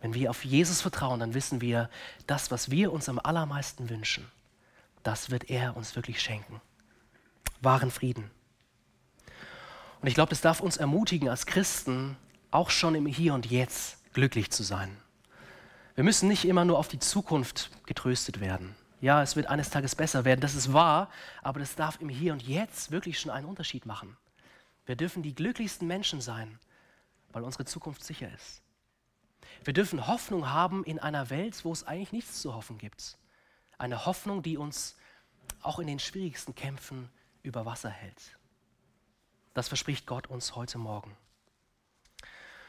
Wenn 0.00 0.14
wir 0.14 0.30
auf 0.30 0.44
Jesus 0.44 0.80
vertrauen, 0.80 1.20
dann 1.20 1.34
wissen 1.34 1.60
wir, 1.60 1.90
das, 2.28 2.52
was 2.52 2.70
wir 2.70 2.92
uns 2.92 3.08
am 3.08 3.18
allermeisten 3.18 3.90
wünschen, 3.90 4.30
das 5.02 5.30
wird 5.30 5.50
er 5.50 5.76
uns 5.76 5.96
wirklich 5.96 6.20
schenken. 6.20 6.60
Wahren 7.60 7.90
Frieden. 7.90 8.30
Und 10.02 10.08
ich 10.08 10.14
glaube, 10.14 10.30
das 10.30 10.42
darf 10.42 10.60
uns 10.60 10.76
ermutigen, 10.76 11.28
als 11.28 11.46
Christen 11.46 12.16
auch 12.50 12.68
schon 12.68 12.94
im 12.94 13.06
Hier 13.06 13.32
und 13.32 13.46
Jetzt 13.46 13.98
glücklich 14.12 14.50
zu 14.50 14.62
sein. 14.62 14.94
Wir 15.94 16.04
müssen 16.04 16.28
nicht 16.28 16.44
immer 16.44 16.64
nur 16.64 16.78
auf 16.78 16.88
die 16.88 16.98
Zukunft 16.98 17.70
getröstet 17.86 18.40
werden 18.40 18.74
ja, 19.02 19.20
es 19.20 19.34
wird 19.34 19.48
eines 19.48 19.68
Tages 19.68 19.96
besser 19.96 20.24
werden, 20.24 20.40
das 20.40 20.54
ist 20.54 20.72
wahr, 20.72 21.10
aber 21.42 21.58
das 21.58 21.74
darf 21.74 22.00
im 22.00 22.08
Hier 22.08 22.32
und 22.32 22.42
Jetzt 22.42 22.92
wirklich 22.92 23.18
schon 23.18 23.32
einen 23.32 23.48
Unterschied 23.48 23.84
machen. 23.84 24.16
Wir 24.86 24.94
dürfen 24.94 25.24
die 25.24 25.34
glücklichsten 25.34 25.88
Menschen 25.88 26.20
sein, 26.20 26.60
weil 27.32 27.42
unsere 27.42 27.64
Zukunft 27.64 28.04
sicher 28.04 28.32
ist. 28.32 28.62
Wir 29.64 29.74
dürfen 29.74 30.06
Hoffnung 30.06 30.50
haben 30.50 30.84
in 30.84 31.00
einer 31.00 31.30
Welt, 31.30 31.64
wo 31.64 31.72
es 31.72 31.84
eigentlich 31.84 32.12
nichts 32.12 32.40
zu 32.40 32.54
hoffen 32.54 32.78
gibt. 32.78 33.18
Eine 33.76 34.06
Hoffnung, 34.06 34.40
die 34.40 34.56
uns 34.56 34.96
auch 35.62 35.80
in 35.80 35.88
den 35.88 35.98
schwierigsten 35.98 36.54
Kämpfen 36.54 37.10
über 37.42 37.66
Wasser 37.66 37.90
hält. 37.90 38.38
Das 39.54 39.68
verspricht 39.68 40.06
Gott 40.06 40.28
uns 40.28 40.54
heute 40.56 40.78
Morgen. 40.78 41.16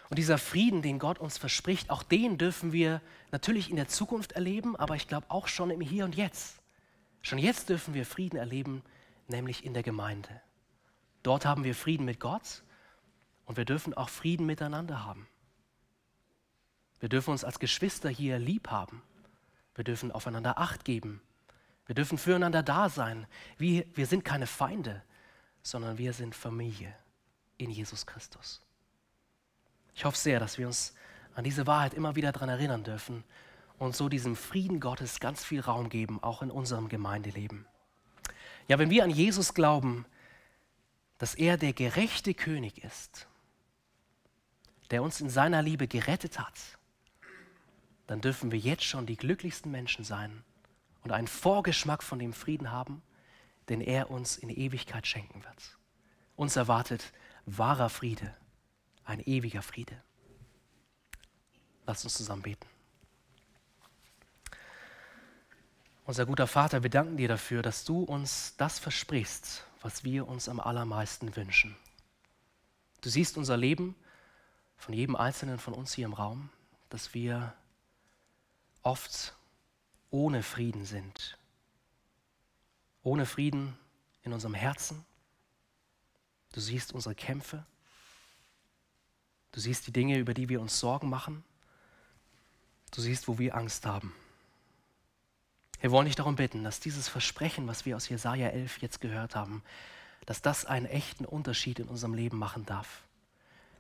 Und 0.09 0.17
dieser 0.19 0.38
Frieden, 0.38 0.81
den 0.81 0.99
Gott 0.99 1.17
uns 1.17 1.38
verspricht, 1.38 1.89
auch 1.89 2.03
den 2.03 2.38
dürfen 2.38 2.71
wir 2.71 3.01
natürlich 3.31 3.69
in 3.69 3.77
der 3.77 3.88
Zukunft 3.88 4.34
erleben, 4.34 4.75
aber 4.75 4.95
ich 4.95 5.07
glaube 5.07 5.25
auch 5.29 5.47
schon 5.47 5.71
im 5.71 5.81
Hier 5.81 6.05
und 6.05 6.15
Jetzt. 6.15 6.61
Schon 7.21 7.39
jetzt 7.39 7.69
dürfen 7.69 7.93
wir 7.93 8.05
Frieden 8.05 8.38
erleben, 8.38 8.84
nämlich 9.27 9.65
in 9.65 9.73
der 9.73 9.84
Gemeinde. 9.84 10.41
Dort 11.23 11.45
haben 11.45 11.63
wir 11.63 11.73
Frieden 11.73 12.05
mit 12.05 12.19
Gott 12.19 12.63
und 13.45 13.55
wir 13.55 13.65
dürfen 13.65 13.93
auch 13.93 14.09
Frieden 14.09 14.45
miteinander 14.45 15.05
haben. 15.05 15.27
Wir 16.99 17.09
dürfen 17.09 17.31
uns 17.31 17.43
als 17.43 17.59
Geschwister 17.59 18.09
hier 18.09 18.39
lieb 18.39 18.69
haben. 18.69 19.01
Wir 19.75 19.84
dürfen 19.84 20.11
aufeinander 20.11 20.57
Acht 20.57 20.86
geben. 20.86 21.21
Wir 21.86 21.95
dürfen 21.95 22.17
füreinander 22.17 22.61
da 22.61 22.89
sein. 22.89 23.25
Wir, 23.57 23.86
wir 23.93 24.05
sind 24.05 24.23
keine 24.23 24.47
Feinde, 24.47 25.01
sondern 25.64 25.97
wir 25.97 26.14
sind 26.14 26.36
Familie 26.36 26.93
in 27.57 27.72
Jesus 27.72 28.05
Christus. 28.05 28.61
Ich 29.95 30.05
hoffe 30.05 30.18
sehr, 30.18 30.39
dass 30.39 30.57
wir 30.57 30.68
uns 30.68 30.93
an 31.36 31.43
diese 31.43 31.66
Wahrheit 31.66 31.93
immer 31.93 32.16
wieder 32.16 32.32
daran 32.32 32.49
erinnern 32.49 32.84
dürfen 32.84 33.24
und 33.80 33.95
so 33.95 34.09
diesem 34.09 34.36
Frieden 34.36 34.80
Gottes 34.80 35.20
ganz 35.20 35.43
viel 35.43 35.61
Raum 35.61 35.89
geben, 35.89 36.22
auch 36.22 36.41
in 36.41 36.51
unserem 36.51 36.89
Gemeindeleben. 36.89 37.66
Ja, 38.68 38.78
wenn 38.80 38.89
wir 38.89 39.03
an 39.03 39.09
Jesus 39.09 39.53
glauben, 39.53 40.05
dass 41.18 41.36
er 41.36 41.57
der 41.57 41.74
gerechte 41.74 42.34
König 42.34 42.84
ist, 42.84 43.28
der 44.91 45.01
uns 45.01 45.22
in 45.22 45.30
seiner 45.30 45.61
Liebe 45.61 45.88
gerettet 45.88 46.39
hat, 46.39 46.59
dann 48.07 48.22
dürfen 48.22 48.51
wir 48.51 48.59
jetzt 48.59 48.84
schon 48.84 49.05
die 49.05 49.18
glücklichsten 49.18 49.72
Menschen 49.72 50.03
sein 50.03 50.43
und 51.03 51.11
einen 51.11 51.28
Vorgeschmack 51.28 52.03
von 52.03 52.20
dem 52.20 52.34
Frieden 52.34 52.72
haben, 52.72 53.01
den 53.70 53.82
er 53.82 54.11
uns 54.11 54.38
in 54.38 54.49
Ewigkeit 54.49 55.07
schenken 55.07 55.43
wird. 55.43 55.78
Uns 56.36 56.55
erwartet 56.55 57.14
wahrer 57.45 57.89
Friede, 57.89 58.34
ein 59.05 59.20
ewiger 59.20 59.61
Friede. 59.61 60.01
Lass 61.86 62.03
uns 62.03 62.16
zusammen 62.16 62.41
beten. 62.41 62.68
Unser 66.05 66.26
guter 66.26 66.47
Vater, 66.47 66.84
wir 66.84 66.89
danken 66.89 67.18
dir 67.18 67.30
dafür, 67.30 67.61
dass 67.61 67.86
du 67.86 68.03
uns 68.03 68.55
das 68.57 68.80
versprichst, 68.80 69.66
was 69.82 70.03
wir 70.03 70.28
uns 70.28 70.49
am 70.49 70.59
allermeisten 70.59 71.36
wünschen. 71.36 71.76
Du 73.01 73.09
siehst 73.09 73.38
unser 73.38 73.55
Leben 73.55 73.95
von 74.76 74.93
jedem 74.93 75.16
Einzelnen 75.16 75.59
von 75.59 75.74
uns 75.74 75.93
hier 75.93 76.05
im 76.05 76.14
Raum, 76.14 76.49
dass 76.89 77.14
wir 77.14 77.53
oft 78.82 79.34
ohne 80.09 80.43
Frieden 80.43 80.86
sind. 80.86 81.38
Ohne 83.04 83.26
Frieden 83.26 83.78
in 84.24 84.34
unserem 84.34 84.54
Herzen. 84.54 85.06
Du 86.54 86.60
siehst 86.60 86.93
unsere 86.93 87.16
Kämpfe. 87.16 87.66
Du 89.51 89.60
siehst 89.60 89.86
die 89.88 89.91
Dinge, 89.91 90.18
über 90.18 90.34
die 90.34 90.49
wir 90.49 90.62
uns 90.62 90.80
Sorgen 90.80 91.10
machen. 91.10 91.43
Du 92.91 93.01
siehst, 93.01 93.28
wo 93.28 93.38
wir 93.38 93.56
Angst 93.56 93.86
haben. 93.86 94.14
Wir 95.82 95.91
wollen 95.91 96.06
dich 96.06 96.16
darum 96.16 96.38
bitten, 96.38 96.64
dass 96.64 96.80
dieses 96.80 97.10
Versprechen, 97.10 97.68
was 97.68 97.86
wir 97.86 97.97
aus 97.97 98.08
Jesaja 98.08 98.47
11 98.47 98.82
jetzt 98.82 99.01
gehört 99.01 99.36
haben, 99.36 99.64
dass 100.26 100.41
das 100.41 100.66
einen 100.66 100.86
echten 100.86 101.26
Unterschied 101.26 101.80
in 101.80 101.89
unserem 101.89 102.14
Leben 102.14 102.38
machen 102.38 102.66
darf. 102.66 103.04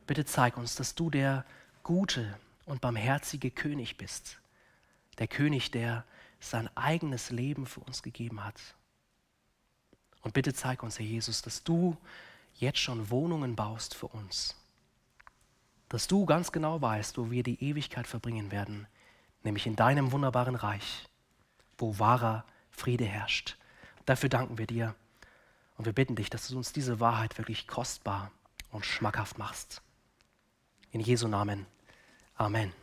Bitte 0.05 0.25
zeig 0.25 0.57
uns, 0.57 0.75
dass 0.75 0.95
du 0.95 1.09
der 1.09 1.45
gute 1.83 2.37
und 2.65 2.81
barmherzige 2.81 3.51
König 3.51 3.97
bist. 3.97 4.39
Der 5.17 5.27
König, 5.27 5.71
der 5.71 6.03
sein 6.39 6.69
eigenes 6.75 7.29
Leben 7.29 7.65
für 7.65 7.79
uns 7.79 8.03
gegeben 8.03 8.43
hat. 8.43 8.59
Und 10.23 10.33
bitte 10.33 10.53
zeig 10.53 10.81
uns, 10.81 10.97
Herr 10.97 11.05
Jesus, 11.05 11.41
dass 11.41 11.63
du 11.63 11.95
jetzt 12.55 12.79
schon 12.79 13.09
Wohnungen 13.09 13.55
baust 13.55 13.93
für 13.93 14.07
uns. 14.07 14.55
Dass 15.89 16.07
du 16.07 16.25
ganz 16.25 16.51
genau 16.51 16.81
weißt, 16.81 17.17
wo 17.17 17.29
wir 17.29 17.43
die 17.43 17.63
Ewigkeit 17.63 18.07
verbringen 18.07 18.51
werden, 18.51 18.87
nämlich 19.43 19.67
in 19.67 19.75
deinem 19.75 20.11
wunderbaren 20.11 20.55
Reich 20.55 21.05
wo 21.77 21.99
wahrer 21.99 22.45
Friede 22.71 23.05
herrscht. 23.05 23.57
Dafür 24.05 24.29
danken 24.29 24.57
wir 24.57 24.67
dir 24.67 24.95
und 25.77 25.85
wir 25.85 25.93
bitten 25.93 26.15
dich, 26.15 26.29
dass 26.29 26.47
du 26.47 26.57
uns 26.57 26.73
diese 26.73 26.99
Wahrheit 26.99 27.37
wirklich 27.37 27.67
kostbar 27.67 28.31
und 28.71 28.85
schmackhaft 28.85 29.37
machst. 29.37 29.81
In 30.91 30.99
Jesu 30.99 31.27
Namen. 31.27 31.65
Amen. 32.35 32.82